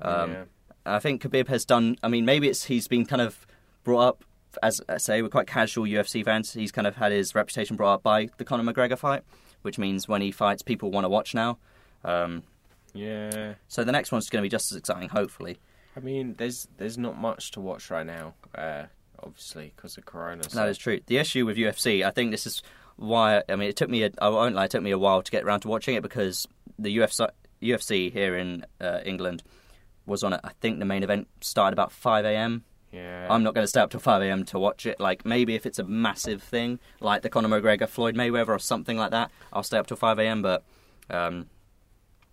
Um, 0.00 0.30
Yeah. 0.32 0.44
I 0.84 1.00
think 1.00 1.22
Khabib 1.22 1.48
has 1.48 1.64
done. 1.64 1.96
I 2.02 2.08
mean, 2.08 2.24
maybe 2.24 2.48
it's 2.48 2.64
he's 2.64 2.86
been 2.86 3.06
kind 3.06 3.20
of 3.22 3.44
brought 3.82 4.06
up 4.08 4.24
as 4.62 4.80
I 4.88 4.98
say 4.98 5.22
we're 5.22 5.28
quite 5.28 5.46
casual 5.46 5.84
UFC 5.84 6.24
fans. 6.24 6.52
He's 6.52 6.72
kind 6.72 6.86
of 6.86 6.96
had 6.96 7.12
his 7.12 7.34
reputation 7.34 7.76
brought 7.76 7.94
up 7.94 8.02
by 8.02 8.28
the 8.38 8.44
Conor 8.44 8.72
McGregor 8.72 8.98
fight, 8.98 9.22
which 9.62 9.78
means 9.78 10.08
when 10.08 10.22
he 10.22 10.30
fights, 10.30 10.62
people 10.62 10.90
want 10.90 11.04
to 11.04 11.08
watch 11.08 11.34
now. 11.34 11.58
Um, 12.04 12.42
Yeah, 12.94 13.54
so 13.68 13.84
the 13.84 13.92
next 13.92 14.12
one's 14.12 14.30
going 14.30 14.42
to 14.42 14.46
be 14.46 14.48
just 14.48 14.72
as 14.72 14.78
exciting, 14.78 15.10
hopefully. 15.10 15.58
I 15.96 16.00
mean, 16.00 16.34
there's 16.38 16.68
there's 16.76 16.96
not 16.96 17.18
much 17.18 17.50
to 17.52 17.60
watch 17.60 17.90
right 17.90 18.06
now, 18.06 18.34
uh, 18.54 18.84
obviously 19.22 19.72
because 19.74 19.96
of 19.96 20.04
Corona. 20.04 20.42
So. 20.48 20.58
That 20.58 20.68
is 20.68 20.78
true. 20.78 21.00
The 21.06 21.18
issue 21.18 21.46
with 21.46 21.56
UFC, 21.56 22.04
I 22.04 22.10
think 22.10 22.30
this 22.30 22.46
is 22.46 22.62
why. 22.96 23.42
I 23.48 23.56
mean, 23.56 23.68
it 23.68 23.76
took 23.76 23.90
me. 23.90 24.02
A, 24.04 24.10
I 24.20 24.28
won't 24.28 24.54
lie. 24.54 24.64
It 24.64 24.70
took 24.70 24.82
me 24.82 24.90
a 24.90 24.98
while 24.98 25.22
to 25.22 25.30
get 25.30 25.44
around 25.44 25.60
to 25.60 25.68
watching 25.68 25.94
it 25.94 26.02
because 26.02 26.46
the 26.78 26.96
UFC, 26.96 27.28
UFC 27.62 28.12
here 28.12 28.36
in 28.36 28.64
uh, 28.80 29.00
England 29.04 29.42
was 30.06 30.22
on. 30.22 30.32
it. 30.32 30.40
I 30.44 30.50
think 30.60 30.78
the 30.78 30.84
main 30.84 31.02
event 31.02 31.28
started 31.40 31.72
about 31.72 31.92
five 31.92 32.24
a.m. 32.24 32.64
Yeah, 32.92 33.26
I'm 33.28 33.42
not 33.42 33.54
going 33.54 33.64
to 33.64 33.68
stay 33.68 33.80
up 33.80 33.90
till 33.90 34.00
5 34.00 34.22
a.m. 34.22 34.44
to 34.46 34.58
watch 34.58 34.86
it. 34.86 34.98
Like, 35.00 35.26
maybe 35.26 35.54
if 35.54 35.66
it's 35.66 35.78
a 35.78 35.84
massive 35.84 36.42
thing, 36.42 36.78
like 37.00 37.20
the 37.20 37.28
Conor 37.28 37.48
McGregor 37.48 37.88
Floyd 37.88 38.14
Mayweather 38.14 38.48
or 38.48 38.58
something 38.58 38.96
like 38.96 39.10
that, 39.10 39.30
I'll 39.52 39.64
stay 39.64 39.76
up 39.76 39.86
till 39.86 39.98
5 39.98 40.18
a.m. 40.20 40.40
But, 40.40 40.64
um, 41.10 41.46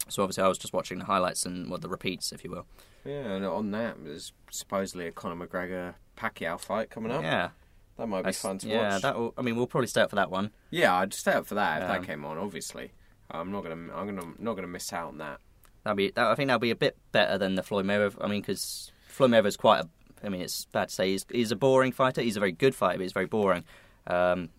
so 0.09 0.23
obviously 0.23 0.43
I 0.43 0.47
was 0.47 0.57
just 0.57 0.73
watching 0.73 0.99
the 0.99 1.05
highlights 1.05 1.45
and 1.45 1.69
well, 1.69 1.79
the 1.79 1.89
repeats, 1.89 2.31
if 2.31 2.43
you 2.43 2.51
will. 2.51 2.65
Yeah, 3.05 3.31
and 3.33 3.45
on 3.45 3.71
that, 3.71 3.97
there's 4.03 4.31
supposedly 4.51 5.07
a 5.07 5.11
Conor 5.11 5.45
McGregor 5.47 5.95
Pacquiao 6.17 6.59
fight 6.59 6.89
coming 6.89 7.11
up. 7.11 7.23
Yeah. 7.23 7.49
that 7.97 8.07
might 8.07 8.23
be 8.25 8.31
fun 8.31 8.57
to 8.59 8.67
watch. 8.67 8.73
yeah, 8.73 8.93
watch. 8.93 9.01
that 9.01 9.17
will, 9.17 9.33
I 9.37 9.41
mean, 9.41 9.55
we'll 9.55 9.67
probably 9.67 9.87
stay 9.87 10.01
up 10.01 10.09
for 10.09 10.15
that 10.15 10.29
one. 10.31 10.51
Yeah, 10.69 10.95
I'd 10.95 11.13
stay 11.13 11.33
up 11.33 11.45
for 11.45 11.55
that 11.55 11.81
if 11.83 11.89
Um, 11.89 11.95
that 12.01 12.07
came 12.07 12.23
on. 12.25 12.37
Obviously, 12.37 12.91
I'm 13.31 13.51
not 13.51 13.63
gonna, 13.63 13.93
I'm 13.93 14.05
gonna, 14.07 14.33
not 14.39 14.53
gonna 14.55 14.67
miss 14.67 14.91
out 14.93 15.09
on 15.09 15.17
that. 15.19 15.39
That'll 15.83 15.97
be, 15.97 16.11
that, 16.11 16.27
I 16.27 16.35
think 16.35 16.47
that'll 16.47 16.59
be 16.59 16.71
a 16.71 16.75
bit 16.75 16.97
better 17.11 17.37
than 17.37 17.55
the 17.55 17.63
Floyd 17.63 17.85
Mayweather. 17.85 18.15
I 18.21 18.27
mean, 18.27 18.41
because 18.41 18.91
Floyd 19.07 19.31
Mayweather's 19.31 19.57
quite 19.57 19.81
a, 19.81 19.89
I 20.23 20.29
mean, 20.29 20.41
it's 20.41 20.65
bad 20.65 20.87
to 20.89 20.95
say, 20.95 21.11
he's, 21.11 21.25
he's 21.29 21.51
a 21.51 21.57
boring 21.57 21.91
fighter. 21.91 22.21
He's 22.21 22.37
a 22.37 22.39
very 22.39 22.53
good 22.53 22.73
fighter, 22.73 22.97
but 22.99 23.03
he's 23.03 23.11
very 23.11 23.25
boring. 23.25 23.65
Um, 24.07 24.49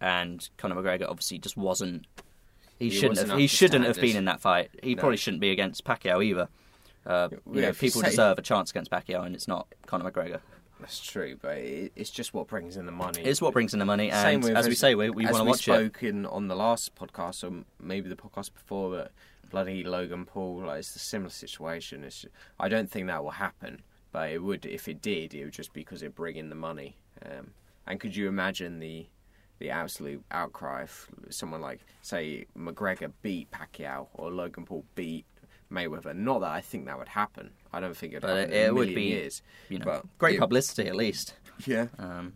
and 0.00 0.48
Conor 0.56 0.76
McGregor 0.76 1.08
obviously 1.08 1.38
just 1.38 1.56
wasn't. 1.56 2.06
He, 2.82 2.88
He 2.90 2.98
shouldn't 2.98 3.28
have. 3.28 3.38
He 3.38 3.46
shouldn't 3.46 3.84
have 3.84 4.00
been 4.00 4.16
in 4.16 4.24
that 4.26 4.40
fight. 4.40 4.70
He 4.82 4.94
No. 4.94 5.00
probably 5.00 5.16
shouldn't 5.16 5.40
be 5.40 5.50
against 5.50 5.84
Pacquiao 5.84 6.24
either. 6.24 6.48
Uh, 7.06 7.28
Yeah, 7.52 7.60
know, 7.62 7.72
people 7.72 8.00
say- 8.00 8.10
deserve 8.10 8.38
a 8.38 8.42
chance 8.42 8.70
against 8.70 8.90
Pacquiao, 8.90 9.24
and 9.24 9.34
it's 9.34 9.48
not 9.48 9.66
Conor 9.86 10.10
McGregor. 10.10 10.40
That's 10.80 10.98
true, 11.00 11.36
but 11.40 11.58
it's 11.58 12.10
just 12.10 12.34
what 12.34 12.48
brings 12.48 12.76
in 12.76 12.86
the 12.86 12.92
money. 12.92 13.22
It's 13.22 13.40
what 13.40 13.52
brings 13.52 13.72
in 13.72 13.78
the 13.78 13.84
money, 13.86 14.10
and 14.10 14.42
with 14.42 14.56
as 14.56 14.66
we 14.66 14.74
say, 14.74 14.96
we, 14.96 15.10
we 15.10 15.24
want 15.26 15.36
to 15.36 15.44
watch 15.44 15.58
it. 15.60 15.62
spoke 15.62 16.02
in 16.02 16.26
on 16.26 16.48
the 16.48 16.56
last 16.56 16.96
podcast, 16.96 17.44
or 17.48 17.64
maybe 17.80 18.08
the 18.08 18.16
podcast 18.16 18.52
before, 18.52 18.96
that 18.96 19.12
bloody 19.48 19.84
Logan 19.84 20.24
Paul. 20.24 20.64
Like 20.66 20.80
it's 20.80 20.96
a 20.96 20.98
similar 20.98 21.30
situation. 21.30 22.02
It's 22.02 22.26
I 22.58 22.68
don't 22.68 22.90
think 22.90 23.06
that 23.06 23.22
will 23.22 23.30
happen, 23.30 23.82
but 24.10 24.30
it 24.32 24.42
would 24.42 24.66
if 24.66 24.88
it 24.88 25.00
did. 25.00 25.34
It 25.34 25.44
would 25.44 25.52
just 25.52 25.72
because 25.72 26.02
it 26.02 26.16
bring 26.16 26.34
in 26.34 26.48
the 26.48 26.56
money. 26.56 26.96
Um, 27.24 27.52
and 27.86 28.00
could 28.00 28.16
you 28.16 28.26
imagine 28.26 28.80
the 28.80 29.06
the 29.62 29.70
absolute 29.70 30.22
outcry 30.32 30.82
if 30.82 31.08
someone 31.30 31.60
like 31.60 31.80
say 32.02 32.46
McGregor 32.58 33.12
beat 33.22 33.48
Pacquiao 33.50 34.08
or 34.14 34.30
Logan 34.30 34.64
Paul 34.64 34.84
beat 34.96 35.24
Mayweather? 35.70 36.14
Not 36.14 36.40
that 36.40 36.50
I 36.50 36.60
think 36.60 36.86
that 36.86 36.98
would 36.98 37.08
happen. 37.08 37.50
I 37.72 37.80
don't 37.80 37.96
think 37.96 38.12
it'd 38.12 38.22
But 38.22 38.36
happen 38.36 38.52
it- 38.52 38.56
in 38.56 38.62
it 38.64 38.68
a 38.70 38.74
would 38.74 38.94
be, 38.94 39.02
years. 39.04 39.42
You 39.68 39.78
know, 39.78 39.84
But 39.84 40.18
great 40.18 40.36
it- 40.36 40.40
publicity 40.40 40.88
at 40.88 40.96
least. 40.96 41.34
Yeah. 41.64 41.86
Um, 41.98 42.34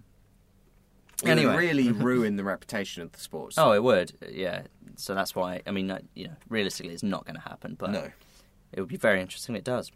It 1.23 1.31
Anyway. 1.31 1.53
would 1.53 1.59
really 1.59 1.91
ruin 2.11 2.37
the 2.37 2.45
reputation 2.45 3.03
of 3.03 3.11
the 3.13 3.19
sport. 3.21 3.55
oh, 3.57 3.73
it 3.73 3.83
would, 3.83 4.13
yeah. 4.31 4.63
So 4.97 5.15
that's 5.15 5.35
why. 5.35 5.63
I 5.67 5.71
mean, 5.71 5.91
uh, 5.91 6.01
you 6.15 6.29
know, 6.29 6.37
realistically, 6.49 6.93
it's 6.93 7.03
not 7.03 7.25
going 7.25 7.37
to 7.37 7.41
happen, 7.49 7.75
but 7.75 7.91
no. 7.91 8.11
it 8.73 8.81
would 8.81 8.89
be 8.91 8.97
very 8.99 9.21
interesting 9.21 9.57
it 9.57 9.65
does. 9.65 9.91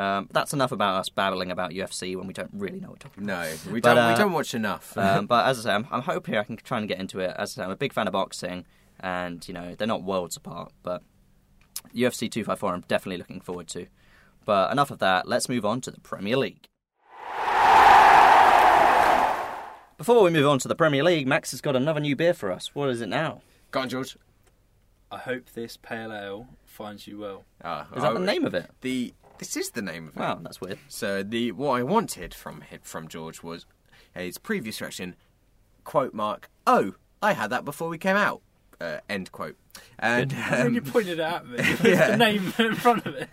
Um, 0.00 0.28
that's 0.32 0.54
enough 0.54 0.72
about 0.72 0.94
us 0.98 1.08
babbling 1.10 1.50
about 1.50 1.72
UFC 1.72 2.16
when 2.16 2.26
we 2.26 2.32
don't 2.32 2.50
really 2.54 2.80
know 2.80 2.88
what 2.88 3.04
we're 3.04 3.10
talking 3.10 3.24
about. 3.24 3.48
No, 3.66 3.72
we 3.72 3.80
But, 3.80 3.94
don't. 3.94 3.98
uh, 4.04 4.12
we 4.12 4.18
don't 4.18 4.32
watch 4.32 4.54
enough. 4.54 4.96
um, 4.96 5.26
but 5.32 5.46
as 5.46 5.58
I 5.58 5.62
say, 5.62 5.74
I'm, 5.74 5.86
I'm 5.90 6.02
hoping 6.02 6.36
I 6.36 6.42
can 6.44 6.56
try 6.56 6.78
and 6.78 6.88
get 6.88 6.98
into 6.98 7.18
it. 7.20 7.34
As 7.36 7.52
I 7.52 7.60
say, 7.60 7.64
I'm 7.64 7.70
a 7.70 7.76
big 7.76 7.92
fan 7.92 8.06
of 8.06 8.12
boxing, 8.14 8.64
and 9.00 9.46
you 9.46 9.52
know 9.52 9.74
they're 9.74 9.86
not 9.86 10.02
worlds 10.02 10.36
apart, 10.38 10.72
but 10.82 11.02
UFC 11.94 12.30
254 12.30 12.74
I'm 12.74 12.80
definitely 12.88 13.18
looking 13.18 13.40
forward 13.40 13.68
to. 13.68 13.86
But 14.46 14.72
enough 14.72 14.90
of 14.90 15.00
that. 15.00 15.28
Let's 15.28 15.48
move 15.50 15.66
on 15.66 15.82
to 15.82 15.90
the 15.90 16.00
Premier 16.00 16.36
League. 16.36 16.66
Before 19.98 20.22
we 20.22 20.30
move 20.30 20.46
on 20.46 20.58
to 20.60 20.66
the 20.68 20.74
Premier 20.74 21.04
League, 21.04 21.26
Max 21.26 21.50
has 21.50 21.60
got 21.60 21.76
another 21.76 22.00
new 22.00 22.16
beer 22.16 22.32
for 22.32 22.50
us. 22.50 22.74
What 22.74 22.88
is 22.88 23.02
it 23.02 23.08
now? 23.10 23.42
Go 23.70 23.80
on, 23.80 23.90
George. 23.90 24.16
I 25.12 25.18
hope 25.18 25.50
this 25.50 25.76
pale 25.76 26.10
ale 26.10 26.46
finds 26.64 27.06
you 27.06 27.18
well. 27.18 27.44
Ah, 27.62 27.86
Is 27.94 28.02
that 28.02 28.12
oh, 28.12 28.14
the 28.14 28.20
name 28.20 28.46
of 28.46 28.54
it? 28.54 28.70
The 28.80 29.12
this 29.40 29.56
is 29.56 29.70
the 29.70 29.82
name 29.82 30.08
of 30.08 30.16
it. 30.16 30.20
Wow, 30.20 30.38
that's 30.42 30.60
weird. 30.60 30.78
So 30.86 31.22
the 31.22 31.50
what 31.52 31.72
I 31.72 31.82
wanted 31.82 32.32
from 32.34 32.60
hi- 32.70 32.78
from 32.82 33.08
George 33.08 33.42
was 33.42 33.66
his 34.14 34.38
previous 34.38 34.80
reaction. 34.80 35.16
Quote 35.82 36.14
mark. 36.14 36.48
Oh, 36.66 36.94
I 37.22 37.32
had 37.32 37.48
that 37.50 37.64
before 37.64 37.88
we 37.88 37.98
came 37.98 38.16
out. 38.16 38.42
Uh, 38.80 38.98
end 39.10 39.30
quote. 39.32 39.56
And 39.98 40.32
And 40.32 40.52
then 40.52 40.74
you 40.74 40.80
um, 40.80 40.86
pointed 40.86 41.18
it 41.18 41.20
at 41.20 41.46
me 41.46 41.56
yeah. 41.90 42.12
the 42.12 42.16
name 42.16 42.52
in 42.58 42.74
front 42.74 43.04
of 43.04 43.14
it. 43.14 43.28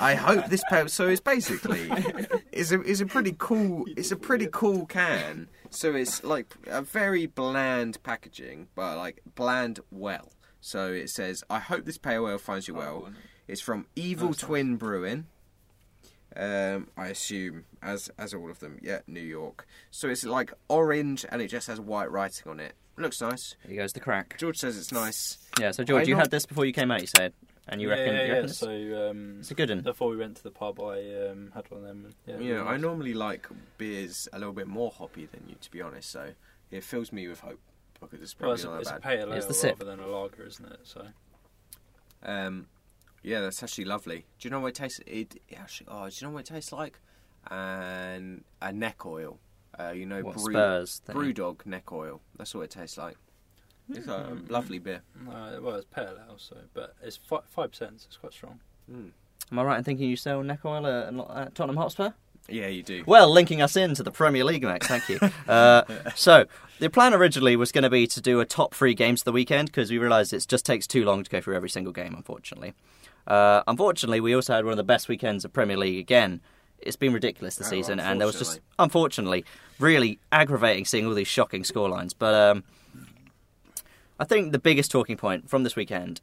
I 0.00 0.14
hope 0.14 0.46
this 0.46 0.62
pair. 0.68 0.86
So 0.88 1.08
it's 1.08 1.20
basically 1.20 1.90
is 2.52 2.70
a 2.72 2.80
is 2.82 3.00
a 3.00 3.06
pretty 3.06 3.34
cool. 3.38 3.84
It's 3.96 4.12
a 4.12 4.16
pretty 4.16 4.48
cool 4.52 4.86
can. 4.86 5.48
So 5.70 5.94
it's 5.94 6.22
like 6.22 6.54
a 6.66 6.82
very 6.82 7.26
bland 7.26 8.02
packaging, 8.02 8.68
but 8.74 8.96
like 8.96 9.20
bland 9.34 9.80
well. 9.90 10.32
So 10.60 10.92
it 10.92 11.10
says, 11.10 11.42
"I 11.50 11.58
hope 11.58 11.84
this 11.84 11.98
pale 11.98 12.28
ale 12.28 12.38
finds 12.38 12.68
you 12.68 12.74
well." 12.74 13.08
It's 13.48 13.60
from 13.60 13.86
Evil 13.96 14.34
Twin 14.34 14.76
Brewing. 14.76 15.26
Um, 16.36 16.88
I 16.96 17.08
assume 17.08 17.64
as 17.82 18.10
as 18.18 18.34
all 18.34 18.50
of 18.50 18.60
them, 18.60 18.78
yeah, 18.82 19.00
New 19.06 19.20
York. 19.20 19.66
So 19.90 20.08
it's 20.08 20.24
like 20.24 20.52
orange, 20.68 21.24
and 21.28 21.40
it 21.42 21.48
just 21.48 21.66
has 21.66 21.80
white 21.80 22.10
writing 22.12 22.44
on 22.50 22.60
it. 22.60 22.74
Looks 22.98 23.20
nice. 23.20 23.54
Here 23.66 23.76
goes 23.82 23.92
the 23.92 24.00
crack. 24.00 24.36
George 24.38 24.58
says 24.58 24.76
it's 24.76 24.92
nice. 24.92 25.38
Yeah, 25.58 25.70
so 25.70 25.82
George, 25.84 26.02
I 26.02 26.08
you 26.08 26.14
not- 26.14 26.24
had 26.24 26.30
this 26.30 26.46
before 26.46 26.66
you 26.66 26.72
came 26.72 26.90
out, 26.90 27.00
you 27.00 27.06
said, 27.06 27.32
and 27.68 27.80
you 27.80 27.88
yeah, 27.88 27.94
reckon, 27.94 28.14
yeah, 28.14 28.20
you 28.20 28.26
yeah. 28.26 28.32
reckon 28.34 28.50
it's, 28.50 28.58
So 28.58 29.10
um, 29.10 29.36
it's 29.38 29.50
a 29.50 29.54
good 29.54 29.70
one. 29.70 29.80
before 29.80 30.10
we 30.10 30.16
went 30.16 30.36
to 30.36 30.42
the 30.42 30.50
pub, 30.50 30.80
I 30.80 30.98
um, 31.30 31.52
had 31.54 31.70
one 31.70 31.80
of 31.80 31.86
them. 31.86 32.14
Yeah, 32.26 32.34
Yeah, 32.38 32.54
really 32.56 32.68
I 32.68 32.76
normally 32.76 33.14
like 33.14 33.46
beers 33.78 34.28
a 34.32 34.38
little 34.38 34.52
bit 34.52 34.66
more 34.66 34.90
hoppy 34.90 35.26
than 35.26 35.44
you, 35.48 35.54
to 35.60 35.70
be 35.70 35.80
honest. 35.80 36.10
So 36.10 36.30
it 36.70 36.82
fills 36.84 37.12
me 37.12 37.26
with 37.28 37.40
hope 37.40 37.60
because 38.00 38.20
it's 38.20 38.34
Well, 38.38 38.50
probably 38.50 38.54
it's, 38.54 38.64
a, 38.64 38.66
not 38.68 38.80
it's 38.80 38.90
a 38.90 39.00
pale 39.00 39.20
ale 39.28 39.32
It's 39.32 39.46
the 39.46 39.68
rather 39.68 39.76
sip. 39.78 39.78
than 39.86 40.00
a 40.00 40.06
lager, 40.08 40.44
isn't 40.44 40.66
it? 40.72 40.80
So. 40.82 41.06
Um, 42.24 42.66
yeah, 43.22 43.40
that's 43.40 43.62
actually 43.62 43.84
lovely. 43.86 44.26
Do 44.38 44.46
you 44.48 44.50
know 44.50 44.60
what 44.60 44.68
it 44.68 44.74
tastes? 44.76 45.00
It 45.06 45.40
it 45.48 45.58
actually. 45.58 45.88
Oh, 45.90 46.08
do 46.08 46.14
you 46.18 46.26
know 46.26 46.32
what 46.34 46.40
it 46.40 46.46
tastes 46.54 46.72
like? 46.72 46.98
And 47.50 48.44
a 48.60 48.72
neck 48.72 49.04
oil. 49.06 49.38
Uh, 49.78 49.90
you 49.90 50.06
know, 50.06 50.20
What, 50.22 50.34
brew, 50.36 50.52
Spurs 50.54 51.00
thing? 51.04 51.16
Brewdog 51.16 51.64
neck 51.66 51.92
oil. 51.92 52.20
That's 52.36 52.54
what 52.54 52.62
it 52.62 52.70
tastes 52.70 52.98
like. 52.98 53.16
It's 53.90 54.06
a 54.06 54.10
Mm. 54.10 54.50
lovely 54.50 54.78
beer. 54.78 55.02
no, 55.24 55.60
well, 55.62 55.76
it's 55.76 55.86
pale 55.90 56.16
ale, 56.28 56.36
so 56.36 56.56
but 56.74 56.94
it's 57.02 57.16
fi- 57.16 57.40
five 57.48 57.70
percent. 57.70 58.00
So 58.02 58.06
it's 58.08 58.16
quite 58.16 58.32
strong. 58.32 58.60
Mm. 58.90 59.12
Am 59.50 59.58
I 59.58 59.62
right 59.62 59.78
in 59.78 59.84
thinking 59.84 60.10
you 60.10 60.16
sell 60.16 60.42
neck 60.42 60.64
oil 60.64 60.86
at, 60.86 61.14
at 61.36 61.54
Tottenham 61.54 61.76
Hotspur? 61.76 62.10
Yeah, 62.50 62.66
you 62.66 62.82
do. 62.82 63.02
Well, 63.06 63.30
linking 63.30 63.60
us 63.62 63.76
into 63.76 64.02
the 64.02 64.10
Premier 64.10 64.44
League, 64.44 64.62
Max. 64.62 64.86
Thank 64.86 65.08
you. 65.08 65.18
Uh, 65.48 65.82
so 66.14 66.44
the 66.78 66.90
plan 66.90 67.14
originally 67.14 67.56
was 67.56 67.72
going 67.72 67.82
to 67.82 67.90
be 67.90 68.06
to 68.06 68.20
do 68.20 68.40
a 68.40 68.44
top 68.44 68.74
three 68.74 68.92
games 68.94 69.22
of 69.22 69.24
the 69.26 69.32
weekend 69.32 69.68
because 69.68 69.90
we 69.90 69.96
realised 69.98 70.32
it 70.34 70.44
just 70.46 70.66
takes 70.66 70.86
too 70.86 71.04
long 71.04 71.22
to 71.24 71.30
go 71.30 71.40
through 71.40 71.56
every 71.56 71.70
single 71.70 71.92
game. 71.92 72.14
Unfortunately, 72.14 72.74
uh, 73.28 73.62
unfortunately, 73.68 74.20
we 74.20 74.34
also 74.34 74.54
had 74.54 74.64
one 74.64 74.72
of 74.72 74.76
the 74.78 74.82
best 74.84 75.08
weekends 75.08 75.44
of 75.44 75.52
Premier 75.52 75.76
League 75.76 75.98
again. 75.98 76.40
It's 76.80 76.96
been 76.96 77.12
ridiculous 77.12 77.56
this 77.56 77.68
Oh, 77.68 77.70
season, 77.70 78.00
and 78.00 78.20
there 78.20 78.26
was 78.26 78.38
just 78.38 78.60
unfortunately. 78.78 79.44
really 79.78 80.18
aggravating 80.32 80.84
seeing 80.84 81.06
all 81.06 81.14
these 81.14 81.28
shocking 81.28 81.62
scorelines. 81.62 82.12
But 82.18 82.34
um, 82.34 82.64
I 84.18 84.24
think 84.24 84.52
the 84.52 84.58
biggest 84.58 84.90
talking 84.90 85.16
point 85.16 85.48
from 85.48 85.62
this 85.64 85.76
weekend, 85.76 86.20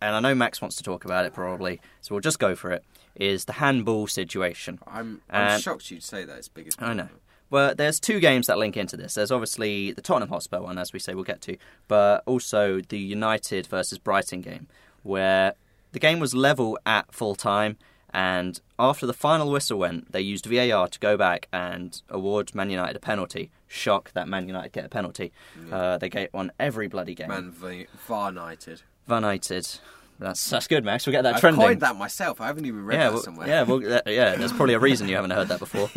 and 0.00 0.14
I 0.16 0.20
know 0.20 0.34
Max 0.34 0.60
wants 0.60 0.76
to 0.76 0.82
talk 0.82 1.04
about 1.04 1.24
it 1.26 1.34
probably, 1.34 1.80
so 2.00 2.14
we'll 2.14 2.20
just 2.20 2.38
go 2.38 2.54
for 2.54 2.70
it, 2.70 2.84
is 3.14 3.44
the 3.46 3.54
handball 3.54 4.06
situation. 4.06 4.78
I'm 4.86 5.20
I'm 5.30 5.60
shocked 5.60 5.90
you'd 5.90 6.02
say 6.02 6.24
that. 6.24 6.36
It's 6.38 6.48
big 6.48 6.66
as 6.68 6.76
I 6.78 6.94
know. 6.94 7.08
Well, 7.50 7.74
there's 7.74 8.00
two 8.00 8.20
games 8.20 8.46
that 8.48 8.58
link 8.58 8.76
into 8.76 8.96
this. 8.96 9.14
There's 9.14 9.30
obviously 9.30 9.92
the 9.92 10.00
Tottenham 10.02 10.30
Hotspur 10.30 10.60
one, 10.60 10.78
as 10.78 10.92
we 10.92 10.98
say, 10.98 11.14
we'll 11.14 11.24
get 11.24 11.40
to, 11.42 11.56
but 11.88 12.22
also 12.26 12.80
the 12.80 12.98
United 12.98 13.66
versus 13.66 13.98
Brighton 13.98 14.40
game, 14.40 14.66
where 15.02 15.54
the 15.94 16.00
game 16.00 16.18
was 16.20 16.34
level 16.34 16.78
at 16.84 17.14
full 17.14 17.34
time, 17.34 17.78
and 18.12 18.60
after 18.78 19.06
the 19.06 19.14
final 19.14 19.50
whistle 19.50 19.78
went, 19.78 20.12
they 20.12 20.20
used 20.20 20.44
VAR 20.44 20.88
to 20.88 20.98
go 20.98 21.16
back 21.16 21.48
and 21.52 22.02
award 22.10 22.54
Man 22.54 22.68
United 22.68 22.96
a 22.96 23.00
penalty. 23.00 23.50
Shock 23.68 24.12
that 24.12 24.28
Man 24.28 24.46
United 24.46 24.72
get 24.72 24.84
a 24.84 24.88
penalty. 24.88 25.32
Uh, 25.72 25.96
they 25.98 26.08
get 26.08 26.32
one 26.34 26.52
every 26.60 26.88
bloody 26.88 27.14
game. 27.14 27.28
Man 27.28 27.50
v- 27.50 27.86
Varnited. 28.08 28.82
Van 29.06 29.22
United. 29.22 29.78
That's 30.18 30.50
that's 30.50 30.66
good, 30.66 30.84
Max. 30.84 31.06
We'll 31.06 31.12
get 31.12 31.22
that 31.22 31.36
I've 31.36 31.40
trending. 31.40 31.62
coined 31.62 31.80
that 31.80 31.96
myself. 31.96 32.40
I 32.40 32.46
haven't 32.46 32.66
even 32.66 32.84
read 32.84 32.96
yeah, 32.96 33.04
that 33.04 33.12
well, 33.12 33.22
somewhere. 33.22 33.48
yeah, 33.48 33.62
well, 33.62 33.78
uh, 33.78 34.00
yeah. 34.06 34.36
There's 34.36 34.52
probably 34.52 34.74
a 34.74 34.80
reason 34.80 35.08
you 35.08 35.16
haven't 35.16 35.30
heard 35.32 35.48
that 35.48 35.58
before. 35.58 35.90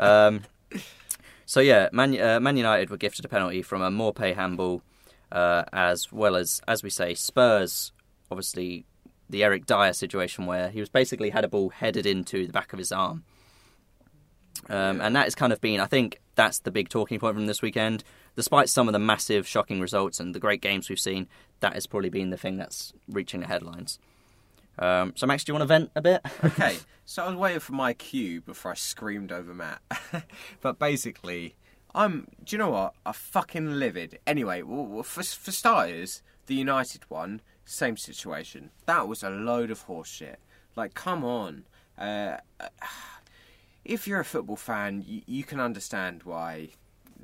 um, 0.00 0.42
so 1.46 1.60
yeah, 1.60 1.88
Man, 1.92 2.20
uh, 2.20 2.40
Man 2.40 2.56
United 2.56 2.90
were 2.90 2.96
gifted 2.96 3.24
a 3.24 3.28
penalty 3.28 3.62
from 3.62 3.82
a 3.82 3.90
Maupay 3.90 4.34
handball, 4.34 4.82
uh, 5.32 5.64
as 5.72 6.12
well 6.12 6.36
as 6.36 6.60
as 6.66 6.82
we 6.82 6.90
say, 6.90 7.14
Spurs. 7.14 7.92
Obviously, 8.30 8.86
the 9.28 9.44
Eric 9.44 9.66
Dier 9.66 9.92
situation 9.92 10.46
where 10.46 10.70
he 10.70 10.80
was 10.80 10.88
basically 10.88 11.30
had 11.30 11.44
a 11.44 11.48
ball 11.48 11.70
headed 11.70 12.06
into 12.06 12.46
the 12.46 12.52
back 12.52 12.72
of 12.72 12.78
his 12.78 12.92
arm. 12.92 13.24
Um, 14.68 15.00
And 15.00 15.14
that 15.16 15.24
has 15.24 15.34
kind 15.34 15.52
of 15.52 15.60
been, 15.60 15.80
I 15.80 15.86
think, 15.86 16.20
that's 16.34 16.58
the 16.60 16.70
big 16.70 16.88
talking 16.88 17.18
point 17.18 17.34
from 17.34 17.46
this 17.46 17.62
weekend. 17.62 18.04
Despite 18.36 18.68
some 18.68 18.88
of 18.88 18.92
the 18.92 18.98
massive, 18.98 19.46
shocking 19.46 19.80
results 19.80 20.18
and 20.18 20.34
the 20.34 20.40
great 20.40 20.60
games 20.60 20.88
we've 20.88 20.98
seen, 20.98 21.28
that 21.60 21.74
has 21.74 21.86
probably 21.86 22.10
been 22.10 22.30
the 22.30 22.36
thing 22.36 22.56
that's 22.56 22.92
reaching 23.08 23.40
the 23.40 23.46
headlines. 23.46 23.98
Um, 24.78 25.12
so, 25.16 25.26
Max, 25.26 25.44
do 25.44 25.50
you 25.50 25.54
want 25.54 25.62
to 25.62 25.66
vent 25.66 25.90
a 25.94 26.02
bit? 26.02 26.20
okay, 26.44 26.78
so 27.04 27.24
I 27.24 27.28
was 27.28 27.36
waiting 27.36 27.60
for 27.60 27.74
my 27.74 27.92
cue 27.92 28.40
before 28.40 28.72
I 28.72 28.74
screamed 28.74 29.30
over 29.30 29.54
Matt. 29.54 29.80
but 30.60 30.78
basically, 30.78 31.54
I'm. 31.94 32.26
Do 32.42 32.56
you 32.56 32.58
know 32.58 32.70
what? 32.70 32.94
I'm 33.06 33.12
fucking 33.12 33.78
livid. 33.78 34.18
Anyway, 34.26 34.62
for 34.62 35.22
for 35.22 35.52
starters, 35.52 36.22
the 36.46 36.54
United 36.54 37.08
one, 37.08 37.40
same 37.64 37.96
situation. 37.96 38.70
That 38.86 39.08
was 39.08 39.22
a 39.22 39.30
load 39.30 39.70
of 39.70 39.86
horseshit. 39.86 40.36
Like, 40.76 40.94
come 40.94 41.24
on. 41.24 41.64
Uh, 41.98 42.38
if 43.84 44.06
you're 44.06 44.20
a 44.20 44.24
football 44.24 44.56
fan, 44.56 45.02
you, 45.06 45.22
you 45.26 45.44
can 45.44 45.60
understand 45.60 46.22
why 46.24 46.70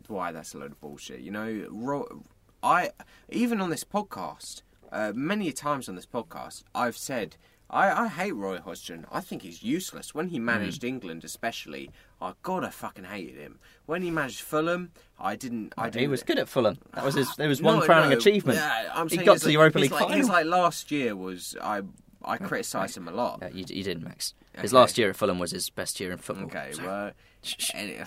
why 0.08 0.32
that's 0.32 0.54
a 0.54 0.58
load 0.58 0.72
of 0.72 0.80
bullshit. 0.80 1.20
You 1.20 1.30
know, 1.30 2.24
I 2.62 2.90
even 3.28 3.60
on 3.60 3.70
this 3.70 3.84
podcast, 3.84 4.62
uh, 4.90 5.12
many 5.14 5.52
times 5.52 5.88
on 5.88 5.94
this 5.94 6.06
podcast, 6.06 6.64
I've 6.74 6.96
said 6.96 7.36
I, 7.70 8.04
I 8.04 8.08
hate 8.08 8.34
Roy 8.34 8.58
Hodgson. 8.58 9.06
I 9.12 9.20
think 9.20 9.42
he's 9.42 9.62
useless. 9.62 10.14
When 10.14 10.28
he 10.28 10.38
managed 10.40 10.82
England, 10.82 11.22
especially, 11.24 11.90
I 12.20 12.32
gotta 12.42 12.70
fucking 12.70 13.04
hated 13.04 13.36
him. 13.36 13.60
When 13.90 14.02
he 14.02 14.12
managed 14.12 14.42
Fulham, 14.42 14.92
I 15.18 15.34
didn't. 15.34 15.74
I 15.76 15.90
didn't. 15.90 16.02
He 16.02 16.06
was 16.06 16.22
good 16.22 16.38
at 16.38 16.48
Fulham. 16.48 16.78
That 16.94 17.04
was 17.04 17.16
his. 17.16 17.34
There 17.34 17.48
was 17.48 17.60
one 17.60 17.80
No, 17.80 17.84
crowning 17.84 18.10
no, 18.10 18.18
achievement. 18.18 18.56
Yeah, 18.56 18.88
I'm 18.94 19.08
he 19.08 19.16
got 19.16 19.38
to 19.38 19.40
the 19.40 19.46
like- 19.46 19.52
Europa 19.54 19.78
League 19.80 19.90
like, 19.90 20.08
final. 20.08 20.28
Like 20.28 20.46
last 20.46 20.92
year 20.92 21.16
was 21.16 21.56
I. 21.60 21.82
I 22.24 22.36
criticised 22.36 22.96
him 22.96 23.08
a 23.08 23.10
lot. 23.10 23.40
Yeah, 23.42 23.48
you, 23.48 23.64
you 23.66 23.82
didn't, 23.82 24.04
Max. 24.04 24.34
His 24.60 24.72
last 24.72 24.96
year 24.96 25.10
at 25.10 25.16
Fulham 25.16 25.40
was 25.40 25.50
his 25.50 25.70
best 25.70 25.98
year 25.98 26.12
in 26.12 26.18
football. 26.18 26.44
Okay, 26.46 26.70
So- 26.70 26.84
well, 26.84 27.10
any, 27.74 27.98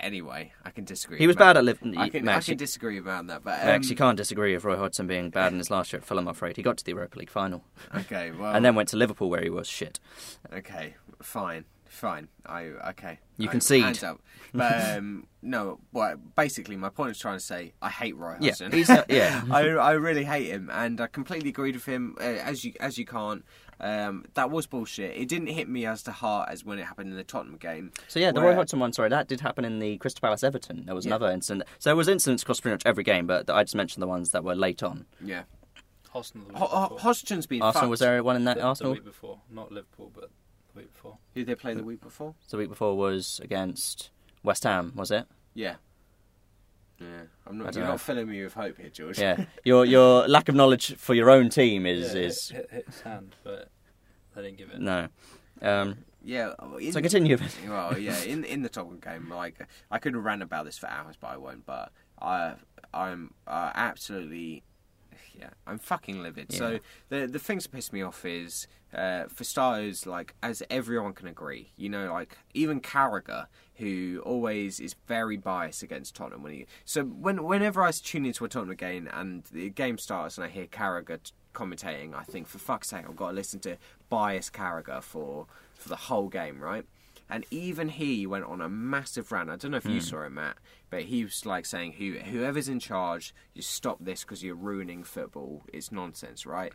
anyway, 0.00 0.52
I 0.64 0.70
can 0.70 0.84
disagree. 0.84 1.18
he 1.18 1.26
was 1.26 1.36
bad 1.36 1.58
at 1.58 1.64
Liverpool. 1.64 1.98
I 1.98 2.08
can, 2.08 2.24
Max, 2.24 2.44
I 2.44 2.46
can 2.46 2.52
you, 2.52 2.58
disagree 2.58 2.96
about 2.96 3.26
that, 3.26 3.44
but 3.44 3.60
um, 3.60 3.66
Max, 3.66 3.90
you 3.90 3.96
can't 3.96 4.16
disagree 4.16 4.54
with 4.54 4.64
Roy 4.64 4.76
Hodgson 4.78 5.06
being 5.06 5.28
bad 5.28 5.52
in 5.52 5.58
his 5.58 5.70
last 5.70 5.92
year 5.92 6.00
at 6.00 6.06
Fulham. 6.06 6.26
I'm 6.28 6.32
afraid 6.32 6.56
he 6.56 6.62
got 6.62 6.78
to 6.78 6.84
the 6.84 6.92
Europa 6.92 7.18
League 7.18 7.30
final 7.30 7.64
Okay, 7.94 8.30
well, 8.30 8.54
and 8.54 8.64
then 8.64 8.74
went 8.74 8.88
to 8.90 8.96
Liverpool 8.96 9.28
where 9.28 9.42
he 9.42 9.50
was 9.50 9.68
shit. 9.68 10.00
okay, 10.52 10.94
fine, 11.20 11.64
fine. 11.88 12.28
I 12.46 12.64
okay. 12.90 13.18
You 13.36 13.48
I- 13.48 13.52
concede. 13.52 13.82
hands 13.84 14.02
up. 14.02 14.20
But 14.54 14.96
um, 14.96 15.26
no, 15.42 15.78
well, 15.92 16.16
basically, 16.36 16.76
my 16.76 16.88
point 16.88 17.10
is 17.10 17.18
trying 17.18 17.36
to 17.38 17.44
say 17.44 17.72
I 17.82 17.90
hate 17.90 18.16
Roy 18.16 18.36
Yeah, 18.40 18.50
Hodgson. 18.50 18.72
he's 18.72 18.88
a- 18.90 19.04
yeah. 19.08 19.42
I 19.50 19.68
I 19.70 19.92
really 19.92 20.24
hate 20.24 20.46
him, 20.48 20.70
and 20.72 21.00
I 21.00 21.06
completely 21.06 21.50
agreed 21.50 21.74
with 21.74 21.84
him. 21.86 22.16
Uh, 22.20 22.24
as 22.24 22.64
you 22.64 22.72
as 22.80 22.98
you 22.98 23.04
can't. 23.06 23.44
Um, 23.80 24.24
that 24.34 24.50
was 24.50 24.66
bullshit. 24.66 25.16
It 25.16 25.28
didn't 25.28 25.46
hit 25.46 25.68
me 25.68 25.86
as 25.86 26.02
to 26.02 26.10
heart 26.10 26.48
as 26.50 26.64
when 26.64 26.80
it 26.80 26.84
happened 26.86 27.10
in 27.12 27.16
the 27.16 27.22
Tottenham 27.22 27.58
game. 27.58 27.92
So 28.08 28.18
yeah, 28.18 28.32
the 28.32 28.40
Where- 28.40 28.50
Roy 28.50 28.56
Hodgson 28.56 28.80
one. 28.80 28.92
Sorry, 28.92 29.08
that 29.08 29.28
did 29.28 29.40
happen 29.40 29.64
in 29.64 29.78
the 29.78 29.98
Crystal 29.98 30.20
Palace 30.20 30.42
Everton. 30.42 30.84
There 30.86 30.96
was 30.96 31.04
Yeah. 31.06 31.10
another 31.10 31.30
incident. 31.30 31.62
So 31.78 31.90
there 31.90 31.96
was 31.96 32.08
incidents 32.08 32.42
across 32.42 32.58
pretty 32.60 32.74
much 32.74 32.82
every 32.84 33.04
game, 33.04 33.26
but 33.28 33.48
I 33.48 33.62
just 33.62 33.76
mentioned 33.76 34.02
the 34.02 34.08
ones 34.08 34.30
that 34.30 34.42
were 34.42 34.56
late 34.56 34.82
on. 34.82 35.06
Yeah, 35.24 35.42
Arsenal 36.12 36.48
the 36.48 36.54
week 36.54 36.58
Ho- 36.58 36.66
Ho- 36.66 36.82
before. 36.88 36.98
Hodgson's 36.98 37.46
been 37.46 37.62
Arsenal 37.62 37.82
fucked. 37.82 37.90
was 37.90 38.00
there 38.00 38.20
one 38.24 38.34
in 38.34 38.44
that 38.46 38.56
the, 38.56 38.62
Arsenal. 38.64 38.94
the 38.94 38.98
week 38.98 39.04
before, 39.04 39.38
not 39.48 39.70
Liverpool, 39.70 40.10
but 40.12 40.22
the 40.22 40.28
week 40.78 40.92
before. 40.92 41.18
Who 41.34 41.40
did 41.40 41.48
they 41.48 41.54
play 41.54 41.74
the 41.74 41.84
week 41.84 42.00
before? 42.00 42.34
So 42.46 42.56
the 42.56 42.62
week 42.62 42.70
before 42.70 42.96
was 42.96 43.40
against 43.42 44.10
West 44.42 44.64
Ham, 44.64 44.92
was 44.94 45.10
it? 45.10 45.26
Yeah. 45.54 45.76
Yeah, 47.00 47.06
I'm 47.46 47.58
not. 47.58 47.74
You're 47.74 47.84
know. 47.84 47.90
not 47.92 48.00
filling 48.00 48.28
me 48.28 48.42
with 48.42 48.54
hope 48.54 48.76
here, 48.78 48.90
George. 48.90 49.18
Yeah. 49.20 49.44
your 49.64 49.84
your 49.84 50.26
lack 50.28 50.48
of 50.48 50.56
knowledge 50.56 50.96
for 50.96 51.14
your 51.14 51.30
own 51.30 51.48
team 51.48 51.86
is 51.86 52.12
yeah, 52.12 52.20
is 52.22 52.48
hit, 52.48 52.56
hit, 52.56 52.70
hit 52.72 52.86
his 52.86 53.00
hand, 53.02 53.36
but 53.44 53.70
they 54.34 54.42
didn't 54.42 54.58
give 54.58 54.70
it. 54.70 54.80
no. 54.80 55.08
Um, 55.62 55.98
yeah. 56.24 56.54
In, 56.80 56.92
So 56.92 57.00
continue. 57.00 57.38
well, 57.68 57.96
yeah, 57.98 58.20
in 58.22 58.44
in 58.44 58.62
the 58.62 58.68
Tottenham 58.68 58.98
game, 58.98 59.30
like 59.30 59.66
I 59.90 59.98
could 59.98 60.16
rant 60.16 60.42
about 60.42 60.64
this 60.64 60.76
for 60.76 60.88
hours, 60.88 61.16
but 61.20 61.28
I 61.28 61.36
won't. 61.36 61.64
But 61.64 61.92
I, 62.20 62.54
I'm 62.92 63.34
uh, 63.46 63.70
absolutely, 63.74 64.64
yeah, 65.38 65.50
I'm 65.66 65.78
fucking 65.78 66.22
livid. 66.22 66.46
Yeah. 66.50 66.58
So 66.58 66.78
the 67.08 67.26
the 67.26 67.38
things 67.38 67.64
that 67.64 67.72
piss 67.72 67.92
me 67.92 68.02
off 68.02 68.24
is, 68.24 68.66
uh, 68.92 69.24
for 69.28 69.44
starters, 69.44 70.06
like 70.06 70.34
as 70.42 70.62
everyone 70.70 71.12
can 71.12 71.28
agree, 71.28 71.72
you 71.76 71.88
know, 71.88 72.12
like 72.12 72.36
even 72.54 72.80
Carragher, 72.80 73.46
who 73.76 74.20
always 74.24 74.80
is 74.80 74.96
very 75.06 75.36
biased 75.36 75.82
against 75.82 76.14
Tottenham 76.16 76.42
when 76.42 76.52
he. 76.52 76.66
So 76.84 77.04
when 77.04 77.44
whenever 77.44 77.82
I 77.82 77.90
tune 77.92 78.26
into 78.26 78.44
a 78.44 78.48
Tottenham 78.48 78.76
game 78.76 79.08
and 79.12 79.44
the 79.52 79.70
game 79.70 79.98
starts 79.98 80.36
and 80.36 80.44
I 80.44 80.48
hear 80.48 80.66
Carragher 80.66 81.22
t- 81.22 81.32
commentating, 81.54 82.14
I 82.14 82.24
think 82.24 82.48
for 82.48 82.58
fuck's 82.58 82.88
sake, 82.88 83.04
I've 83.08 83.16
got 83.16 83.28
to 83.28 83.34
listen 83.34 83.60
to 83.60 83.76
biased 84.08 84.52
Carragher 84.52 85.02
for 85.02 85.46
for 85.74 85.88
the 85.88 85.96
whole 85.96 86.28
game, 86.28 86.60
right? 86.60 86.84
And 87.30 87.44
even 87.50 87.90
he 87.90 88.26
went 88.26 88.44
on 88.44 88.60
a 88.60 88.68
massive 88.68 89.30
rant. 89.30 89.50
I 89.50 89.56
don't 89.56 89.70
know 89.70 89.76
if 89.76 89.86
you 89.86 90.00
saw 90.00 90.22
it, 90.22 90.30
Matt, 90.30 90.56
but 90.88 91.02
he 91.02 91.24
was 91.24 91.44
like 91.44 91.66
saying, 91.66 91.92
"Who 91.92 92.12
whoever's 92.12 92.68
in 92.68 92.80
charge, 92.80 93.34
you 93.52 93.60
stop 93.60 93.98
this 94.00 94.22
because 94.22 94.42
you're 94.42 94.54
ruining 94.54 95.04
football. 95.04 95.62
It's 95.72 95.92
nonsense, 95.92 96.46
right?" 96.46 96.72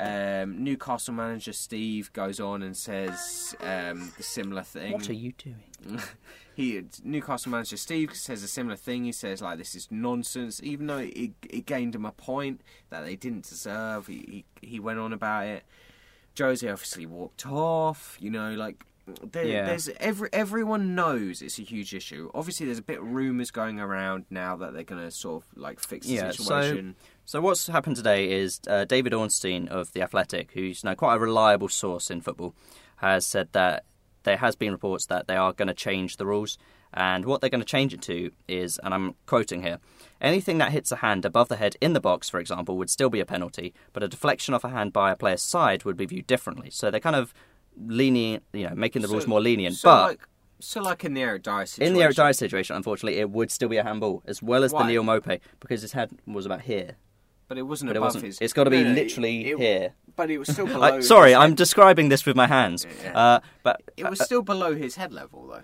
Um, 0.00 0.62
Newcastle 0.62 1.12
manager 1.12 1.52
Steve 1.52 2.12
goes 2.12 2.38
on 2.38 2.62
and 2.62 2.76
says 2.76 3.56
um, 3.60 4.12
the 4.16 4.22
similar 4.22 4.62
thing. 4.62 4.92
What 4.92 5.10
are 5.10 5.12
you 5.12 5.32
doing? 5.32 6.00
he 6.54 6.84
Newcastle 7.02 7.50
manager 7.50 7.76
Steve 7.76 8.14
says 8.14 8.44
a 8.44 8.48
similar 8.48 8.76
thing. 8.76 9.04
He 9.04 9.12
says 9.12 9.42
like 9.42 9.58
this 9.58 9.74
is 9.74 9.88
nonsense, 9.90 10.60
even 10.62 10.86
though 10.86 10.98
it, 10.98 11.32
it 11.50 11.66
gained 11.66 11.96
him 11.96 12.04
a 12.04 12.12
point 12.12 12.60
that 12.90 13.04
they 13.04 13.16
didn't 13.16 13.48
deserve. 13.48 14.06
He 14.06 14.44
he, 14.60 14.68
he 14.68 14.80
went 14.80 15.00
on 15.00 15.12
about 15.12 15.46
it. 15.46 15.64
Josie 16.32 16.68
obviously 16.68 17.04
walked 17.04 17.44
off. 17.44 18.16
You 18.20 18.30
know, 18.30 18.52
like 18.54 18.84
there, 19.32 19.44
Yeah. 19.44 19.66
there's 19.66 19.88
every 20.00 20.28
everyone 20.32 20.94
knows 20.94 21.42
it's 21.42 21.58
a 21.58 21.62
huge 21.62 21.94
issue. 21.94 22.30
Obviously, 22.34 22.66
there's 22.66 22.78
a 22.78 22.82
bit 22.82 22.98
of 22.98 23.10
rumours 23.12 23.50
going 23.50 23.80
around 23.80 24.26
now 24.30 24.56
that 24.56 24.72
they're 24.74 24.84
going 24.84 25.02
to 25.02 25.10
sort 25.10 25.42
of 25.42 25.48
like 25.58 25.80
fix 25.80 26.06
the 26.06 26.14
Yeah, 26.14 26.30
so- 26.30 26.42
situation. 26.44 26.96
So 27.24 27.40
what's 27.42 27.66
happened 27.66 27.96
today 27.96 28.30
is 28.30 28.58
uh, 28.68 28.84
David 28.86 29.12
Ornstein 29.12 29.68
of 29.68 29.92
the 29.92 30.00
Athletic, 30.00 30.52
who's 30.52 30.82
now 30.82 30.94
quite 30.94 31.16
a 31.16 31.18
reliable 31.18 31.68
source 31.68 32.10
in 32.10 32.22
football, 32.22 32.54
has 32.96 33.26
said 33.26 33.48
that 33.52 33.84
there 34.22 34.38
has 34.38 34.56
been 34.56 34.72
reports 34.72 35.04
that 35.06 35.26
they 35.26 35.36
are 35.36 35.52
going 35.52 35.68
to 35.68 35.74
change 35.74 36.16
the 36.16 36.24
rules, 36.24 36.56
and 36.94 37.26
what 37.26 37.42
they're 37.42 37.50
going 37.50 37.60
to 37.60 37.66
change 37.66 37.92
it 37.92 38.00
to 38.02 38.30
is, 38.48 38.78
and 38.82 38.94
I'm 38.94 39.14
quoting 39.26 39.62
here, 39.62 39.78
anything 40.22 40.56
that 40.58 40.72
hits 40.72 40.90
a 40.90 40.96
hand 40.96 41.26
above 41.26 41.48
the 41.48 41.56
head 41.56 41.76
in 41.82 41.92
the 41.92 42.00
box, 42.00 42.30
for 42.30 42.40
example, 42.40 42.78
would 42.78 42.88
still 42.88 43.10
be 43.10 43.20
a 43.20 43.26
penalty, 43.26 43.74
but 43.92 44.02
a 44.02 44.08
deflection 44.08 44.54
off 44.54 44.64
a 44.64 44.70
hand 44.70 44.94
by 44.94 45.10
a 45.12 45.16
player's 45.16 45.42
side 45.42 45.84
would 45.84 45.98
be 45.98 46.06
viewed 46.06 46.26
differently. 46.26 46.70
So 46.70 46.90
they're 46.90 46.98
kind 46.98 47.14
of 47.16 47.34
lenient, 47.86 48.42
you 48.52 48.68
know, 48.68 48.74
making 48.74 49.02
the 49.02 49.08
rules 49.08 49.26
more 49.26 49.40
lenient, 49.40 49.76
so 49.76 49.88
but. 49.88 50.02
like, 50.08 50.28
so 50.60 50.82
like 50.82 51.04
in 51.04 51.14
the 51.14 51.22
Eric 51.22 51.42
Dier 51.44 51.64
situation. 51.66 51.88
in 51.92 51.94
the 51.98 52.02
Eric 52.02 52.16
Dier 52.16 52.32
situation, 52.32 52.76
unfortunately, 52.76 53.20
it 53.20 53.30
would 53.30 53.50
still 53.50 53.68
be 53.68 53.76
a 53.76 53.84
handball, 53.84 54.22
as 54.26 54.42
well 54.42 54.64
as 54.64 54.72
Why? 54.72 54.82
the 54.82 54.88
Neal 54.88 55.04
Maupay, 55.04 55.40
because 55.60 55.82
his 55.82 55.92
head 55.92 56.10
was 56.26 56.46
about 56.46 56.62
here. 56.62 56.96
but 57.46 57.56
it 57.58 57.62
wasn't 57.62 57.88
But 57.90 57.96
it 57.96 57.98
above 57.98 58.06
wasn't. 58.08 58.24
his. 58.24 58.38
It's 58.40 58.52
got 58.52 58.64
to 58.64 58.70
be 58.70 58.82
No, 58.84 58.90
literally 58.92 59.50
it- 59.50 59.58
here. 59.58 59.94
But 60.16 60.30
it 60.30 60.38
was 60.38 60.48
still 60.48 60.66
below. 60.74 60.82
I, 60.96 61.00
sorry, 61.00 61.34
I'm 61.34 61.54
describing 61.54 62.08
this 62.08 62.26
with 62.26 62.34
my 62.36 62.46
hands. 62.48 62.84
Yeah. 63.04 63.16
Uh, 63.18 63.40
but 63.62 63.80
It 63.96 64.10
was 64.10 64.20
still 64.20 64.42
below 64.42 64.74
his 64.74 64.96
head 64.96 65.12
level, 65.12 65.46
though. 65.46 65.62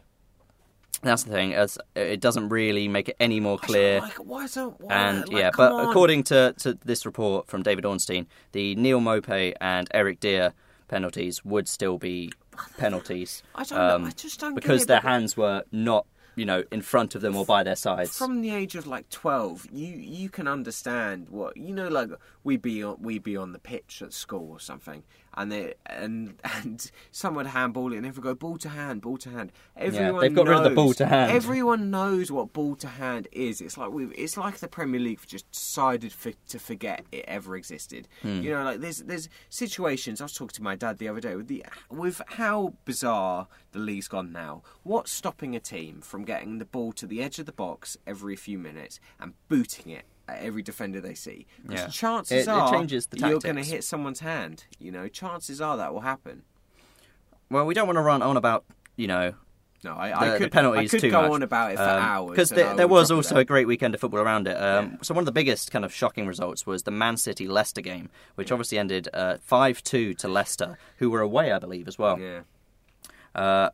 that's 1.02 1.24
the 1.24 1.32
thing. 1.32 1.50
It's, 1.50 1.76
it 1.96 2.20
doesn't 2.20 2.48
really 2.48 2.86
make 2.88 3.08
it 3.10 3.16
any 3.20 3.40
more 3.40 3.58
clear. 3.58 4.00
Like, 4.00 4.14
why 4.14 4.44
is 4.44 4.54
that? 4.54 4.68
Why, 4.80 4.94
And 4.94 5.28
like, 5.28 5.36
yeah, 5.36 5.50
but 5.56 5.72
on. 5.72 5.88
according 5.90 6.22
to, 6.24 6.54
to 6.60 6.78
this 6.84 7.04
report 7.04 7.48
from 7.48 7.62
David 7.64 7.84
Ornstein, 7.84 8.26
the 8.52 8.74
Neal 8.76 9.00
Maupay 9.00 9.54
and 9.60 9.88
Eric 9.92 10.20
Dier 10.20 10.54
penalties 10.88 11.44
would 11.44 11.68
still 11.68 11.98
be 11.98 12.32
penalties 12.78 13.42
I 13.54 13.64
don't 13.64 13.78
know. 13.78 13.94
um, 13.96 14.04
I 14.04 14.10
just 14.10 14.40
don't 14.40 14.54
because 14.54 14.86
their 14.86 15.00
hands 15.00 15.36
were 15.36 15.64
not, 15.72 16.06
you 16.36 16.44
know, 16.44 16.64
in 16.70 16.82
front 16.82 17.14
of 17.14 17.20
them 17.20 17.36
or 17.36 17.44
by 17.44 17.62
their 17.62 17.76
sides. 17.76 18.16
From 18.16 18.40
the 18.42 18.50
age 18.50 18.74
of 18.76 18.86
like 18.86 19.08
twelve, 19.08 19.66
you 19.72 19.88
you 19.94 20.28
can 20.28 20.46
understand 20.48 21.28
what 21.30 21.56
you 21.56 21.74
know. 21.74 21.88
Like 21.88 22.10
we 22.42 22.56
be 22.56 22.82
on 22.82 22.96
we 23.00 23.18
be 23.18 23.36
on 23.36 23.52
the 23.52 23.58
pitch 23.58 24.02
at 24.02 24.12
school 24.12 24.50
or 24.50 24.60
something, 24.60 25.02
and 25.36 25.50
they 25.52 25.74
and 25.86 26.34
and 26.44 26.90
someone 27.10 27.44
would 27.44 27.52
handball 27.52 27.92
it 27.92 27.96
and 27.96 28.06
everyone 28.06 28.32
go 28.32 28.34
ball 28.34 28.56
to 28.58 28.68
hand, 28.68 29.02
ball 29.02 29.16
to 29.18 29.30
hand. 29.30 29.52
Everyone 29.76 30.20
they've 30.20 30.34
got 30.34 30.46
rid 30.46 30.56
of 30.58 30.62
the 30.64 30.70
knows- 30.70 30.76
ball 30.76 30.94
to 30.94 31.06
hand. 31.06 31.32
Everyone 31.32 31.90
knows 31.90 32.30
what 32.30 32.52
ball 32.52 32.76
to 32.76 32.88
hand 32.88 33.28
is. 33.32 33.60
It's 33.60 33.76
like 33.76 33.90
we 33.90 34.06
it's 34.06 34.36
like 34.36 34.58
the 34.58 34.68
Premier 34.68 35.00
League 35.00 35.20
just 35.26 35.50
decided 35.50 36.12
for, 36.12 36.32
to 36.48 36.58
forget 36.58 37.04
it 37.12 37.24
ever 37.26 37.56
existed. 37.56 38.08
Hmm. 38.22 38.40
You 38.40 38.50
know, 38.50 38.64
like 38.64 38.80
there's 38.80 38.98
there's 38.98 39.28
situations. 39.48 40.20
I 40.20 40.24
was 40.24 40.34
talking 40.34 40.54
to 40.54 40.62
my 40.62 40.74
dad 40.76 40.98
the 40.98 41.08
other 41.08 41.20
day 41.20 41.34
with 41.36 41.48
the 41.48 41.64
with 41.90 42.20
how 42.26 42.74
bizarre 42.84 43.48
the 43.72 43.78
league's 43.78 44.08
gone 44.08 44.32
now. 44.32 44.62
What's 44.82 45.12
stopping 45.12 45.54
a 45.56 45.60
team 45.60 46.00
from 46.00 46.24
getting 46.24 46.58
the 46.58 46.64
ball 46.64 46.92
to 46.92 47.06
the 47.06 47.22
edge 47.22 47.38
of 47.38 47.46
the 47.46 47.52
box 47.52 47.96
every 48.06 48.36
few 48.36 48.58
minutes 48.58 49.00
and 49.20 49.34
booting 49.48 49.90
it 49.92 50.04
every 50.28 50.62
defender 50.62 51.00
they 51.00 51.14
see? 51.14 51.46
Because 51.62 51.80
Yeah. 51.80 51.88
chances 51.88 52.46
It- 52.46 52.50
it 52.50 52.52
are 52.52 52.70
changes 52.70 53.06
the 53.06 53.18
you're 53.18 53.38
going 53.40 53.56
to 53.56 53.62
hit 53.64 53.84
someone's 53.84 54.20
hand. 54.20 54.64
You 54.78 54.90
know, 54.92 55.08
chances 55.08 55.60
are 55.60 55.76
that 55.76 55.92
will 55.92 56.00
happen. 56.02 56.42
well, 57.50 57.66
we 57.66 57.74
don't 57.74 57.86
want 57.86 57.96
to 57.98 58.02
run 58.02 58.22
on 58.22 58.36
about, 58.36 58.64
you 58.96 59.06
know, 59.06 59.34
No, 59.84 59.94
I, 59.96 60.08
the, 60.08 60.16
I 60.18 60.28
the 60.30 60.38
could, 60.38 60.52
penalties 60.52 60.90
I 60.90 60.96
could 60.96 61.00
too 61.02 61.10
go 61.10 61.22
much. 61.22 61.30
on 61.32 61.42
about 61.42 61.72
it 61.72 61.76
for 61.76 61.82
hours 61.82 62.30
because 62.30 62.48
there, 62.50 62.74
there 62.74 62.88
was 62.88 63.10
also 63.10 63.36
a 63.36 63.44
great 63.44 63.66
weekend 63.66 63.94
of 63.94 64.00
football 64.00 64.20
around 64.20 64.48
it. 64.48 64.56
Um, 64.56 64.92
Yeah. 64.92 64.96
So 65.02 65.12
one 65.14 65.20
of 65.22 65.26
the 65.26 65.32
biggest 65.32 65.70
kind 65.70 65.84
of 65.84 65.92
shocking 65.94 66.26
results 66.26 66.66
was 66.66 66.84
the 66.84 66.90
Man 66.90 67.16
City 67.18 67.46
Leicester 67.46 67.82
game, 67.82 68.08
which 68.34 68.50
obviously 68.50 68.78
ended 68.78 69.08
five 69.42 69.82
two 69.84 70.14
to 70.14 70.26
Leicester, 70.26 70.78
who 70.96 71.10
were 71.10 71.20
away, 71.20 71.52
I 71.52 71.58
believe, 71.58 71.86
as 71.86 71.98
well. 71.98 72.18
Yeah. 72.18 72.40
Uh, 73.34 73.70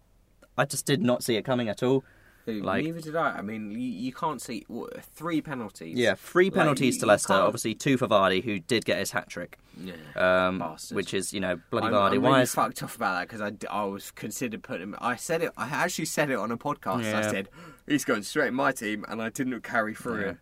I 0.59 0.65
just 0.65 0.85
did 0.85 1.01
not 1.01 1.23
see 1.23 1.37
it 1.37 1.45
coming 1.45 1.69
at 1.69 1.83
all. 1.83 2.05
Who, 2.51 2.61
Like- 2.63 2.85
Neither 2.85 3.01
did 3.01 3.17
I. 3.17 3.37
I 3.39 3.43
mean, 3.43 3.71
you, 3.73 3.79
you 3.79 4.13
can't 4.13 4.41
see 4.41 4.65
what, 4.69 5.03
three 5.05 5.41
penalties. 5.41 5.97
Yeah, 5.97 6.15
three 6.15 6.51
penalties 6.51 6.97
you- 6.97 7.01
to 7.01 7.07
Leicester. 7.07 7.33
Obviously, 7.35 7.75
two 7.75 7.97
for 7.97 8.07
Vardy, 8.09 8.43
who 8.45 8.59
did 8.59 8.85
get 8.85 8.99
his 8.99 9.11
hat 9.13 9.29
trick. 9.29 9.59
Yeah. 9.83 9.95
Um, 10.17 10.59
Bastard. 10.59 10.97
which 10.97 11.15
is, 11.15 11.33
you 11.33 11.41
know, 11.41 11.59
bloody 11.71 11.87
I'm, 11.87 11.93
Vardy. 11.93 12.17
I'm 12.17 12.23
Why 12.23 12.31
really 12.31 12.43
is 12.43 12.55
fucked 12.55 12.83
off 12.83 12.97
about 12.97 13.19
that 13.19 13.29
because 13.29 13.41
I, 13.41 13.53
I 13.75 13.85
was 13.85 14.11
considered 14.11 14.63
putting 14.63 14.83
him. 14.83 14.97
I 15.01 15.17
said 15.17 15.43
it. 15.43 15.53
I 15.57 15.69
actually 15.69 16.05
said 16.07 16.31
it 16.31 16.37
on 16.37 16.51
a 16.51 16.59
podcast. 16.59 17.15
I 17.15 17.23
said 17.31 17.49
he's 17.87 18.05
going 18.05 18.23
straight 18.23 18.49
in 18.49 18.55
my 18.55 18.73
team, 18.73 19.05
and 19.09 19.23
I 19.23 19.31
didn't 19.31 19.63
carry 19.63 19.95
through 19.95 20.25
Yeah. 20.25 20.33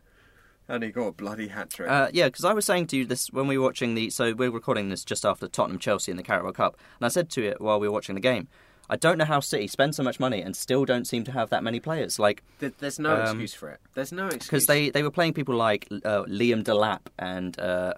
And 0.71 0.83
he 0.85 0.91
got 0.91 1.07
a 1.07 1.13
bloody 1.13 1.49
hat 1.49 1.71
trick. 1.71 1.89
Uh, 1.89 2.09
yeah, 2.13 2.27
because 2.27 2.45
I 2.45 2.53
was 2.53 2.67
saying 2.67 2.89
to 2.89 2.97
you 2.99 3.07
this 3.07 3.33
when 3.33 3.47
we 3.47 3.57
were 3.57 3.65
watching 3.65 3.95
the. 3.95 4.11
So 4.11 4.35
we're 4.35 4.51
recording 4.51 4.91
this 4.91 5.03
just 5.03 5.25
after 5.25 5.49
Tottenham 5.49 5.79
Chelsea 5.79 6.11
in 6.11 6.17
the 6.19 6.23
Carabao 6.23 6.51
Cup, 6.53 6.77
and 6.99 7.07
I 7.07 7.09
said 7.09 7.31
to 7.31 7.43
it 7.47 7.59
while 7.61 7.81
we 7.81 7.89
were 7.89 7.93
watching 7.95 8.15
the 8.17 8.21
game. 8.21 8.49
I 8.91 8.97
don't 8.97 9.19
know 9.19 9.25
how 9.25 9.41
City 9.41 9.67
spend 9.67 9.95
so 9.95 10.03
much 10.03 10.19
money 10.19 10.41
and 10.41 10.57
still 10.57 10.85
don't 10.85 11.07
seem 11.07 11.25
to 11.25 11.33
have 11.33 11.51
that 11.51 11.63
many 11.63 11.79
players. 11.81 12.19
Like 12.19 12.43
There's 12.79 12.99
no 12.99 13.15
um, 13.15 13.23
excuse 13.23 13.55
for 13.55 13.69
it. 13.71 13.81
There's 13.95 14.13
no 14.13 14.27
excuse 14.27 14.47
because 14.47 14.67
they, 14.67 14.91
they 14.91 15.03
were 15.03 15.11
playing 15.11 15.35
people 15.35 15.55
like 15.55 15.87
uh, 15.91 16.25
Liam 16.25 16.65
Delap 16.65 17.01
and 17.19 17.59
uh, 17.61 17.95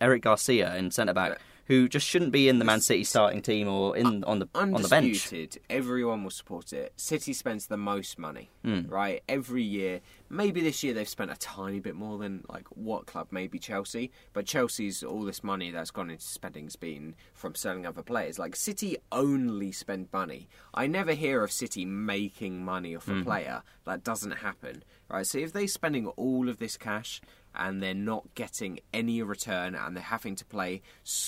Eric 0.00 0.22
Garcia 0.22 0.74
in 0.76 0.90
centre 0.90 1.12
back, 1.12 1.38
who 1.70 1.88
just 1.88 2.04
shouldn't 2.04 2.32
be 2.32 2.48
in 2.48 2.58
the 2.58 2.64
Man 2.64 2.80
City 2.80 3.04
starting 3.04 3.40
team 3.42 3.68
or 3.68 3.96
in 3.96 4.24
on 4.24 4.40
the 4.40 4.48
on 4.56 4.72
the 4.82 4.88
bench. 4.88 5.32
Everyone 5.70 6.24
will 6.24 6.30
support 6.32 6.72
it. 6.72 6.92
City 6.96 7.32
spends 7.32 7.68
the 7.68 7.76
most 7.76 8.18
money, 8.18 8.50
Hmm. 8.64 8.88
right? 8.88 9.22
Every 9.28 9.62
year. 9.62 10.00
Maybe 10.28 10.60
this 10.60 10.82
year 10.84 10.94
they've 10.94 11.08
spent 11.08 11.30
a 11.30 11.36
tiny 11.36 11.78
bit 11.80 11.94
more 11.94 12.18
than 12.18 12.44
like 12.48 12.66
what 12.68 13.06
club? 13.06 13.28
Maybe 13.30 13.58
Chelsea. 13.60 14.10
But 14.32 14.46
Chelsea's 14.46 15.02
all 15.04 15.22
this 15.24 15.44
money 15.44 15.70
that's 15.70 15.90
gone 15.92 16.10
into 16.10 16.24
spending's 16.24 16.74
been 16.76 17.14
from 17.34 17.54
selling 17.54 17.86
other 17.86 18.02
players. 18.02 18.38
Like 18.38 18.56
City 18.56 18.96
only 19.12 19.70
spend 19.72 20.08
money. 20.12 20.48
I 20.74 20.88
never 20.88 21.12
hear 21.14 21.42
of 21.44 21.52
City 21.52 21.84
making 21.84 22.64
money 22.64 22.96
off 22.96 23.08
a 23.08 23.22
player. 23.22 23.62
That 23.84 24.02
doesn't 24.04 24.32
happen, 24.32 24.82
right? 25.08 25.26
So 25.26 25.38
if 25.38 25.52
they're 25.52 25.66
spending 25.68 26.06
all 26.08 26.48
of 26.48 26.58
this 26.58 26.76
cash 26.76 27.20
and 27.54 27.82
they're 27.82 27.94
not 27.94 28.34
getting 28.34 28.80
any 28.92 29.22
return 29.22 29.74
and 29.74 29.96
they're 29.96 30.02
having 30.04 30.36
to 30.36 30.44
play 30.44 30.82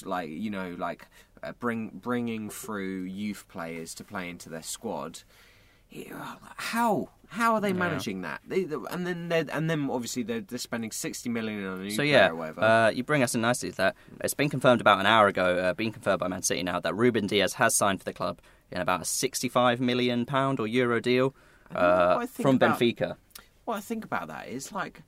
like 0.05 0.29
you 0.31 0.51
know 0.51 0.75
like 0.79 1.07
uh, 1.43 1.53
bring 1.59 1.89
bringing 1.89 2.49
through 2.51 3.03
youth 3.03 3.47
players 3.49 3.95
to 3.95 4.05
play 4.05 4.29
into 4.29 4.49
their 4.49 4.63
squad 4.63 5.21
how 6.57 7.09
how 7.29 7.55
are 7.55 7.61
they 7.61 7.73
managing 7.73 8.23
that 8.23 8.41
they, 8.47 8.65
they- 8.65 8.77
and 8.91 9.07
then 9.07 9.29
they're, 9.29 9.45
and 9.53 9.69
then 9.71 9.89
obviously 9.91 10.23
they're, 10.23 10.41
they're 10.41 10.59
spending 10.59 10.91
60 10.91 11.29
million 11.31 11.65
on 11.67 11.81
a 11.81 11.83
new 11.85 11.91
So 11.91 11.97
player 12.03 12.13
yeah, 12.13 12.29
or 12.29 12.35
whatever 12.37 12.61
uh, 12.63 12.91
you 12.91 13.03
bring 13.05 13.23
us 13.23 13.35
in 13.35 13.41
nicely 13.41 13.71
to 13.71 13.77
that. 13.77 13.97
It's 14.23 14.35
been 14.35 14.51
confirmed 14.51 14.81
about 14.83 15.01
an 15.01 15.07
hour 15.07 15.29
ago, 15.29 15.57
uh, 15.59 15.73
been 15.75 15.93
confirmed 15.93 16.21
by 16.21 16.29
Man 16.29 16.43
City 16.43 16.63
now 16.63 16.79
that 16.81 16.95
Ruben 16.95 17.27
Dias 17.27 17.55
has 17.55 17.75
signed 17.75 17.99
for 18.01 18.05
the 18.05 18.13
club 18.13 18.41
in 18.71 18.81
about 18.81 19.03
a 19.03 19.05
65 19.05 19.81
million 19.81 20.27
pound 20.27 20.61
or 20.61 20.67
euro 20.67 21.01
deal 21.01 21.35
I 21.71 21.75
don't 21.75 21.83
know 21.83 21.89
uh, 21.89 22.15
what 22.17 22.23
I 22.23 22.27
think 22.27 22.43
from 22.47 22.57
about- 22.57 22.79
Benfica. 22.79 23.17
what 23.65 23.77
I 23.77 23.81
think 23.81 24.05
about 24.05 24.29
that 24.29 24.49
is 24.49 24.73
like 24.73 25.03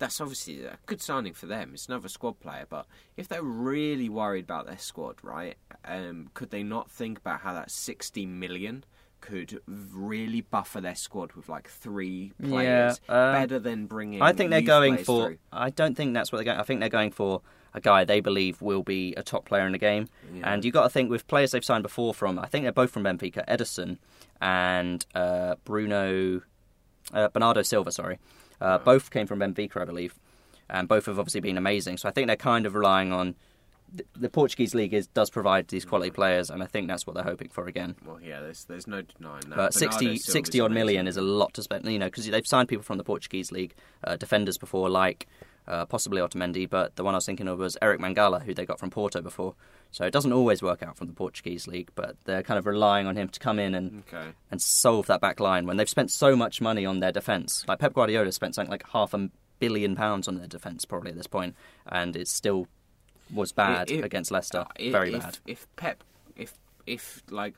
that's 0.00 0.20
obviously 0.20 0.64
a 0.64 0.78
good 0.86 1.00
signing 1.00 1.34
for 1.34 1.46
them. 1.46 1.70
It's 1.74 1.86
another 1.86 2.08
squad 2.08 2.40
player, 2.40 2.66
but 2.68 2.86
if 3.16 3.28
they're 3.28 3.42
really 3.42 4.08
worried 4.08 4.44
about 4.44 4.66
their 4.66 4.78
squad, 4.78 5.16
right? 5.22 5.56
Um, 5.84 6.30
could 6.34 6.50
they 6.50 6.64
not 6.64 6.90
think 6.90 7.18
about 7.18 7.42
how 7.42 7.54
that 7.54 7.70
sixty 7.70 8.26
million 8.26 8.84
could 9.20 9.60
really 9.66 10.40
buffer 10.40 10.80
their 10.80 10.94
squad 10.94 11.34
with 11.34 11.48
like 11.50 11.68
three 11.68 12.32
players 12.42 12.98
Yeah, 13.08 13.28
um, 13.28 13.34
better 13.34 13.58
than 13.58 13.86
bringing? 13.86 14.22
I 14.22 14.32
think 14.32 14.50
they're 14.50 14.62
going 14.62 14.96
for. 14.96 15.26
through? 15.26 15.38
I 15.52 15.70
don't 15.70 15.94
think 15.94 16.14
that's 16.14 16.32
what 16.32 16.38
they're 16.38 16.46
going. 16.46 16.58
I 16.58 16.64
think 16.64 16.80
they're 16.80 16.88
going 16.88 17.12
for 17.12 17.42
a 17.74 17.80
guy 17.80 18.02
they 18.04 18.20
believe 18.20 18.60
will 18.62 18.82
be 18.82 19.14
a 19.16 19.22
top 19.22 19.44
player 19.44 19.66
in 19.66 19.72
the 19.72 19.78
game. 19.78 20.08
Yeah. 20.34 20.52
And 20.52 20.64
you've 20.64 20.74
got 20.74 20.84
to 20.84 20.88
think 20.88 21.10
with 21.10 21.26
players 21.28 21.52
they've 21.52 21.64
signed 21.64 21.82
before 21.82 22.14
from, 22.14 22.38
I 22.38 22.46
think 22.46 22.64
they're 22.64 22.72
both 22.72 22.90
from 22.90 23.04
Benfica, 23.04 23.46
Ederson 23.46 23.98
and 24.40 25.06
uh, 25.14 25.54
Bruno, 25.64 26.40
uh, 27.12 27.28
Bernardo 27.28 27.62
Silva, 27.62 27.92
sorry. 27.92 28.18
Uh, 28.60 28.78
Both 28.78 29.10
came 29.10 29.26
from 29.26 29.40
Benfica, 29.40 29.80
I 29.80 29.84
believe. 29.84 30.14
And 30.68 30.86
both 30.86 31.06
have 31.06 31.18
obviously 31.18 31.40
been 31.40 31.58
amazing. 31.58 31.96
So 31.96 32.08
I 32.08 32.12
think 32.12 32.28
they're 32.28 32.36
kind 32.36 32.64
of 32.66 32.74
relying 32.74 33.12
on. 33.12 33.34
The, 33.92 34.04
the 34.14 34.28
Portuguese 34.28 34.72
league 34.72 34.94
is, 34.94 35.08
does 35.08 35.30
provide 35.30 35.66
these 35.66 35.84
quality 35.84 36.12
players, 36.12 36.48
and 36.48 36.62
I 36.62 36.66
think 36.66 36.86
that's 36.86 37.08
what 37.08 37.14
they're 37.14 37.24
hoping 37.24 37.48
for 37.48 37.66
again. 37.66 37.96
Well, 38.06 38.20
yeah, 38.22 38.38
there's 38.38 38.64
there's 38.66 38.86
no 38.86 39.02
denying 39.02 39.42
that. 39.48 39.56
But 39.56 39.74
60, 39.74 40.16
60 40.16 40.60
odd 40.60 40.66
amazing. 40.66 40.74
million 40.74 41.06
is 41.08 41.16
a 41.16 41.22
lot 41.22 41.54
to 41.54 41.62
spend, 41.64 41.84
you 41.86 41.98
know, 41.98 42.06
because 42.06 42.24
they've 42.26 42.46
signed 42.46 42.68
people 42.68 42.84
from 42.84 42.98
the 42.98 43.02
Portuguese 43.02 43.50
league, 43.50 43.74
uh, 44.04 44.14
defenders 44.14 44.58
before, 44.58 44.88
like 44.88 45.26
uh, 45.70 45.86
possibly 45.86 46.20
Otamendi, 46.20 46.68
but 46.68 46.96
the 46.96 47.04
one 47.04 47.14
I 47.14 47.18
was 47.18 47.26
thinking 47.26 47.48
of 47.48 47.58
was 47.58 47.76
Eric 47.80 48.00
Mangala, 48.00 48.42
who 48.42 48.52
they 48.54 48.66
got 48.66 48.78
from 48.80 48.90
Porto 48.90 49.20
before. 49.22 49.54
So 49.92 50.04
it 50.04 50.12
doesn't 50.12 50.32
always 50.32 50.62
work 50.62 50.82
out 50.82 50.96
from 50.96 51.06
the 51.06 51.12
Portuguese 51.14 51.66
league, 51.66 51.90
but 51.94 52.16
they're 52.24 52.42
kind 52.42 52.58
of 52.58 52.66
relying 52.66 53.06
on 53.06 53.16
him 53.16 53.28
to 53.28 53.40
come 53.40 53.58
in 53.58 53.74
and, 53.74 54.02
Okay. 54.12 54.28
and 54.50 54.60
solve 54.60 55.06
that 55.06 55.20
back 55.20 55.40
line 55.40 55.66
when 55.66 55.76
they've 55.78 55.88
spent 55.88 56.10
so 56.10 56.36
much 56.36 56.60
money 56.60 56.84
on 56.84 57.00
their 57.00 57.12
defence. 57.12 57.64
Like 57.68 57.78
Pep 57.78 57.94
Guardiola 57.94 58.30
spent 58.32 58.54
something 58.54 58.70
like 58.70 58.84
half 58.90 59.14
a 59.14 59.30
billion 59.58 59.94
pounds 59.96 60.26
on 60.28 60.36
their 60.38 60.46
defence 60.46 60.84
probably 60.84 61.10
at 61.12 61.16
this 61.16 61.26
point, 61.26 61.54
and 61.86 62.14
it 62.16 62.28
still 62.28 62.66
was 63.32 63.52
bad 63.52 63.90
If- 63.90 64.04
against 64.04 64.30
Leicester. 64.30 64.66
if, 64.78 64.92
Very 64.92 65.14
if, 65.14 65.20
bad. 65.22 65.38
If 65.46 65.66
Pep, 65.76 66.02
if 66.36 66.54
if 66.86 67.22
like, 67.30 67.54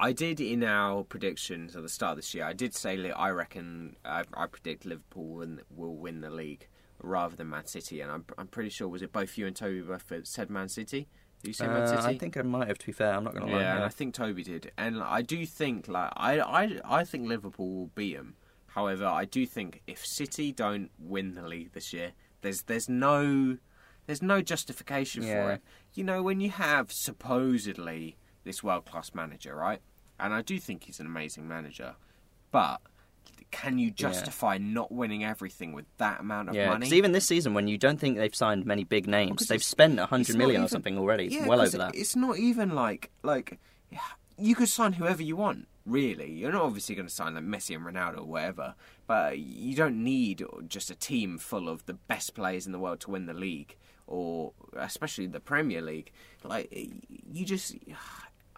I 0.00 0.12
did 0.12 0.40
in 0.40 0.64
our 0.64 1.04
predictions 1.04 1.76
at 1.76 1.82
the 1.82 1.88
start 1.88 2.12
of 2.12 2.16
this 2.18 2.34
year, 2.34 2.44
I 2.44 2.52
did 2.54 2.74
say 2.74 3.10
I 3.10 3.30
reckon 3.30 3.96
I, 4.04 4.24
I 4.34 4.46
predict 4.46 4.84
Liverpool 4.86 5.26
win, 5.36 5.60
will 5.70 5.94
win 5.96 6.20
the 6.22 6.30
league 6.30 6.66
rather 7.02 7.36
than 7.36 7.50
Man 7.50 7.66
City, 7.66 8.00
and 8.00 8.10
I'm 8.10 8.24
I'm 8.38 8.46
pretty 8.48 8.70
sure 8.70 8.88
was 8.88 9.02
it 9.02 9.12
both 9.12 9.36
you 9.38 9.46
and 9.46 9.54
Toby 9.54 9.80
both 9.82 10.10
said 10.24 10.50
Man 10.50 10.68
City. 10.68 11.06
Did 11.42 11.48
you 11.48 11.54
say 11.54 11.66
Man 11.66 11.82
Uh, 11.82 11.86
City? 12.02 12.14
I 12.16 12.18
think 12.18 12.36
I 12.36 12.42
might 12.42 12.68
have, 12.68 12.78
to 12.78 12.86
be 12.86 12.92
fair. 12.92 13.14
I'm 13.14 13.24
not 13.24 13.34
going 13.34 13.46
to 13.46 13.50
Yeah, 13.52 13.56
lie. 13.70 13.76
and 13.76 13.84
I 13.84 13.88
think 13.88 14.14
Toby 14.14 14.42
did, 14.42 14.72
and 14.76 14.98
like, 14.98 15.08
I 15.08 15.22
do 15.22 15.44
think 15.46 15.88
like 15.88 16.12
I, 16.16 16.40
I 16.40 16.80
I 17.00 17.04
think 17.04 17.28
Liverpool 17.28 17.68
will 17.76 17.90
beat 17.94 18.16
them. 18.16 18.36
However, 18.68 19.06
I 19.06 19.24
do 19.24 19.46
think 19.46 19.82
if 19.86 20.04
City 20.06 20.52
don't 20.52 20.90
win 20.98 21.34
the 21.34 21.42
league 21.46 21.72
this 21.72 21.92
year, 21.92 22.12
there's 22.42 22.62
there's 22.62 22.88
no 22.88 23.58
there's 24.06 24.22
no 24.22 24.40
justification 24.42 25.22
Yeah. 25.22 25.32
for 25.44 25.52
it. 25.52 25.62
You 25.94 26.04
know, 26.04 26.22
when 26.22 26.40
you 26.40 26.50
have 26.50 26.90
supposedly 26.92 28.16
this 28.44 28.62
world 28.62 28.84
class 28.86 29.14
manager, 29.14 29.54
right? 29.54 29.80
And 30.20 30.34
I 30.34 30.42
do 30.42 30.58
think 30.58 30.84
he's 30.84 31.00
an 31.00 31.06
amazing 31.06 31.48
manager, 31.48 31.94
but 32.50 32.80
can 33.50 33.78
you 33.78 33.90
justify 33.90 34.58
not 34.58 34.92
winning 34.92 35.24
everything 35.24 35.72
with 35.72 35.86
that 35.98 36.20
amount 36.20 36.48
of 36.50 36.54
Yeah, 36.54 36.68
money? 36.68 36.80
because 36.80 36.92
even 36.92 37.12
this 37.12 37.26
season, 37.26 37.52
when 37.54 37.66
you 37.68 37.78
don't 37.78 37.98
think 37.98 38.16
they've 38.16 38.34
signed 38.34 38.64
many 38.64 38.84
big 38.84 39.08
names, 39.08 39.32
Because 39.32 39.48
they've 39.48 39.62
spent 39.62 39.98
a 39.98 40.02
it's 40.02 40.10
hundred 40.10 40.56
or 40.56 40.68
something 40.68 40.96
already. 40.98 41.26
Yeah, 41.26 41.46
well 41.46 41.60
over 41.60 41.78
that. 41.78 41.94
It's 41.94 42.14
not 42.14 42.38
even 42.38 42.74
like 42.74 43.10
like 43.22 43.58
you 44.38 44.54
could 44.54 44.68
sign 44.68 44.94
whoever 44.94 45.22
you 45.22 45.36
want. 45.36 45.66
Really, 45.86 46.30
you're 46.30 46.52
not 46.52 46.62
obviously 46.62 46.94
going 46.94 47.08
to 47.08 47.12
sign 47.12 47.34
like 47.34 47.42
Messi 47.44 47.74
and 47.74 47.84
Ronaldo 47.84 48.18
or 48.18 48.24
whatever, 48.24 48.74
but 49.06 49.38
you 49.38 49.74
don't 49.74 50.04
need 50.04 50.44
just 50.68 50.90
a 50.90 50.94
team 50.94 51.38
full 51.38 51.68
of 51.68 51.84
the 51.86 51.94
best 51.94 52.34
players 52.34 52.66
in 52.66 52.72
the 52.72 52.78
world 52.78 53.00
to 53.00 53.10
win 53.10 53.26
the 53.26 53.34
league, 53.34 53.76
or 54.06 54.52
especially 54.76 55.26
the 55.26 55.40
Premier 55.40 55.80
League. 55.80 56.12
Like 56.44 56.70
you 57.32 57.44
just, 57.44 57.74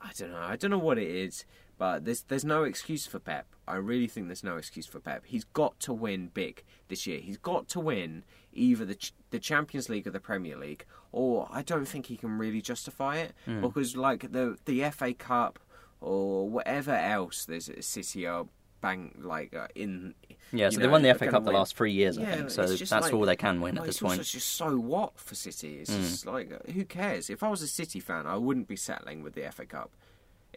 I 0.03 0.11
don't 0.17 0.33
know, 0.33 0.39
I 0.41 0.57
don't 0.57 0.71
know 0.71 0.79
what 0.79 0.99
it 0.99 1.09
is, 1.09 1.45
but 1.79 2.05
there's 2.05 2.23
there's 2.25 2.45
no 2.45 2.65
excuse 2.65 3.07
for 3.07 3.19
Pep. 3.19 3.47
I 3.69 3.77
really 3.77 4.09
think 4.09 4.27
there's 4.27 4.43
no 4.45 4.57
excuse 4.57 4.87
for 4.87 4.99
Pep. 5.01 5.23
He's 5.27 5.45
got 5.45 5.79
to 5.81 5.93
win 5.93 6.31
big 6.35 6.65
this 6.89 7.07
year. 7.07 7.21
He's 7.21 7.39
got 7.39 7.69
to 7.69 7.81
win 7.81 8.25
either 8.53 8.85
the 8.85 8.97
Ch- 8.97 9.15
the 9.31 9.39
Champions 9.39 9.89
League 9.89 10.07
or 10.07 10.11
the 10.11 10.21
Premier 10.21 10.57
League, 10.57 10.85
or 11.13 11.49
I 11.51 11.63
don't 11.63 11.87
think 11.87 12.07
he 12.07 12.17
can 12.17 12.37
really 12.39 12.61
justify 12.61 13.17
it 13.19 13.33
Hmm. 13.45 13.61
because 13.61 13.97
like 13.97 14.33
the 14.33 14.59
the 14.65 14.83
FA 14.91 15.15
Cup 15.15 15.59
or 16.01 16.49
whatever 16.49 16.95
else 16.95 17.45
there's 17.45 17.69
a 17.69 17.81
City 17.83 18.27
or 18.27 18.49
bang 18.81 19.15
like 19.23 19.55
uh, 19.55 19.69
in. 19.75 20.15
Yeah, 20.53 20.69
so 20.69 20.75
you 20.75 20.79
they 20.81 20.87
know, 20.87 20.93
won 20.93 21.03
the 21.03 21.07
they're 21.09 21.15
FA 21.15 21.29
Cup 21.29 21.43
the 21.45 21.51
win. 21.51 21.57
last 21.57 21.75
three 21.77 21.93
years, 21.93 22.19
I 22.19 22.25
think. 22.25 22.51
So 22.51 22.67
that's 22.67 22.79
just 22.79 23.13
all 23.13 23.23
they 23.25 23.37
can 23.37 23.61
win 23.61 23.75
like, 23.77 23.81
at 23.83 23.87
this 23.87 24.01
point. 24.01 24.21
it's 24.21 24.29
also 24.35 24.37
point. 24.37 24.43
just 24.45 24.51
so 24.55 24.77
what 24.79 25.19
for 25.19 25.35
City? 25.35 25.79
It's 25.81 25.91
Mm. 25.91 26.01
just 26.03 26.27
like 26.27 26.53
uh, 26.53 26.73
who 26.73 26.85
cares? 26.85 27.31
If 27.31 27.43
I 27.43 27.49
was 27.49 27.63
a 27.63 27.69
City 27.69 28.01
fan, 28.01 28.27
I 28.27 28.37
wouldn't 28.37 28.69
be 28.69 28.77
settling 28.77 29.23
with 29.23 29.35
the 29.35 29.51
FA 29.53 29.67
Cup. 29.67 29.91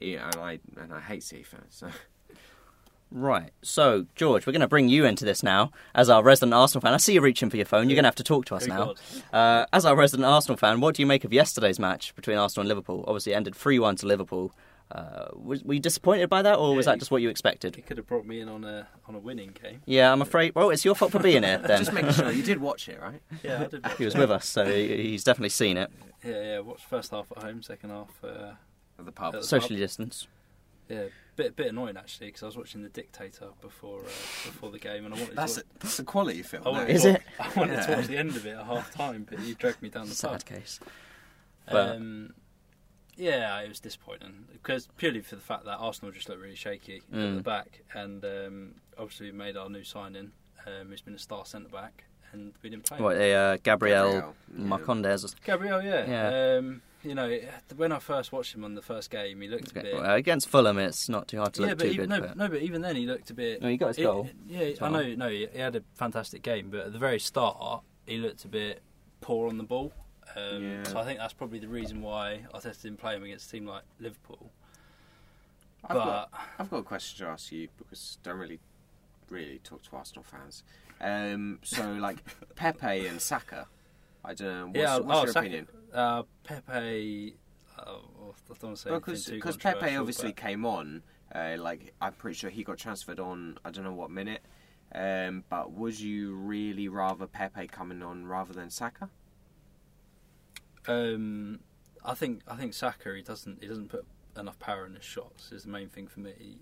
Yeah, 0.01 0.25
and 0.25 0.35
I 0.35 0.59
and 0.77 0.93
I 0.93 0.99
hate 0.99 1.23
City 1.23 1.43
fans. 1.43 1.63
So. 1.69 1.87
Right. 3.11 3.51
So, 3.61 4.07
George, 4.15 4.45
we're 4.45 4.51
going 4.51 4.61
to 4.61 4.67
bring 4.67 4.89
you 4.89 5.05
into 5.05 5.23
this 5.25 5.41
now 5.43 5.71
as 5.93 6.09
our 6.09 6.23
resident 6.23 6.53
Arsenal 6.53 6.81
fan. 6.81 6.93
I 6.93 6.97
see 6.97 7.13
you 7.13 7.21
reaching 7.21 7.49
for 7.49 7.55
your 7.55 7.65
phone. 7.65 7.87
You're 7.87 7.95
going 7.95 8.03
to 8.03 8.07
have 8.07 8.15
to 8.15 8.23
talk 8.23 8.45
to 8.45 8.55
us 8.55 8.67
now. 8.67 8.95
Uh, 9.31 9.65
as 9.71 9.85
our 9.85 9.95
resident 9.95 10.25
Arsenal 10.25 10.57
fan, 10.57 10.81
what 10.81 10.95
do 10.95 11.01
you 11.03 11.05
make 11.05 11.23
of 11.23 11.31
yesterday's 11.31 11.79
match 11.79 12.13
between 12.15 12.37
Arsenal 12.37 12.61
and 12.63 12.67
Liverpool? 12.67 13.05
Obviously, 13.07 13.31
it 13.33 13.35
ended 13.35 13.55
3 13.55 13.79
1 13.79 13.95
to 13.97 14.07
Liverpool. 14.07 14.51
Uh, 14.91 15.25
was, 15.33 15.63
were 15.63 15.73
you 15.73 15.79
disappointed 15.79 16.29
by 16.29 16.41
that, 16.43 16.57
or 16.59 16.75
was 16.75 16.85
that 16.85 16.99
just 16.99 17.09
what 17.09 17.21
you 17.21 17.29
expected? 17.29 17.75
He 17.75 17.81
could 17.81 17.97
have 17.97 18.05
brought 18.05 18.25
me 18.25 18.39
in 18.39 18.47
on 18.47 18.63
a 18.63 18.87
on 19.07 19.15
a 19.15 19.19
winning 19.19 19.51
game. 19.61 19.81
Yeah, 19.85 20.11
I'm 20.11 20.21
afraid. 20.21 20.53
Well, 20.53 20.69
it's 20.69 20.85
your 20.85 20.93
fault 20.93 21.11
for 21.11 21.19
being 21.19 21.41
here 21.43 21.57
then. 21.57 21.79
Just 21.79 21.91
making 21.91 22.11
sure 22.13 22.31
you 22.31 22.43
did 22.43 22.59
watch 22.61 22.87
it, 22.87 22.99
right? 23.01 23.19
Yeah, 23.43 23.63
I 23.63 23.65
did. 23.67 23.83
watch 23.83 23.97
he 23.97 24.05
was 24.05 24.13
it. 24.15 24.19
with 24.19 24.31
us, 24.31 24.45
so 24.47 24.63
he- 24.65 25.09
he's 25.09 25.23
definitely 25.23 25.49
seen 25.49 25.77
it. 25.77 25.89
Yeah, 26.23 26.41
yeah. 26.43 26.59
Watched 26.59 26.85
first 26.85 27.11
half 27.11 27.25
at 27.35 27.41
home, 27.43 27.63
second 27.63 27.89
half. 27.89 28.09
Uh, 28.23 28.51
At 28.99 29.05
the 29.05 29.11
pub. 29.11 29.33
At 29.35 29.41
the 29.41 29.47
Socially 29.47 29.79
distanced. 29.79 30.27
yeah, 30.87 31.05
bit 31.35 31.55
bit 31.55 31.67
annoying 31.67 31.97
actually 31.97 32.27
because 32.27 32.43
I 32.43 32.45
was 32.45 32.55
watching 32.57 32.83
The 32.83 32.89
Dictator 32.89 33.47
before 33.61 34.01
uh, 34.01 34.03
before 34.45 34.69
the 34.69 34.79
game, 34.79 35.05
and 35.05 35.15
I 35.15 35.17
wanted 35.17 35.35
That's 35.35 35.55
to. 35.55 35.61
a, 35.61 35.63
that's 35.79 35.97
a 35.97 36.03
quality 36.03 36.43
film. 36.43 36.67
I 36.67 36.69
wanted, 36.69 36.89
Is 36.95 37.01
to, 37.01 37.09
it? 37.15 37.21
I 37.39 37.51
wanted 37.57 37.81
to 37.81 37.91
watch 37.95 38.05
the 38.05 38.17
end 38.17 38.35
of 38.35 38.45
it 38.45 38.51
at 38.55 38.63
half 38.65 38.93
time, 38.93 39.25
but 39.27 39.39
you 39.39 39.55
dragged 39.55 39.81
me 39.81 39.89
down 39.89 40.03
the 40.03 40.09
pub. 40.09 40.15
Sad 40.15 40.45
case. 40.45 40.79
But- 41.71 41.95
Um, 41.95 42.33
yeah, 43.17 43.59
it 43.61 43.69
was 43.69 43.79
disappointing 43.79 44.45
because 44.51 44.87
purely 44.97 45.21
for 45.21 45.35
the 45.35 45.41
fact 45.41 45.65
that 45.65 45.77
Arsenal 45.77 46.11
just 46.11 46.27
looked 46.29 46.41
really 46.41 46.55
shaky 46.55 46.97
at 47.11 47.17
Mm. 47.17 47.35
the 47.37 47.43
back, 47.43 47.83
and 47.93 48.23
um, 48.25 48.75
obviously 48.97 49.31
we 49.31 49.37
made 49.37 49.55
our 49.57 49.69
new 49.69 49.83
signing, 49.83 50.31
um, 50.65 50.89
who's 50.89 51.01
been 51.01 51.15
a 51.15 51.19
star 51.19 51.45
centre 51.45 51.69
back, 51.69 52.03
and 52.31 52.53
we 52.61 52.69
didn't 52.69 52.85
play. 52.85 52.97
him. 52.97 53.03
What, 53.03 53.17
uh, 53.17 53.57
Gabriel 53.57 54.11
Gabriel, 54.11 54.35
yeah. 54.57 54.63
Magalhães? 54.77 55.35
Gabriel, 55.43 55.81
yeah, 55.81 56.05
Yeah. 56.07 56.57
Um, 56.57 56.81
you 57.03 57.13
know, 57.13 57.39
when 57.77 57.91
I 57.91 57.99
first 57.99 58.31
watched 58.31 58.55
him 58.55 58.63
on 58.63 58.73
the 58.73 58.81
first 58.81 59.11
game, 59.11 59.39
he 59.39 59.47
looked 59.47 59.69
a 59.71 59.73
bit. 59.75 59.93
Well, 59.93 60.15
against 60.15 60.49
Fulham, 60.49 60.79
it's 60.79 61.07
not 61.07 61.27
too 61.27 61.37
hard 61.37 61.53
to 61.53 61.61
yeah, 61.61 61.67
look 61.69 61.77
but 61.77 61.83
too 61.83 61.91
even, 61.91 62.09
good. 62.09 62.19
no, 62.21 62.27
but- 62.27 62.37
no, 62.37 62.47
but 62.47 62.61
even 62.63 62.81
then 62.81 62.95
he 62.95 63.05
looked 63.05 63.29
a 63.29 63.35
bit. 63.35 63.61
No, 63.61 63.69
he 63.69 63.77
got 63.77 63.89
his 63.89 63.99
it- 63.99 64.03
goal. 64.03 64.27
yeah, 64.47 64.71
I 64.81 64.89
know. 64.89 65.13
No, 65.15 65.29
he 65.29 65.47
he 65.53 65.59
had 65.59 65.75
a 65.75 65.83
fantastic 65.93 66.41
game, 66.41 66.69
but 66.71 66.79
at 66.87 66.93
the 66.93 66.97
very 66.99 67.19
start, 67.19 67.83
he 68.07 68.17
looked 68.17 68.43
a 68.43 68.47
bit 68.47 68.81
poor 69.21 69.47
on 69.47 69.57
the 69.59 69.63
ball. 69.63 69.93
Um, 70.35 70.63
Yeah. 70.63 70.83
So 70.83 70.99
I 70.99 71.05
think 71.05 71.19
that's 71.19 71.33
probably 71.33 71.59
the 71.59 71.67
reason 71.67 72.01
why 72.01 72.41
Arteta 72.53 72.81
didn't 72.81 72.99
play 72.99 73.15
him 73.15 73.23
against 73.23 73.47
a 73.47 73.51
team 73.51 73.65
like 73.65 73.83
Liverpool. 73.99 74.51
I've, 75.83 75.97
but 75.97 76.05
got, 76.05 76.29
I've 76.59 76.69
got 76.69 76.77
a 76.77 76.83
question 76.83 77.25
to 77.25 77.31
ask 77.31 77.51
you 77.51 77.67
because 77.77 78.17
I 78.23 78.29
don't 78.29 78.39
really, 78.39 78.59
really 79.29 79.59
talk 79.63 79.83
to 79.83 79.95
Arsenal 79.95 80.23
fans. 80.23 80.63
Um, 80.99 81.59
so, 81.63 81.91
like 81.93 82.17
Pepe 82.55 83.05
and 83.07 83.21
Saka, 83.21 83.67
I 84.23 84.33
don't 84.33 84.47
know. 84.47 84.65
What's, 84.67 84.79
yeah, 84.79 84.97
what's 84.97 85.19
oh, 85.19 85.23
your 85.23 85.33
Saka- 85.33 85.45
opinion? 85.45 85.67
Uh, 85.93 86.23
Pepe. 86.43 87.35
Uh, 87.77 87.81
I 87.81 88.53
don't 88.59 88.63
want 88.63 88.77
to 88.77 88.81
say 88.81 88.89
Because 88.89 89.25
because 89.25 89.57
Pepe 89.57 89.95
obviously 89.95 90.29
but- 90.29 90.37
came 90.37 90.65
on, 90.65 91.03
uh, 91.33 91.55
like 91.59 91.93
I'm 92.01 92.13
pretty 92.13 92.35
sure 92.35 92.49
he 92.49 92.63
got 92.63 92.77
transferred 92.77 93.19
on. 93.19 93.59
I 93.63 93.71
don't 93.71 93.83
know 93.83 93.93
what 93.93 94.09
minute. 94.09 94.41
Um, 94.93 95.43
but 95.49 95.71
would 95.73 95.99
you 95.99 96.35
really 96.35 96.87
rather 96.87 97.27
Pepe 97.27 97.67
coming 97.67 98.01
on 98.01 98.25
rather 98.25 98.53
than 98.53 98.69
Saka? 98.69 99.09
Um, 100.87 101.59
I 102.03 102.13
think 102.13 102.41
I 102.47 102.55
think 102.55 102.73
Saka 102.73 103.13
he 103.15 103.21
doesn't 103.21 103.61
he 103.61 103.67
doesn't 103.67 103.89
put 103.89 104.05
enough 104.37 104.59
power 104.59 104.85
in 104.85 104.95
his 104.95 105.03
shots 105.03 105.51
is 105.51 105.63
the 105.63 105.69
main 105.69 105.89
thing 105.89 106.07
for 106.07 106.19
me. 106.19 106.33
He, 106.37 106.57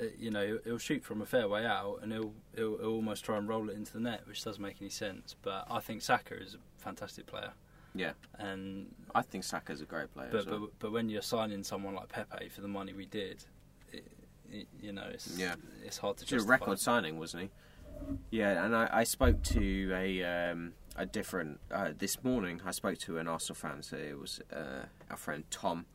uh, 0.00 0.04
you 0.18 0.30
know, 0.30 0.58
he'll 0.64 0.78
shoot 0.78 1.04
from 1.04 1.20
a 1.22 1.26
fair 1.26 1.48
way 1.48 1.64
out 1.66 2.00
and 2.02 2.12
he'll, 2.12 2.32
he'll 2.54 2.78
he'll 2.78 2.94
almost 2.96 3.24
try 3.24 3.36
and 3.38 3.48
roll 3.48 3.68
it 3.70 3.76
into 3.76 3.92
the 3.92 4.00
net, 4.00 4.22
which 4.26 4.42
doesn't 4.44 4.62
make 4.62 4.76
any 4.80 4.90
sense. 4.90 5.34
But 5.42 5.66
I 5.70 5.80
think 5.80 6.02
Saka 6.02 6.34
is 6.40 6.54
a 6.54 6.58
fantastic 6.82 7.26
player, 7.26 7.52
Yeah, 7.94 8.12
and 8.38 8.94
I 9.14 9.22
think 9.22 9.44
Saka's 9.44 9.80
a 9.80 9.84
great 9.84 10.12
player. 10.12 10.28
as 10.28 10.44
but 10.44 10.50
well. 10.50 10.60
but, 10.60 10.70
but 10.78 10.92
when 10.92 11.08
you're 11.08 11.22
signing 11.22 11.62
someone 11.64 11.94
like 11.94 12.08
Pepe 12.08 12.48
for 12.50 12.60
the 12.60 12.68
money 12.68 12.92
we 12.92 13.06
did, 13.06 13.44
it, 13.92 14.04
it, 14.50 14.68
you 14.80 14.92
know, 14.92 15.06
it's 15.12 15.36
Yeah. 15.38 15.54
it's 15.84 15.98
hard 15.98 16.18
to 16.18 16.22
It's 16.34 16.44
a 16.44 16.46
record 16.46 16.78
signing, 16.78 17.18
wasn't 17.18 17.44
he? 17.44 17.50
Yeah, 18.30 18.64
and 18.64 18.74
I, 18.74 18.88
I 18.92 19.04
spoke 19.04 19.42
to 19.44 19.92
a 19.94 20.22
um, 20.24 20.72
a 21.00 21.06
different 21.06 21.60
uh, 21.72 21.92
this 21.96 22.22
morning. 22.22 22.60
I 22.64 22.72
spoke 22.72 22.98
to 22.98 23.16
an 23.18 23.26
Arsenal 23.26 23.54
fan. 23.54 23.82
So 23.82 23.96
it 23.96 24.18
was 24.18 24.40
uh, 24.52 24.84
our 25.10 25.16
friend 25.16 25.44
Tom. 25.50 25.86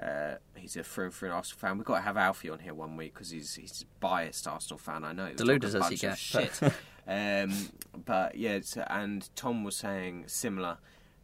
Uh, 0.00 0.34
he's 0.54 0.76
a 0.76 0.84
through 0.84 1.06
and 1.06 1.14
through 1.14 1.32
Arsenal 1.32 1.58
fan. 1.58 1.78
We've 1.78 1.86
got 1.86 1.96
to 1.96 2.02
have 2.02 2.16
Alfie 2.16 2.50
on 2.50 2.60
here 2.60 2.74
one 2.74 2.96
week 2.96 3.14
because 3.14 3.30
he's 3.30 3.56
he's 3.56 3.82
a 3.82 4.00
biased 4.00 4.46
Arsenal 4.46 4.78
fan. 4.78 5.04
I 5.04 5.12
know. 5.12 5.32
Deluded 5.32 5.74
as 5.74 5.88
he 5.88 5.96
gets. 5.96 6.20
Shit. 6.20 6.62
um, 7.08 7.52
but 8.04 8.36
yeah, 8.36 8.50
it's, 8.50 8.76
and 8.76 9.28
Tom 9.34 9.64
was 9.64 9.76
saying 9.76 10.24
similar. 10.28 10.78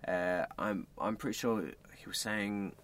Uh, 0.07 0.47
I'm 0.59 0.89
I'm 0.99 1.17
pretty 1.17 1.39
sure 1.39 1.63
he 1.97 2.09
was 2.09 2.19
saying, 2.19 2.75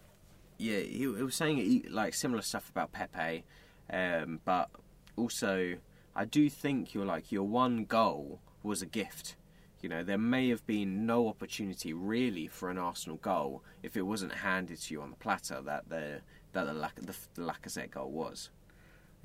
yeah, 0.57 0.79
he, 0.79 0.99
he 0.99 1.07
was 1.07 1.35
saying 1.35 1.57
he, 1.57 1.85
like 1.91 2.15
similar 2.15 2.43
stuff 2.43 2.71
about 2.71 2.93
Pepe, 2.93 3.45
um, 3.93 4.41
but 4.45 4.71
also 5.17 5.79
I 6.15 6.25
do 6.25 6.49
think 6.49 6.95
your 6.95 7.05
like 7.05 7.33
your 7.33 7.45
one 7.45 7.85
goal 7.87 8.41
was 8.63 8.83
a 8.83 8.87
gift. 8.87 9.35
You 9.81 9.89
know, 9.89 10.03
there 10.03 10.19
may 10.19 10.49
have 10.49 10.67
been 10.67 11.07
no 11.07 11.29
opportunity 11.29 11.93
really 11.93 12.47
for 12.49 12.69
an 12.71 12.79
Arsenal 12.79 13.19
goal 13.19 13.63
if 13.83 13.97
it 13.97 14.03
wasn't 14.03 14.33
handed 14.33 14.81
to 14.83 14.95
you 14.95 15.03
on 15.03 15.11
the 15.11 15.17
platter 15.17 15.61
that 15.63 15.89
the 15.89 16.21
that 16.53 16.65
the, 16.65 16.73
Lac- 16.73 16.97
the, 16.97 17.15
the 17.35 17.43
Lacazette 17.43 17.91
goal 17.91 18.11
was. 18.11 18.51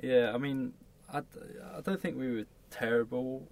Yeah, 0.01 0.31
I 0.33 0.37
mean, 0.37 0.73
I, 1.11 1.19
I 1.19 1.81
don't 1.81 2.01
think 2.01 2.17
we 2.17 2.31
were 2.35 2.45
terrible 2.69 3.47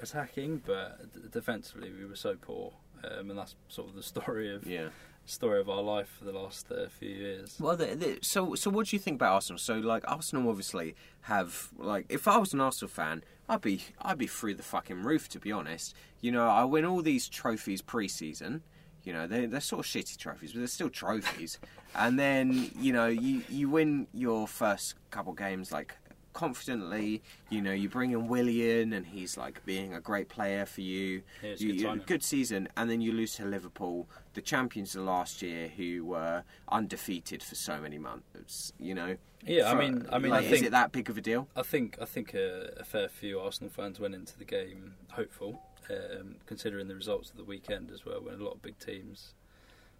attacking, 0.00 0.62
but 0.66 1.30
defensively 1.30 1.90
we 1.92 2.04
were 2.04 2.16
so 2.16 2.34
poor, 2.34 2.72
um, 3.04 3.30
and 3.30 3.38
that's 3.38 3.54
sort 3.68 3.88
of 3.88 3.94
the 3.94 4.02
story 4.02 4.52
of 4.54 4.66
Yeah. 4.66 4.88
story 5.24 5.60
of 5.60 5.68
our 5.70 5.82
life 5.82 6.08
for 6.18 6.24
the 6.24 6.32
last 6.32 6.70
uh, 6.72 6.88
few 6.88 7.10
years. 7.10 7.56
Well, 7.60 7.76
the, 7.76 7.86
the, 7.94 8.18
so 8.22 8.54
so 8.56 8.70
what 8.70 8.88
do 8.88 8.96
you 8.96 9.00
think 9.00 9.16
about 9.16 9.34
Arsenal? 9.34 9.58
So 9.58 9.74
like 9.78 10.02
Arsenal 10.10 10.48
obviously 10.48 10.96
have 11.22 11.68
like 11.78 12.06
if 12.08 12.26
I 12.26 12.38
was 12.38 12.52
an 12.52 12.60
Arsenal 12.60 12.90
fan, 12.90 13.22
I'd 13.48 13.60
be 13.60 13.82
I'd 14.00 14.18
be 14.18 14.26
through 14.26 14.54
the 14.54 14.62
fucking 14.62 15.02
roof 15.02 15.28
to 15.30 15.38
be 15.38 15.52
honest. 15.52 15.94
You 16.20 16.32
know, 16.32 16.48
I 16.48 16.64
win 16.64 16.84
all 16.84 17.02
these 17.02 17.28
trophies 17.28 17.82
pre-season. 17.82 18.62
You 19.04 19.12
know, 19.12 19.26
they 19.26 19.46
they're 19.46 19.60
sort 19.60 19.84
of 19.84 19.90
shitty 19.90 20.16
trophies, 20.16 20.52
but 20.52 20.60
they're 20.60 20.68
still 20.68 20.90
trophies. 20.90 21.58
and 21.94 22.18
then 22.18 22.70
you 22.78 22.92
know 22.92 23.06
you 23.08 23.42
you 23.48 23.68
win 23.68 24.06
your 24.12 24.46
first 24.46 24.94
couple 25.10 25.32
games 25.32 25.72
like 25.72 25.96
confidently. 26.32 27.22
You 27.50 27.60
know, 27.62 27.72
you 27.72 27.88
bring 27.88 28.12
in 28.12 28.28
Willian, 28.28 28.92
and 28.92 29.06
he's 29.06 29.36
like 29.36 29.64
being 29.64 29.94
a 29.94 30.00
great 30.00 30.28
player 30.28 30.66
for 30.66 30.80
you. 30.80 31.22
Yeah, 31.42 31.54
you, 31.58 31.72
good 31.74 31.80
you- 31.80 32.02
good 32.06 32.22
season, 32.22 32.68
and 32.76 32.90
then 32.90 33.00
you 33.00 33.12
lose 33.12 33.34
to 33.36 33.44
Liverpool, 33.44 34.08
the 34.34 34.40
champions 34.42 34.94
of 34.96 35.04
last 35.04 35.42
year, 35.42 35.68
who 35.68 36.04
were 36.04 36.44
undefeated 36.68 37.42
for 37.42 37.54
so 37.54 37.80
many 37.80 37.98
months. 37.98 38.72
You 38.78 38.94
know. 38.94 39.16
Yeah, 39.44 39.70
I 39.70 39.74
mean- 39.74 40.06
I 40.12 40.18
mean, 40.18 40.32
I 40.32 40.36
like, 40.40 40.50
is 40.50 40.62
it 40.62 40.70
that 40.70 40.92
big 40.92 41.10
of 41.10 41.18
a 41.18 41.20
deal? 41.20 41.48
I 41.56 41.62
think 41.62 41.98
I 42.00 42.04
think 42.04 42.32
a, 42.34 42.72
a 42.78 42.84
fair 42.84 43.08
few 43.08 43.40
Arsenal 43.40 43.70
fans 43.70 43.98
went 43.98 44.14
into 44.14 44.38
the 44.38 44.44
game 44.44 44.94
hopeful, 45.10 45.60
um, 45.90 46.36
considering 46.46 46.86
the 46.88 46.94
results 46.94 47.30
of 47.30 47.36
the 47.36 47.44
weekend 47.44 47.90
as 47.90 48.04
well, 48.06 48.20
when 48.22 48.34
a 48.34 48.42
lot 48.44 48.54
of 48.54 48.62
big 48.62 48.78
teams 48.78 49.34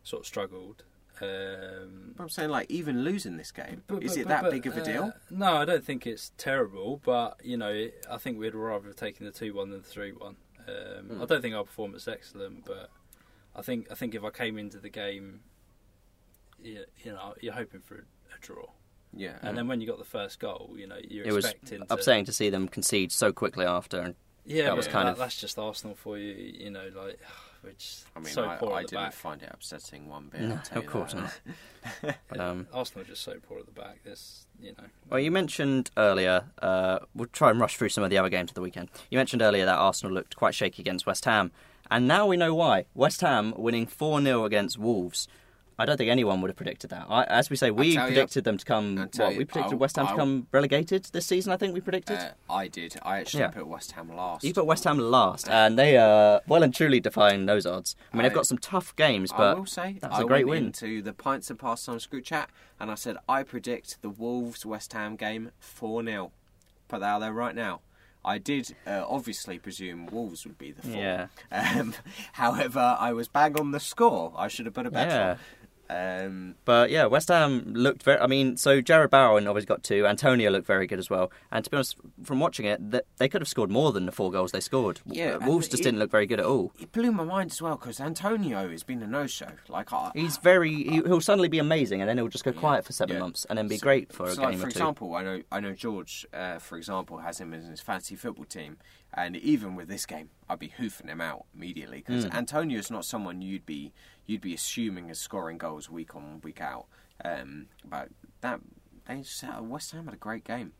sort 0.04 0.22
of 0.22 0.26
struggled. 0.26 0.84
Um, 1.20 2.14
But 2.16 2.22
I'm 2.24 2.28
saying, 2.28 2.50
like, 2.50 2.70
even 2.70 3.04
losing 3.04 3.36
this 3.36 3.52
game, 3.52 3.82
But- 3.86 4.02
is 4.02 4.16
it 4.16 4.24
but- 4.24 4.28
that 4.30 4.42
but, 4.44 4.50
big 4.52 4.66
of 4.66 4.76
a 4.76 4.80
uh, 4.80 4.84
deal? 4.84 5.12
no, 5.30 5.56
I 5.56 5.64
don't 5.64 5.84
think 5.84 6.06
it's 6.06 6.32
terrible, 6.38 7.00
but 7.04 7.40
you 7.44 7.56
know, 7.56 7.88
I 8.10 8.16
think 8.18 8.38
we'd 8.38 8.54
rather 8.54 8.86
have 8.88 8.96
taken 8.96 9.26
the 9.26 9.32
two 9.32 9.54
one 9.54 9.70
than 9.70 9.82
the 9.82 9.88
three 9.88 10.12
one. 10.12 10.36
Um, 10.66 11.06
Hmm. 11.08 11.22
I 11.22 11.26
don't 11.26 11.42
think 11.42 11.54
our 11.54 11.64
performance 11.64 12.02
is 12.02 12.08
excellent, 12.08 12.64
but 12.64 12.90
I 13.54 13.62
think 13.62 13.90
I 13.90 13.94
think 13.94 14.14
if 14.14 14.24
I 14.24 14.30
came 14.30 14.58
into 14.58 14.78
the 14.78 14.88
game, 14.88 15.42
you, 16.62 16.84
you 17.04 17.12
know, 17.12 17.34
you're 17.40 17.52
hoping 17.52 17.80
for 17.80 17.96
a, 17.96 18.34
a 18.36 18.38
draw, 18.40 18.66
Yeah. 19.12 19.38
and 19.42 19.56
then 19.58 19.66
when 19.68 19.80
you 19.80 19.86
got 19.86 19.98
the 19.98 20.04
first 20.04 20.38
goal, 20.38 20.74
you 20.76 20.86
know, 20.86 20.98
you're 21.02 21.26
It 21.26 21.32
was 21.32 21.44
expecting. 21.44 21.80
to, 21.86 21.92
upsetting 21.92 22.24
to 22.26 22.32
see 22.32 22.50
them 22.50 22.68
concede 22.68 23.12
so 23.12 23.32
quickly 23.32 23.64
after. 23.66 24.00
And 24.00 24.14
Yeah, 24.44 24.64
that 24.64 24.70
but 24.70 24.76
was 24.78 24.88
kind 24.88 25.06
that- 25.08 25.12
of- 25.12 25.18
that's 25.18 25.40
just 25.40 25.58
Arsenal 25.58 25.94
for 25.96 26.16
you. 26.18 26.32
You 26.32 26.70
know, 26.70 26.88
like 26.94 27.20
which 27.62 28.00
I 28.14 28.18
mean, 28.20 28.32
so 28.32 28.44
I, 28.44 28.56
poor 28.56 28.72
I 28.72 28.80
at 28.80 28.82
the 28.82 28.88
didn't 28.90 29.04
back. 29.04 29.12
find 29.14 29.42
it 29.42 29.50
upsetting 29.52 30.08
one 30.08 30.28
bit. 30.30 30.40
No, 30.42 30.60
I'll 30.72 30.78
of 30.78 30.86
course 30.86 31.14
that. 31.14 31.32
not. 32.02 32.16
But, 32.28 32.40
um, 32.40 32.66
Arsenal 32.72 33.02
are 33.02 33.08
just 33.08 33.22
so 33.22 33.34
poor 33.48 33.58
at 33.58 33.66
the 33.66 33.72
back. 33.72 34.02
This, 34.04 34.46
you 34.60 34.72
know, 34.78 34.84
Well, 35.10 35.20
you 35.20 35.30
mentioned 35.30 35.90
earlier, 35.96 36.44
uh, 36.60 37.00
we'll 37.14 37.28
try 37.28 37.50
and 37.50 37.58
rush 37.60 37.76
through 37.76 37.88
some 37.90 38.04
of 38.04 38.10
the 38.10 38.18
other 38.18 38.28
games 38.28 38.50
of 38.50 38.54
the 38.54 38.60
weekend. 38.60 38.88
You 39.10 39.18
mentioned 39.18 39.42
earlier 39.42 39.64
that 39.64 39.78
Arsenal 39.78 40.14
looked 40.14 40.36
quite 40.36 40.54
shaky 40.54 40.82
against 40.82 41.06
West 41.06 41.24
Ham, 41.24 41.50
and 41.90 42.06
now 42.08 42.26
we 42.26 42.36
know 42.36 42.54
why. 42.54 42.86
West 42.94 43.20
Ham 43.20 43.54
winning 43.56 43.86
4 43.86 44.22
0 44.22 44.44
against 44.44 44.78
Wolves. 44.78 45.28
I 45.78 45.84
don't 45.86 45.96
think 45.96 46.10
anyone 46.10 46.40
would 46.42 46.48
have 46.50 46.56
predicted 46.56 46.90
that. 46.90 47.06
I, 47.08 47.24
as 47.24 47.48
we 47.50 47.56
say, 47.56 47.70
we 47.70 47.94
tell 47.94 48.04
you- 48.08 48.14
predicted 48.14 48.44
them 48.44 48.58
to 48.58 48.64
come. 48.64 48.96
What, 48.96 49.32
you, 49.32 49.38
we 49.38 49.44
predicted 49.44 49.72
I'll- 49.72 49.78
West 49.78 49.96
Ham 49.96 50.06
to 50.06 50.10
I'll- 50.12 50.16
come 50.18 50.46
relegated 50.52 51.04
this 51.12 51.26
season, 51.26 51.52
I 51.52 51.56
think 51.56 51.74
we 51.74 51.80
predicted. 51.80 52.18
Uh, 52.18 52.30
I 52.50 52.68
did. 52.68 52.96
I 53.02 53.18
actually 53.18 53.40
Yeah. 53.40 53.48
put 53.48 53.66
West 53.66 53.92
Ham 53.92 54.14
last. 54.14 54.44
you 54.44 54.52
put 54.54 54.66
West 54.66 54.84
Ham 54.84 54.98
last, 54.98 55.48
and 55.48 55.78
they 55.78 55.96
are 55.96 56.40
well 56.46 56.62
and 56.62 56.74
truly 56.74 57.00
defying 57.00 57.46
those 57.46 57.66
odds. 57.66 57.96
I 58.12 58.16
mean, 58.16 58.24
they've 58.24 58.32
got 58.34 58.46
some 58.46 58.58
tough 58.58 58.94
games, 58.96 59.32
but 59.32 59.40
I 59.40 59.54
will 59.54 59.66
say, 59.66 59.98
that 60.00 60.10
was 60.10 60.20
I 60.20 60.22
a 60.22 60.26
great 60.26 60.46
went 60.46 60.62
win. 60.64 60.72
To 60.72 61.02
the 61.02 61.12
Pints 61.12 61.50
and 61.50 61.58
past 61.58 61.72
Pastimes 61.86 62.06
group 62.06 62.24
chat, 62.24 62.50
and 62.78 62.90
I 62.90 62.94
said 62.94 63.16
I 63.28 63.42
predict 63.42 64.02
the 64.02 64.10
Wolves 64.10 64.66
West 64.66 64.92
Ham 64.92 65.16
game 65.16 65.50
four 65.58 66.04
0 66.04 66.32
Put 66.88 67.00
that 67.00 67.06
out 67.06 67.18
there 67.20 67.32
right 67.32 67.54
now. 67.54 67.80
I 68.24 68.38
did 68.38 68.76
uh, 68.86 69.04
obviously 69.08 69.58
presume 69.58 70.06
Wolves 70.06 70.44
would 70.46 70.56
be 70.58 70.70
the 70.70 70.82
four. 70.82 70.92
Yeah. 70.92 71.26
Um, 71.50 71.94
however, 72.34 72.96
I 73.00 73.12
was 73.12 73.26
bang 73.26 73.58
on 73.58 73.72
the 73.72 73.80
score. 73.80 74.32
I 74.36 74.46
should 74.48 74.66
have 74.66 74.74
put 74.74 74.86
a 74.86 74.90
bet 74.92 75.08
Yeah. 75.08 75.30
on. 75.32 75.38
Um, 75.92 76.54
But 76.64 76.90
yeah, 76.90 77.06
West 77.06 77.28
Ham 77.28 77.72
looked 77.74 78.02
very. 78.02 78.18
I 78.20 78.26
mean, 78.26 78.56
so 78.56 78.80
Jarrod 78.80 79.10
Bowen 79.10 79.46
obviously 79.46 79.66
got 79.66 79.82
two. 79.82 80.06
Antonio 80.06 80.50
looked 80.50 80.66
very 80.66 80.86
good 80.86 80.98
as 80.98 81.10
well. 81.10 81.30
And 81.50 81.64
to 81.64 81.70
be 81.70 81.76
honest, 81.76 81.96
from 82.24 82.40
watching 82.40 82.66
it, 82.66 82.80
they 83.18 83.28
could 83.28 83.40
have 83.40 83.48
scored 83.48 83.70
more 83.70 83.92
than 83.92 84.06
the 84.06 84.12
four 84.12 84.30
goals 84.30 84.52
they 84.52 84.60
scored. 84.60 85.00
Yeah, 85.06 85.36
Wolves 85.36 85.68
just 85.68 85.80
it- 85.80 85.84
didn't 85.84 85.98
look 86.00 86.10
very 86.10 86.26
good 86.26 86.40
at 86.40 86.46
all. 86.46 86.72
it 86.80 86.92
blew 86.92 87.12
my 87.12 87.24
mind 87.24 87.50
as 87.52 87.60
well 87.60 87.76
because 87.76 88.00
Antonio 88.00 88.68
has 88.70 88.82
been 88.82 89.02
a 89.02 89.06
no-show. 89.06 89.48
Like 89.68 89.92
I, 89.92 90.10
He's 90.14 90.36
very. 90.38 90.72
He, 90.72 90.96
he'll 91.02 91.20
suddenly 91.20 91.48
be 91.48 91.58
amazing, 91.58 92.00
and 92.00 92.08
then 92.08 92.16
he'll 92.18 92.28
just 92.28 92.44
go 92.44 92.52
quiet 92.52 92.84
for 92.84 92.92
seven 92.92 93.16
yeah. 93.16 93.22
months, 93.22 93.44
and 93.48 93.58
then 93.58 93.68
be 93.68 93.76
So- 93.76 93.82
great 93.84 94.12
for 94.12 94.26
a 94.28 94.34
game 94.34 94.44
like, 94.44 94.44
for 94.44 94.48
or 94.48 94.52
two. 94.54 94.60
For 94.62 94.68
example, 94.68 95.14
I 95.14 95.22
know 95.22 95.42
I 95.50 95.60
know 95.60 95.72
George, 95.72 96.26
uh, 96.32 96.58
for 96.58 96.76
example, 96.76 97.18
has 97.18 97.40
him 97.40 97.52
in 97.52 97.62
his 97.62 97.80
fantasy 97.80 98.16
football 98.16 98.44
team, 98.44 98.78
and 99.12 99.36
even 99.36 99.74
with 99.76 99.88
this 99.88 100.06
game, 100.06 100.30
I'd 100.48 100.58
be 100.58 100.68
hoofing 100.68 101.08
him 101.08 101.20
out 101.20 101.44
immediately 101.54 101.98
because 101.98 102.24
Mm. 102.26 102.34
Antonio 102.34 102.78
is 102.78 102.90
not 102.90 103.04
someone 103.04 103.42
you'd 103.42 103.66
be 103.66 103.92
you'd 104.26 104.40
be 104.40 104.54
assuming 104.54 105.08
is 105.10 105.18
scoring 105.18 105.58
goals 105.58 105.90
week 105.90 106.14
on 106.14 106.40
week 106.42 106.60
out. 106.60 106.86
Um, 107.24 107.66
but 107.84 108.08
that 108.40 108.60
they 109.06 109.18
just, 109.18 109.42
uh, 109.44 109.62
West 109.62 109.92
Ham 109.92 110.04
had 110.06 110.14
a 110.14 110.18
great 110.18 110.44
game. 110.44 110.72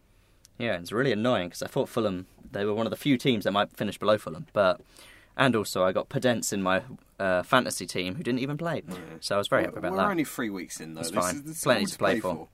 Yeah, 0.59 0.75
it's 0.79 0.93
really 0.93 1.13
annoying 1.13 1.49
because 1.49 1.63
I 1.63 1.67
thought 1.67 1.89
Fulham 1.89 2.27
they 2.51 2.65
were 2.65 2.75
one 2.75 2.87
of 2.87 2.91
the 2.91 2.97
few 2.97 3.17
teams 3.17 3.45
that 3.45 3.53
might 3.53 3.77
finish 3.77 3.99
below 3.99 4.19
Fulham, 4.19 4.47
but 4.53 4.81
and 5.37 5.57
also 5.57 5.83
I 5.83 5.93
got 5.93 6.09
Podence 6.11 6.53
in 6.53 6.63
my 6.63 6.83
uh, 7.19 7.43
fantasy 7.43 7.87
team 7.87 8.17
who 8.17 8.23
didn't 8.23 8.41
even 8.41 8.59
play, 8.59 8.83
so 9.21 9.35
I 9.37 9.39
was 9.39 9.49
very 9.49 9.65
happy 9.65 9.79
about 9.79 9.93
We're 9.93 9.99
that. 9.99 10.11
only 10.11 10.25
three 10.25 10.51
weeks 10.51 10.81
in 10.81 10.95
though. 10.95 11.01
That's 11.01 11.11
This 11.11 11.25
fine. 11.25 11.35
is- 11.37 11.43
this 11.45 11.63
Plenty 11.65 11.87
to 11.87 11.99
play 11.99 12.21
for. 12.21 12.49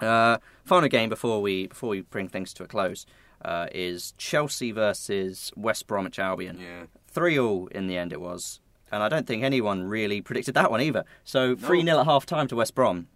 Uh, 0.00 0.38
final 0.64 0.88
game 0.88 1.08
before 1.08 1.42
we 1.42 1.66
before 1.66 1.88
we 1.90 2.02
bring 2.02 2.28
things 2.28 2.52
to 2.54 2.62
a 2.62 2.66
close 2.68 3.04
uh, 3.44 3.66
is 3.72 4.14
Chelsea 4.16 4.70
versus 4.72 5.52
West 5.56 5.86
Bromwich 5.86 6.18
Albion. 6.18 6.58
Yeah. 6.60 6.84
Three 7.08 7.38
all 7.38 7.66
in 7.68 7.88
the 7.88 7.96
end 7.98 8.12
it 8.12 8.20
was, 8.20 8.60
and 8.92 9.02
I 9.02 9.08
don't 9.08 9.26
think 9.26 9.42
anyone 9.42 9.84
really 9.84 10.20
predicted 10.20 10.54
that 10.54 10.70
one 10.70 10.80
either. 10.80 11.04
So 11.24 11.54
three 11.56 11.82
No. 11.82 11.92
0 11.92 12.00
at 12.00 12.06
half 12.06 12.26
time 12.26 12.48
to 12.48 12.56
West 12.56 12.74
Brom. 12.74 13.08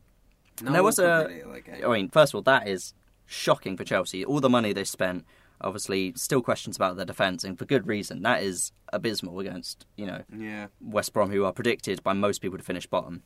No 0.62 0.72
there 0.72 0.82
was 0.82 0.98
a. 0.98 1.28
predict. 1.48 1.84
I 1.84 1.88
mean, 1.92 2.08
first 2.08 2.32
of 2.32 2.36
all, 2.36 2.42
that 2.42 2.68
is 2.68 2.94
shocking 3.26 3.76
for 3.76 3.84
Chelsea. 3.84 4.24
All 4.24 4.40
the 4.40 4.50
money 4.50 4.72
they 4.72 4.84
spent. 4.84 5.24
Obviously, 5.60 6.12
still 6.16 6.42
questions 6.42 6.74
about 6.76 6.96
their 6.96 7.04
defence, 7.06 7.44
and 7.44 7.56
for 7.58 7.64
good 7.64 7.86
reason. 7.86 8.22
That 8.22 8.42
is 8.42 8.72
abysmal 8.92 9.38
against 9.40 9.86
you 9.96 10.06
know 10.06 10.22
Yeah. 10.36 10.66
West 10.80 11.12
Brom, 11.12 11.30
who 11.30 11.44
are 11.44 11.52
predicted 11.52 12.02
by 12.02 12.12
most 12.12 12.40
people 12.42 12.58
to 12.58 12.64
finish 12.64 12.86
bottom. 12.86 13.22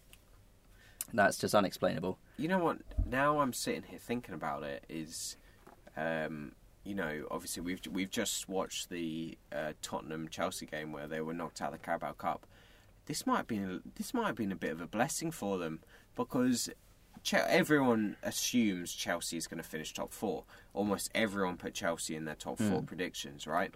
That's 1.15 1.39
just 1.39 1.55
unexplainable. 1.55 2.19
You 2.37 2.49
know 2.49 2.59
what? 2.59 2.79
Now 3.09 3.41
I'm 3.41 3.53
sitting 3.53 3.85
here 3.85 3.99
thinking 3.99 4.35
about 4.35 4.63
it. 4.65 4.85
Is, 4.89 5.37
um, 5.97 6.53
you 6.87 6.95
know, 6.95 7.27
obviously 7.31 7.63
we've 7.63 7.81
we've 7.91 8.11
just 8.11 8.49
watched 8.49 8.91
the 8.91 9.37
uh, 9.53 9.73
Tottenham 9.83 10.29
Chelsea 10.29 10.67
game 10.67 10.93
where 10.93 11.09
they 11.09 11.21
were 11.21 11.35
knocked 11.35 11.61
out 11.61 11.73
of 11.73 11.81
the 11.81 11.85
Carabao 11.85 12.13
Cup. 12.13 12.47
This 13.07 13.27
might 13.27 13.39
have 13.39 13.47
been 13.49 13.83
this 13.97 14.15
might 14.15 14.27
have 14.27 14.37
been 14.37 14.53
a 14.53 14.57
bit 14.57 14.71
of 14.71 14.81
a 14.81 14.87
blessing 14.87 15.31
for 15.33 15.59
them 15.59 15.81
because 16.15 16.71
everyone 17.33 18.17
assumes 18.23 18.93
Chelsea 18.93 19.37
is 19.37 19.49
going 19.49 19.63
to 19.63 19.69
finish 19.69 19.93
top 19.93 20.13
four. 20.13 20.45
Almost 20.75 21.11
everyone 21.15 21.57
put 21.57 21.75
Chelsea 21.75 22.15
in 22.15 22.25
their 22.25 22.37
top 22.37 22.59
four 22.59 22.83
predictions, 22.83 23.47
right? 23.47 23.75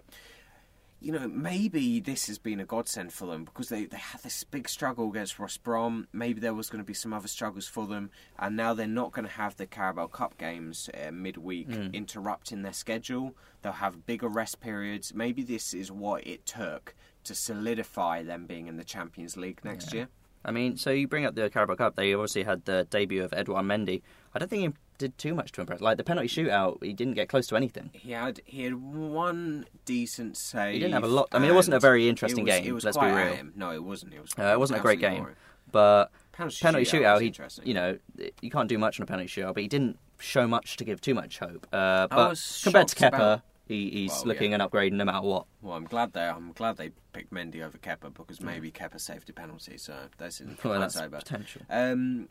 You 1.01 1.11
know, 1.11 1.27
maybe 1.27 1.99
this 1.99 2.27
has 2.27 2.37
been 2.37 2.59
a 2.59 2.65
godsend 2.65 3.11
for 3.11 3.25
them 3.25 3.43
because 3.43 3.69
they, 3.69 3.85
they 3.85 3.97
had 3.97 4.21
this 4.21 4.43
big 4.43 4.69
struggle 4.69 5.09
against 5.09 5.39
Ross 5.39 5.57
Brom. 5.57 6.07
Maybe 6.13 6.39
there 6.39 6.53
was 6.53 6.69
going 6.69 6.83
to 6.83 6.87
be 6.87 6.93
some 6.93 7.11
other 7.11 7.27
struggles 7.27 7.67
for 7.67 7.87
them, 7.87 8.11
and 8.37 8.55
now 8.55 8.75
they're 8.75 8.85
not 8.85 9.11
going 9.11 9.25
to 9.25 9.33
have 9.33 9.57
the 9.57 9.65
Carabao 9.65 10.07
Cup 10.07 10.37
games 10.37 10.91
uh, 10.93 11.11
midweek 11.11 11.69
interrupting 11.91 12.61
their 12.61 12.73
schedule. 12.73 13.35
They'll 13.63 13.73
have 13.73 14.05
bigger 14.05 14.27
rest 14.27 14.61
periods. 14.61 15.13
Maybe 15.13 15.41
this 15.43 15.73
is 15.73 15.91
what 15.91 16.25
it 16.27 16.45
took 16.45 16.93
to 17.23 17.33
solidify 17.33 18.21
them 18.23 18.45
being 18.45 18.67
in 18.67 18.77
the 18.77 18.83
Champions 18.83 19.35
League 19.35 19.61
next 19.63 19.93
year. 19.93 20.07
I 20.43 20.51
mean, 20.51 20.77
so 20.77 20.91
you 20.91 21.07
bring 21.07 21.25
up 21.25 21.35
the 21.35 21.49
Carabao 21.49 21.75
Cup. 21.75 21.95
They 21.95 22.13
obviously 22.13 22.43
had 22.43 22.65
the 22.65 22.87
debut 22.89 23.23
of 23.23 23.33
Edouard 23.33 23.65
Mendy. 23.65 24.01
I 24.33 24.39
don't 24.39 24.47
think 24.49 24.61
he 24.61 24.73
did 25.01 25.17
too 25.17 25.35
much 25.35 25.51
to 25.53 25.61
impress. 25.61 25.81
Like 25.81 25.97
the 25.97 26.03
penalty 26.03 26.27
shootout, 26.29 26.81
he 26.83 26.93
didn't 26.93 27.15
get 27.15 27.27
close 27.29 27.47
to 27.47 27.55
anything. 27.55 27.89
He 27.93 28.11
had 28.11 28.39
he 28.45 28.63
had 28.63 28.75
one 28.75 29.65
decent 29.85 30.37
save. 30.37 30.73
He 30.73 30.79
didn't 30.79 30.93
have 30.93 31.03
a 31.03 31.07
lot- 31.07 31.27
I 31.33 31.39
mean, 31.39 31.49
it 31.51 31.53
wasn't 31.55 31.75
a 31.75 31.79
very 31.79 32.07
interesting 32.07 32.47
it 32.47 32.51
was, 32.51 32.59
game, 32.59 32.67
It 32.69 32.71
was 32.73 32.85
let's 32.85 32.97
be 32.97 33.05
real. 33.05 33.37
No, 33.55 33.71
it 33.71 33.83
wasn't. 33.83 34.13
It 34.13 34.21
was. 34.21 34.31
Uh, 34.37 34.43
it 34.53 34.59
wasn't 34.59 34.79
a 34.79 34.81
great 34.81 34.99
game, 34.99 35.21
boring. 35.23 35.35
but 35.71 36.05
Penalty, 36.31 36.57
penalty 36.61 36.85
shootout, 36.85 37.19
shootout, 37.21 37.61
he, 37.61 37.69
you 37.69 37.73
know, 37.73 37.97
you 38.41 38.49
can't 38.49 38.69
do 38.69 38.77
much 38.77 38.99
on 38.99 39.03
a 39.03 39.07
penalty 39.07 39.27
shootout, 39.27 39.53
but 39.53 39.61
he 39.63 39.67
didn't 39.67 39.97
show 40.19 40.47
much 40.47 40.77
to 40.77 40.85
give 40.85 41.01
too 41.01 41.13
much 41.13 41.39
hope. 41.39 41.67
Uh, 41.73 42.07
but 42.07 42.39
compared 42.63 42.87
to 42.87 42.95
Kepa, 42.95 43.07
about- 43.09 43.41
he, 43.67 43.89
he's 43.89 44.11
Well, 44.11 44.23
looking 44.25 44.51
yeah. 44.51 44.55
an 44.55 44.61
upgrade 44.61 44.91
no 44.93 45.05
matter 45.05 45.25
what. 45.25 45.45
Well, 45.61 45.75
I'm 45.75 45.85
glad 45.85 46.13
they 46.13 46.21
I'm 46.27 46.51
glad 46.51 46.77
they 46.77 46.91
picked 47.13 47.33
Mendy 47.33 47.61
over 47.61 47.77
Kepa 47.77 48.13
because 48.13 48.41
maybe 48.41 48.69
Kepa 48.71 48.99
saved 48.99 49.29
a 49.29 49.33
penalty. 49.33 49.77
So 49.77 49.95
that's 50.17 50.41
in 50.41 50.57
Well, 50.63 50.79
that's 50.79 50.99
potential. 50.99 51.61
Um, 51.69 52.27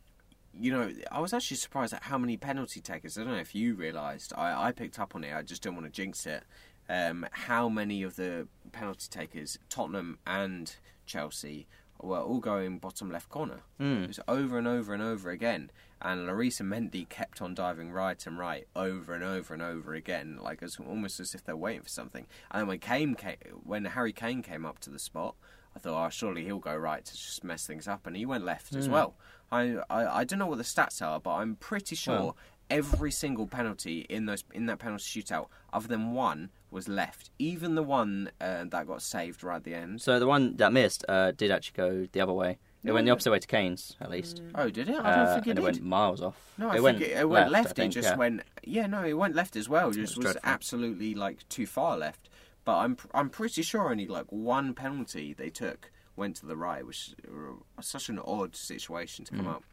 you 0.59 0.73
know, 0.73 0.91
I 1.11 1.21
was 1.21 1.33
actually 1.33 1.57
surprised 1.59 1.93
at 1.95 2.05
how 2.05 2.19
many 2.19 2.37
penalty 2.37 2.81
takers. 2.81 3.17
I 3.19 3.25
don't 3.25 3.33
know 3.35 3.39
if 3.41 3.55
you 3.55 3.75
realised. 3.75 4.33
I, 4.37 4.69
I 4.69 4.73
picked 4.73 4.99
up 4.99 5.15
on 5.15 5.25
it. 5.25 5.35
I 5.35 5.43
just 5.43 5.63
don't 5.63 5.75
want 5.75 5.87
to 5.87 5.93
jinx 5.93 6.27
it. 6.27 6.43
um, 6.89 7.25
how 7.33 7.69
many 7.69 8.03
of 8.03 8.17
the 8.17 8.49
penalty 8.73 9.07
takers, 9.09 9.59
Tottenham 9.69 10.19
and 10.27 10.75
Chelsea, 11.07 11.67
were 12.03 12.19
all 12.19 12.41
going 12.41 12.79
bottom 12.79 13.11
left 13.13 13.29
corner. 13.29 13.61
Mm. 13.81 14.05
It 14.05 14.09
was 14.09 14.21
over 14.27 14.59
and 14.59 14.67
over 14.67 14.93
and 14.95 15.03
over 15.03 15.31
again. 15.31 15.71
And 16.03 16.27
Larissa 16.27 16.63
Mendy 16.65 17.07
kept 17.09 17.43
on 17.43 17.55
diving 17.55 17.93
right 17.93 18.27
and 18.27 18.39
right 18.39 18.67
over 18.75 19.13
and 19.13 19.23
over 19.23 19.53
and 19.53 19.63
over 19.63 19.93
again, 19.95 20.39
like 20.43 20.63
as 20.63 20.79
almost 20.81 21.21
as 21.21 21.35
if 21.35 21.45
they're 21.45 21.55
waiting 21.57 21.83
for 21.83 21.91
something. 21.91 22.27
And 22.51 22.61
then 22.63 22.67
when 22.69 22.79
Kane 22.79 23.15
came, 23.15 23.37
when 23.65 23.85
Harry 23.85 24.13
Kane 24.13 24.43
came 24.43 24.65
up 24.65 24.79
to 24.81 24.91
the 24.91 24.99
spot, 24.99 25.35
I 25.77 25.79
thought, 25.79 26.07
oh, 26.07 26.09
surely 26.09 26.45
he'll 26.45 26.59
go 26.59 26.75
right 26.75 27.05
to 27.05 27.13
just 27.13 27.45
mess 27.45 27.67
things 27.67 27.87
up, 27.87 28.07
and 28.07 28.17
he 28.17 28.25
went 28.27 28.45
left 28.45 28.75
as 28.75 28.89
Mm. 28.89 28.93
well. 28.93 29.15
I, 29.53 29.79
I 29.91 30.21
I 30.21 30.25
don't 30.25 30.39
know 30.39 30.47
what 30.47 30.59
the 30.59 30.65
stats 30.65 31.01
are, 31.05 31.21
but 31.21 31.35
I'm 31.35 31.57
pretty 31.57 31.97
sure 31.97 32.15
Well- 32.19 32.37
every 32.71 33.11
single 33.11 33.49
penalty 33.49 34.07
in 34.09 34.27
those 34.27 34.45
in 34.55 34.67
that 34.67 34.79
penalty 34.79 35.05
shootout, 35.23 35.49
other 35.73 35.89
than 35.89 36.13
one, 36.13 36.51
was 36.71 36.89
left. 36.89 37.31
Even 37.39 37.75
the 37.75 37.83
one 37.83 38.31
uh, 38.41 38.65
that 38.69 38.87
got 38.87 39.03
saved 39.03 39.43
right 39.43 39.57
at 39.57 39.65
the 39.65 39.75
end. 39.75 40.01
So 40.01 40.19
the 40.21 40.27
one 40.29 40.57
that 40.57 40.73
missed 40.73 41.05
uh, 41.09 41.33
did 41.33 41.51
actually 41.51 41.77
go 41.77 42.07
the 42.13 42.21
other 42.21 42.33
way. 42.33 42.59
It 42.83 42.87
No, 42.87 42.95
went 42.95 43.05
the 43.07 43.11
opposite 43.11 43.31
way 43.33 43.39
to 43.41 43.47
Kane's, 43.47 43.95
at 44.01 44.09
least. 44.11 44.41
Oh, 44.55 44.71
did 44.71 44.89
it? 44.89 44.93
I 44.99 45.15
don't 45.17 45.27
Uh, 45.27 45.35
think 45.35 45.47
it 45.49 45.51
and 45.51 45.57
did. 45.57 45.63
it 45.63 45.65
went 45.65 45.83
miles 45.83 46.23
off. 46.23 46.37
No, 46.57 46.69
I 46.69 46.71
it 46.71 46.73
think 46.75 46.85
went 46.85 47.03
it, 47.03 47.11
it 47.11 47.29
went 47.29 47.51
left. 47.51 47.65
left. 47.65 47.77
Think, 47.77 47.93
it 47.93 47.95
just 47.95 48.09
yeah. 48.11 48.17
went. 48.17 48.43
Yeah, 48.65 48.87
no, 48.87 49.05
it 49.05 49.13
went 49.15 49.35
left 49.35 49.57
as 49.57 49.69
well. 49.69 49.91
Just 49.91 50.17
was 50.17 50.25
was 50.27 50.37
absolutely 50.45 51.15
like 51.15 51.47
too 51.49 51.67
far 51.67 51.99
left. 51.99 52.29
But 52.65 52.77
I'm 52.79 52.97
I'm 53.13 53.29
pretty 53.31 53.63
sure 53.63 53.91
only 53.91 54.07
like 54.07 54.27
one 54.31 54.73
penalty 54.75 55.35
they 55.35 55.51
took 55.51 55.91
went 56.17 56.37
to 56.37 56.47
the 56.47 56.57
right, 56.57 56.87
which 56.87 57.09
is 57.09 57.87
such 57.87 58.09
an 58.09 58.19
odd 58.19 58.55
situation 58.57 59.25
to 59.27 59.33
come 59.35 59.47
Mm. 59.47 59.55
up. 59.57 59.65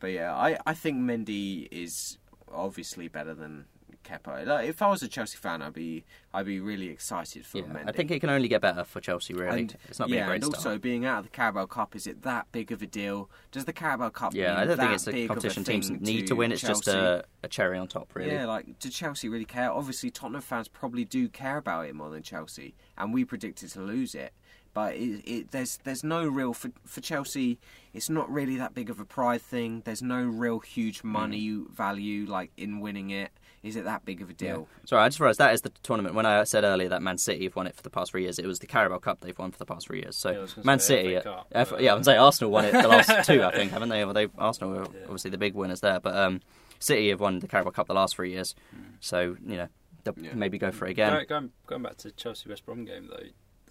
But 0.00 0.08
yeah, 0.12 0.34
I 0.34 0.58
I 0.66 0.74
think 0.74 0.98
Mendy 0.98 1.68
is 1.70 2.18
obviously 2.52 3.08
better 3.08 3.34
than 3.34 3.66
Kepa. 4.04 4.44
Like, 4.46 4.68
if 4.68 4.82
I 4.82 4.88
was 4.90 5.00
a 5.04 5.08
Chelsea 5.08 5.36
fan, 5.36 5.62
I'd 5.62 5.72
be 5.74 6.04
I'd 6.34 6.44
be 6.46 6.58
really 6.58 6.88
excited 6.88 7.46
for 7.46 7.58
Yeah, 7.58 7.64
Mendy. 7.64 7.88
I 7.88 7.92
think 7.92 8.10
it 8.10 8.18
can 8.20 8.30
only 8.30 8.48
get 8.48 8.60
better 8.60 8.82
for 8.82 9.00
Chelsea. 9.00 9.32
Really, 9.32 9.60
And- 9.60 9.76
it's 9.88 10.00
not 10.00 10.08
been 10.08 10.16
yeah, 10.18 10.24
a 10.24 10.26
great 10.26 10.34
and 10.42 10.44
start. 10.52 10.56
also 10.66 10.78
being 10.78 11.04
out 11.04 11.18
of 11.18 11.24
the 11.24 11.30
Carabao 11.30 11.66
Cup, 11.66 11.94
is 11.94 12.08
it 12.08 12.22
that 12.22 12.50
big 12.50 12.72
of 12.72 12.82
a 12.82 12.86
deal? 12.86 13.30
Does 13.52 13.64
the 13.64 13.72
Carabao 13.72 14.08
Cup? 14.10 14.34
yeah, 14.34 14.48
mean 14.54 14.56
I 14.58 14.64
don't 14.64 14.76
think 14.78 14.92
it's 14.92 15.06
a 15.06 15.26
competition 15.28 15.62
teams 15.64 15.88
thing 15.88 16.00
need 16.02 16.26
to 16.26 16.34
win. 16.34 16.50
It's 16.50 16.62
just 16.62 16.88
a, 16.88 17.24
a 17.44 17.48
cherry 17.48 17.78
on 17.78 17.86
top, 17.86 18.12
really. 18.16 18.32
Yeah, 18.32 18.46
like, 18.46 18.78
do 18.80 18.88
Chelsea 18.88 19.28
really 19.28 19.44
care? 19.44 19.70
Obviously, 19.70 20.10
Tottenham 20.10 20.42
fans 20.42 20.66
probably 20.66 21.04
do 21.04 21.28
care 21.28 21.58
about 21.58 21.86
it 21.86 21.94
more 21.94 22.10
than 22.10 22.24
Chelsea, 22.24 22.74
and 22.98 23.14
we 23.14 23.24
predicted 23.24 23.70
to 23.70 23.80
lose 23.80 24.16
it. 24.16 24.32
But 24.74 24.94
it, 24.94 25.22
it, 25.30 25.50
there's 25.50 25.78
there's 25.84 26.02
no 26.02 26.24
real 26.26 26.54
for 26.54 26.70
for 26.86 27.00
Chelsea. 27.00 27.58
It's 27.92 28.08
not 28.08 28.30
really 28.32 28.56
that 28.56 28.74
big 28.74 28.88
of 28.90 29.00
a 29.00 29.04
pride 29.04 29.42
thing. 29.42 29.82
There's 29.84 30.02
no 30.02 30.22
real 30.22 30.60
huge 30.60 31.04
money 31.04 31.62
value 31.70 32.24
like 32.26 32.50
in 32.56 32.80
winning 32.80 33.10
it. 33.10 33.30
Is 33.62 33.76
it 33.76 33.84
that 33.84 34.04
big 34.04 34.20
of 34.22 34.28
a 34.30 34.32
deal? 34.32 34.66
Sorry, 34.86 35.02
I 35.02 35.08
just 35.08 35.20
realised 35.20 35.38
that 35.38 35.54
is 35.54 35.60
the 35.60 35.70
tournament. 35.84 36.16
When 36.16 36.26
I 36.26 36.42
said 36.44 36.64
earlier 36.64 36.88
that 36.88 37.00
Man 37.00 37.16
City 37.18 37.44
have 37.44 37.54
won 37.54 37.66
it 37.68 37.76
for 37.76 37.82
the 37.82 37.90
past 37.90 38.10
three 38.10 38.22
years, 38.22 38.38
it 38.40 38.46
was 38.46 38.58
the 38.58 38.66
Carabao 38.66 38.98
Cup 38.98 39.20
they've 39.20 39.38
won 39.38 39.52
for 39.52 39.58
the 39.58 39.66
past 39.66 39.86
three 39.86 40.00
years. 40.00 40.16
So 40.16 40.30
Yeah, 40.32 40.38
I 40.38 40.40
was 40.40 40.54
gonna 40.54 40.66
Man 40.66 40.78
say 40.80 41.02
City, 41.04 41.16
uh, 41.18 41.22
Cup, 41.22 41.46
F- 41.52 41.70
but- 41.70 41.80
yeah, 41.82 41.92
I 41.92 41.94
would 41.94 42.04
say 42.04 42.16
Arsenal 42.16 42.50
won 42.50 42.64
it 42.64 42.72
the 42.72 42.88
last 42.88 43.24
two, 43.26 43.44
I 43.44 43.52
think, 43.54 43.70
haven't 43.70 43.90
they? 43.90 44.04
Well, 44.04 44.14
they 44.14 44.26
Arsenal 44.36 44.70
were 44.70 44.82
Yeah. 44.92 45.02
obviously 45.04 45.30
the 45.30 45.38
big 45.38 45.54
winners 45.54 45.80
there, 45.80 46.00
but 46.00 46.16
um, 46.16 46.40
City 46.80 47.10
have 47.10 47.20
won 47.20 47.38
the 47.38 47.46
Carabao 47.46 47.70
Cup 47.70 47.86
the 47.86 47.94
last 47.94 48.16
three 48.16 48.32
years. 48.32 48.56
So 49.00 49.36
you 49.46 49.56
know, 49.56 49.68
they'll 50.02 50.14
Yeah. 50.18 50.34
maybe 50.34 50.58
go 50.58 50.72
for 50.72 50.86
it 50.86 50.90
again. 50.92 51.12
Going, 51.12 51.26
going, 51.28 51.50
going 51.66 51.82
back 51.84 51.98
to 51.98 52.10
Chelsea 52.10 52.48
West 52.48 52.64
Brom 52.66 52.84
game 52.84 53.06
though, 53.08 53.26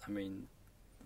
I 0.06 0.10
mean, 0.10 0.46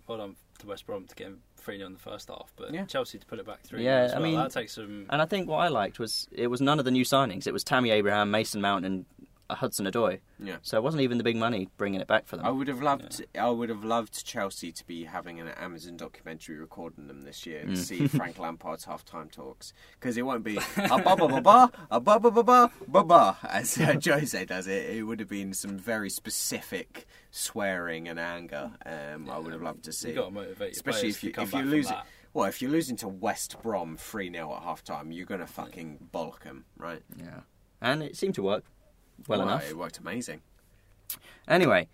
well 0.07 0.17
done 0.19 0.35
to 0.59 0.67
West 0.67 0.85
Brom 0.85 1.05
to 1.05 1.15
get 1.15 1.31
3 1.57 1.77
0 1.77 1.87
in 1.87 1.93
the 1.93 1.99
first 1.99 2.29
half, 2.29 2.51
but 2.55 2.73
Yeah. 2.73 2.85
Chelsea 2.85 3.17
to 3.19 3.25
put 3.25 3.39
it 3.39 3.45
back 3.45 3.61
3 3.63 3.83
Yeah, 3.83 3.99
as 4.01 4.13
I 4.13 4.19
mean- 4.19 4.35
that 4.35 4.51
takes 4.51 4.73
some. 4.73 5.05
And 5.09 5.21
I 5.21 5.25
think 5.25 5.47
what 5.47 5.57
I 5.57 5.67
liked 5.67 5.99
was 5.99 6.27
it 6.31 6.47
was 6.47 6.61
none 6.61 6.79
of 6.79 6.85
the 6.85 6.91
new 6.91 7.03
signings. 7.03 7.45
It 7.47 7.53
was 7.53 7.63
Tammy 7.63 7.91
Abraham, 7.91 8.31
Mason 8.31 8.61
Mount, 8.61 8.85
and 8.85 9.05
Hudson 9.49 9.85
Odoi. 9.85 10.19
Yeah. 10.39 10.57
So 10.61 10.77
it 10.77 10.83
wasn't 10.83 11.01
even 11.01 11.17
the 11.17 11.23
big 11.23 11.35
money 11.37 11.69
bringing 11.77 12.01
it 12.01 12.07
back 12.07 12.25
for 12.27 12.35
them. 12.37 12.45
I 12.45 12.49
would 12.51 12.67
have 12.67 12.81
loved. 12.81 13.23
I 13.39 13.49
would 13.49 13.69
have 13.69 13.83
loved 13.83 14.25
Chelsea 14.25 14.71
to 14.71 14.85
be 14.85 15.05
having 15.05 15.39
an 15.39 15.47
Amazon 15.49 15.97
documentary 15.97 16.57
recording 16.57 17.07
them 17.07 17.21
this 17.23 17.45
year 17.45 17.61
to 17.61 17.67
Mm. 17.71 17.77
see 17.77 18.07
Frank 18.17 18.37
Lampard's 18.39 18.85
halftime 18.85 19.31
talks 19.31 19.73
because 19.99 20.17
it 20.17 20.23
won't 20.23 20.43
be 20.43 20.57
a 20.77 21.01
ba 21.01 21.15
ba 21.15 21.27
ba 21.27 21.41
ba 21.41 21.71
a 21.91 21.99
ba 21.99 22.19
ba 22.19 22.31
ba 22.31 22.43
ba 22.43 22.71
ba 22.87 23.03
ba 23.03 23.37
as 23.43 23.77
uh, 23.79 23.93
Jose 24.05 24.45
does 24.45 24.67
it. 24.67 24.89
It 24.97 25.03
would 25.03 25.19
have 25.19 25.29
been 25.29 25.53
some 25.53 25.77
very 25.77 26.09
specific 26.09 27.05
swearing 27.31 28.07
and 28.07 28.19
anger. 28.19 28.71
Um, 28.85 29.29
I 29.29 29.37
would 29.37 29.53
have 29.53 29.61
loved 29.61 29.83
to 29.85 29.91
see, 29.91 30.09
you 30.09 30.15
got 30.15 30.25
to 30.25 30.31
motivate 30.31 30.71
especially 30.73 31.09
if 31.09 31.23
you 31.23 31.29
if 31.29 31.35
you're 31.37 31.45
back 31.45 31.51
from 31.51 31.69
losing. 31.69 31.95
Well, 32.33 32.45
if 32.45 32.61
you're 32.61 32.71
losing 32.71 32.95
to 32.97 33.07
West 33.07 33.55
Brom 33.63 33.97
three 33.97 34.31
0 34.31 34.53
at 34.55 34.61
halftime, 34.63 35.15
you're 35.15 35.25
gonna 35.25 35.47
fucking 35.47 36.09
bollock 36.13 36.41
them, 36.43 36.65
right? 36.77 37.01
yeah, 37.17 37.41
and 37.81 38.03
it 38.03 38.15
seemed 38.15 38.35
to 38.35 38.43
work 38.43 38.63
well 39.27 39.39
Well, 39.39 39.47
enough. 39.47 39.69
It 39.69 39.77
worked 39.77 39.97
amazing. 39.99 40.41
Anyway, 41.47 41.87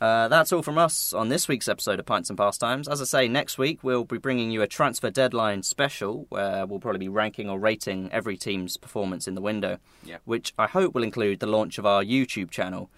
uh, 0.00 0.28
that's 0.28 0.52
all 0.52 0.62
from 0.62 0.78
us 0.78 1.12
on 1.12 1.28
this 1.28 1.46
week's 1.48 1.68
episode 1.68 2.00
of 2.00 2.06
Pints 2.06 2.30
and 2.30 2.38
Pastimes. 2.38 2.88
As 2.88 3.00
I 3.00 3.04
say, 3.04 3.28
next 3.28 3.58
week 3.58 3.80
we'll 3.82 4.04
be 4.04 4.18
bringing 4.18 4.50
you 4.50 4.62
a 4.62 4.66
transfer 4.66 5.10
deadline 5.10 5.62
special 5.62 6.26
where 6.30 6.64
we'll 6.66 6.80
probably 6.80 6.98
be 7.00 7.08
ranking 7.08 7.48
or 7.50 7.58
rating 7.58 8.10
every 8.12 8.36
team's 8.36 8.76
performance 8.76 9.28
in 9.28 9.34
the 9.34 9.40
window, 9.42 9.78
Yeah. 10.04 10.18
which 10.24 10.54
I 10.58 10.66
hope 10.66 10.94
will 10.94 11.02
include 11.02 11.40
the 11.40 11.46
launch 11.46 11.78
of 11.78 11.86
our 11.86 12.02
YouTube 12.02 12.50
channel. 12.50 12.90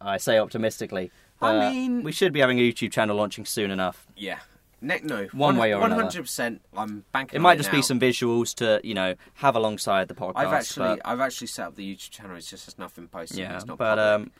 I 0.00 0.16
say 0.18 0.38
optimistically. 0.38 1.10
I 1.40 1.70
mean- 1.70 2.02
we 2.02 2.12
should 2.12 2.32
be 2.32 2.40
having 2.40 2.58
a 2.58 2.62
YouTube 2.62 2.92
channel 2.92 3.16
launching 3.16 3.44
soon 3.44 3.70
enough. 3.70 4.06
Yeah. 4.16 4.38
Ne- 4.82 5.00
no, 5.04 5.26
One 5.32 5.56
way 5.56 5.72
or 5.72 5.78
one 5.78 5.92
another. 5.92 6.02
hundred 6.02 6.22
percent. 6.22 6.60
I'm 6.76 7.04
banking. 7.12 7.36
It 7.36 7.40
might 7.40 7.56
just 7.56 7.70
now. 7.72 7.78
be 7.78 7.82
some 7.82 8.00
visuals 8.00 8.54
to 8.56 8.80
you 8.82 8.94
know 8.94 9.14
have 9.34 9.54
alongside 9.56 10.08
the 10.08 10.14
podcast. 10.14 10.32
I've 10.36 10.52
actually, 10.52 10.96
but- 10.96 11.00
I've 11.04 11.20
actually 11.20 11.46
set 11.46 11.68
up 11.68 11.76
the 11.76 11.94
YouTube 11.94 12.10
channel. 12.10 12.36
It's 12.36 12.50
just 12.50 12.66
there's 12.66 12.78
nothing 12.78 13.06
posted. 13.08 13.38
Yeah, 13.38 13.54
it's 13.56 13.64
not 13.64 13.78
but 13.78 13.96
public. 13.96 14.28
um, 14.28 14.32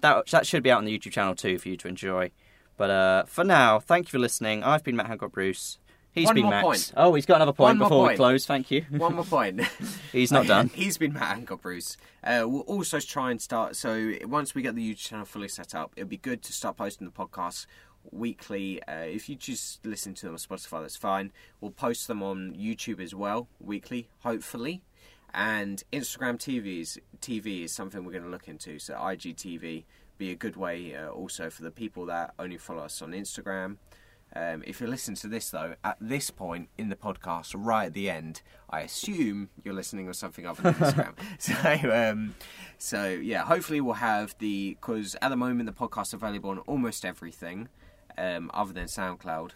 that 0.00 0.26
that 0.26 0.46
should 0.46 0.62
be 0.62 0.70
out 0.70 0.78
on 0.78 0.84
the 0.84 0.98
YouTube 0.98 1.12
channel 1.12 1.34
too 1.34 1.58
for 1.58 1.68
you 1.68 1.76
to 1.76 1.88
enjoy. 1.88 2.30
But 2.76 2.90
uh, 2.90 3.24
for 3.24 3.44
now, 3.44 3.78
thank 3.78 4.08
you 4.08 4.10
for 4.10 4.18
listening. 4.18 4.64
I've 4.64 4.82
been 4.82 4.96
Matt 4.96 5.06
Hancock 5.06 5.30
Bruce. 5.32 5.78
He's 6.10 6.26
One 6.26 6.34
been 6.36 6.48
Max. 6.48 6.62
point. 6.64 6.92
Oh, 6.96 7.14
he's 7.14 7.26
got 7.26 7.36
another 7.36 7.52
point 7.52 7.78
One 7.80 7.88
before 7.88 8.06
we 8.08 8.14
close. 8.14 8.46
Thank 8.46 8.70
you. 8.70 8.84
one 8.90 9.14
more 9.16 9.24
point. 9.36 9.60
he's 10.12 10.30
not 10.30 10.46
done. 10.46 10.68
He's 10.74 10.96
been 10.96 11.12
Matt 11.12 11.36
Hancock 11.36 11.60
Bruce. 11.62 11.96
Uh, 12.22 12.44
we'll 12.46 12.60
also 12.62 13.00
try 13.00 13.32
and 13.32 13.42
start. 13.42 13.74
So 13.74 14.12
once 14.24 14.54
we 14.54 14.62
get 14.62 14.76
the 14.76 14.92
YouTube 14.94 14.98
channel 14.98 15.24
fully 15.24 15.48
set 15.48 15.74
up, 15.74 15.92
it'll 15.96 16.08
be 16.08 16.16
good 16.16 16.42
to 16.44 16.52
start 16.52 16.76
posting 16.76 17.04
the 17.06 17.12
podcasts 17.12 17.66
weekly. 18.10 18.82
Uh, 18.84 19.04
if 19.06 19.28
you 19.28 19.36
just 19.36 19.84
listen 19.84 20.14
to 20.14 20.26
them 20.26 20.32
on 20.34 20.38
Spotify, 20.38 20.82
that's 20.82 20.96
fine. 20.96 21.32
We'll 21.60 21.70
post 21.70 22.08
them 22.08 22.22
on 22.22 22.54
YouTube 22.54 23.00
as 23.00 23.14
well 23.14 23.48
weekly, 23.60 24.08
hopefully. 24.20 24.82
And 25.32 25.82
Instagram 25.92 26.38
TVs 26.38 26.98
TV 27.20 27.64
is 27.64 27.72
something 27.72 28.04
we're 28.04 28.12
going 28.12 28.24
to 28.24 28.30
look 28.30 28.48
into. 28.48 28.78
So 28.78 28.94
IGTV 28.94 29.84
be 30.16 30.30
a 30.30 30.36
good 30.36 30.56
way 30.56 30.94
uh, 30.94 31.08
also 31.08 31.50
for 31.50 31.62
the 31.62 31.70
people 31.70 32.06
that 32.06 32.34
only 32.38 32.56
follow 32.56 32.84
us 32.84 33.02
on 33.02 33.12
Instagram. 33.12 33.78
Um, 34.36 34.64
if 34.66 34.80
you 34.80 34.88
listen 34.88 35.14
to 35.16 35.28
this 35.28 35.50
though, 35.50 35.74
at 35.84 35.96
this 36.00 36.30
point 36.30 36.68
in 36.76 36.88
the 36.88 36.96
podcast, 36.96 37.54
right 37.56 37.86
at 37.86 37.94
the 37.94 38.10
end, 38.10 38.42
I 38.68 38.80
assume 38.80 39.48
you're 39.62 39.74
listening 39.74 40.08
on 40.08 40.14
something 40.14 40.46
other 40.46 40.62
than 40.62 40.74
Instagram. 40.74 41.14
so, 41.38 42.10
um, 42.10 42.34
so 42.78 43.08
yeah, 43.08 43.44
hopefully 43.44 43.80
we'll 43.80 43.94
have 43.94 44.34
the 44.38 44.76
because 44.80 45.14
at 45.22 45.28
the 45.28 45.36
moment 45.36 45.66
the 45.66 45.72
podcast's 45.72 46.14
available 46.14 46.50
on 46.50 46.58
almost 46.60 47.04
everything, 47.04 47.68
um, 48.18 48.50
other 48.54 48.72
than 48.72 48.86
SoundCloud, 48.86 49.50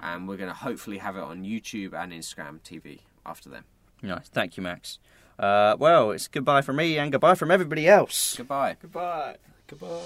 and 0.00 0.28
we're 0.28 0.36
going 0.36 0.50
to 0.50 0.54
hopefully 0.54 0.98
have 0.98 1.16
it 1.16 1.22
on 1.22 1.44
YouTube 1.44 1.92
and 1.94 2.12
Instagram 2.12 2.60
TV 2.60 3.00
after 3.24 3.48
them. 3.48 3.64
Nice. 4.02 4.28
Thank 4.28 4.56
you, 4.56 4.62
Max. 4.62 4.98
Uh, 5.38 5.76
well, 5.78 6.10
it's 6.12 6.28
goodbye 6.28 6.62
from 6.62 6.76
me 6.76 6.98
and 6.98 7.10
goodbye 7.10 7.34
from 7.34 7.50
everybody 7.50 7.88
else. 7.88 8.36
Goodbye. 8.36 8.76
Goodbye. 8.80 9.36
Goodbye. 9.66 10.00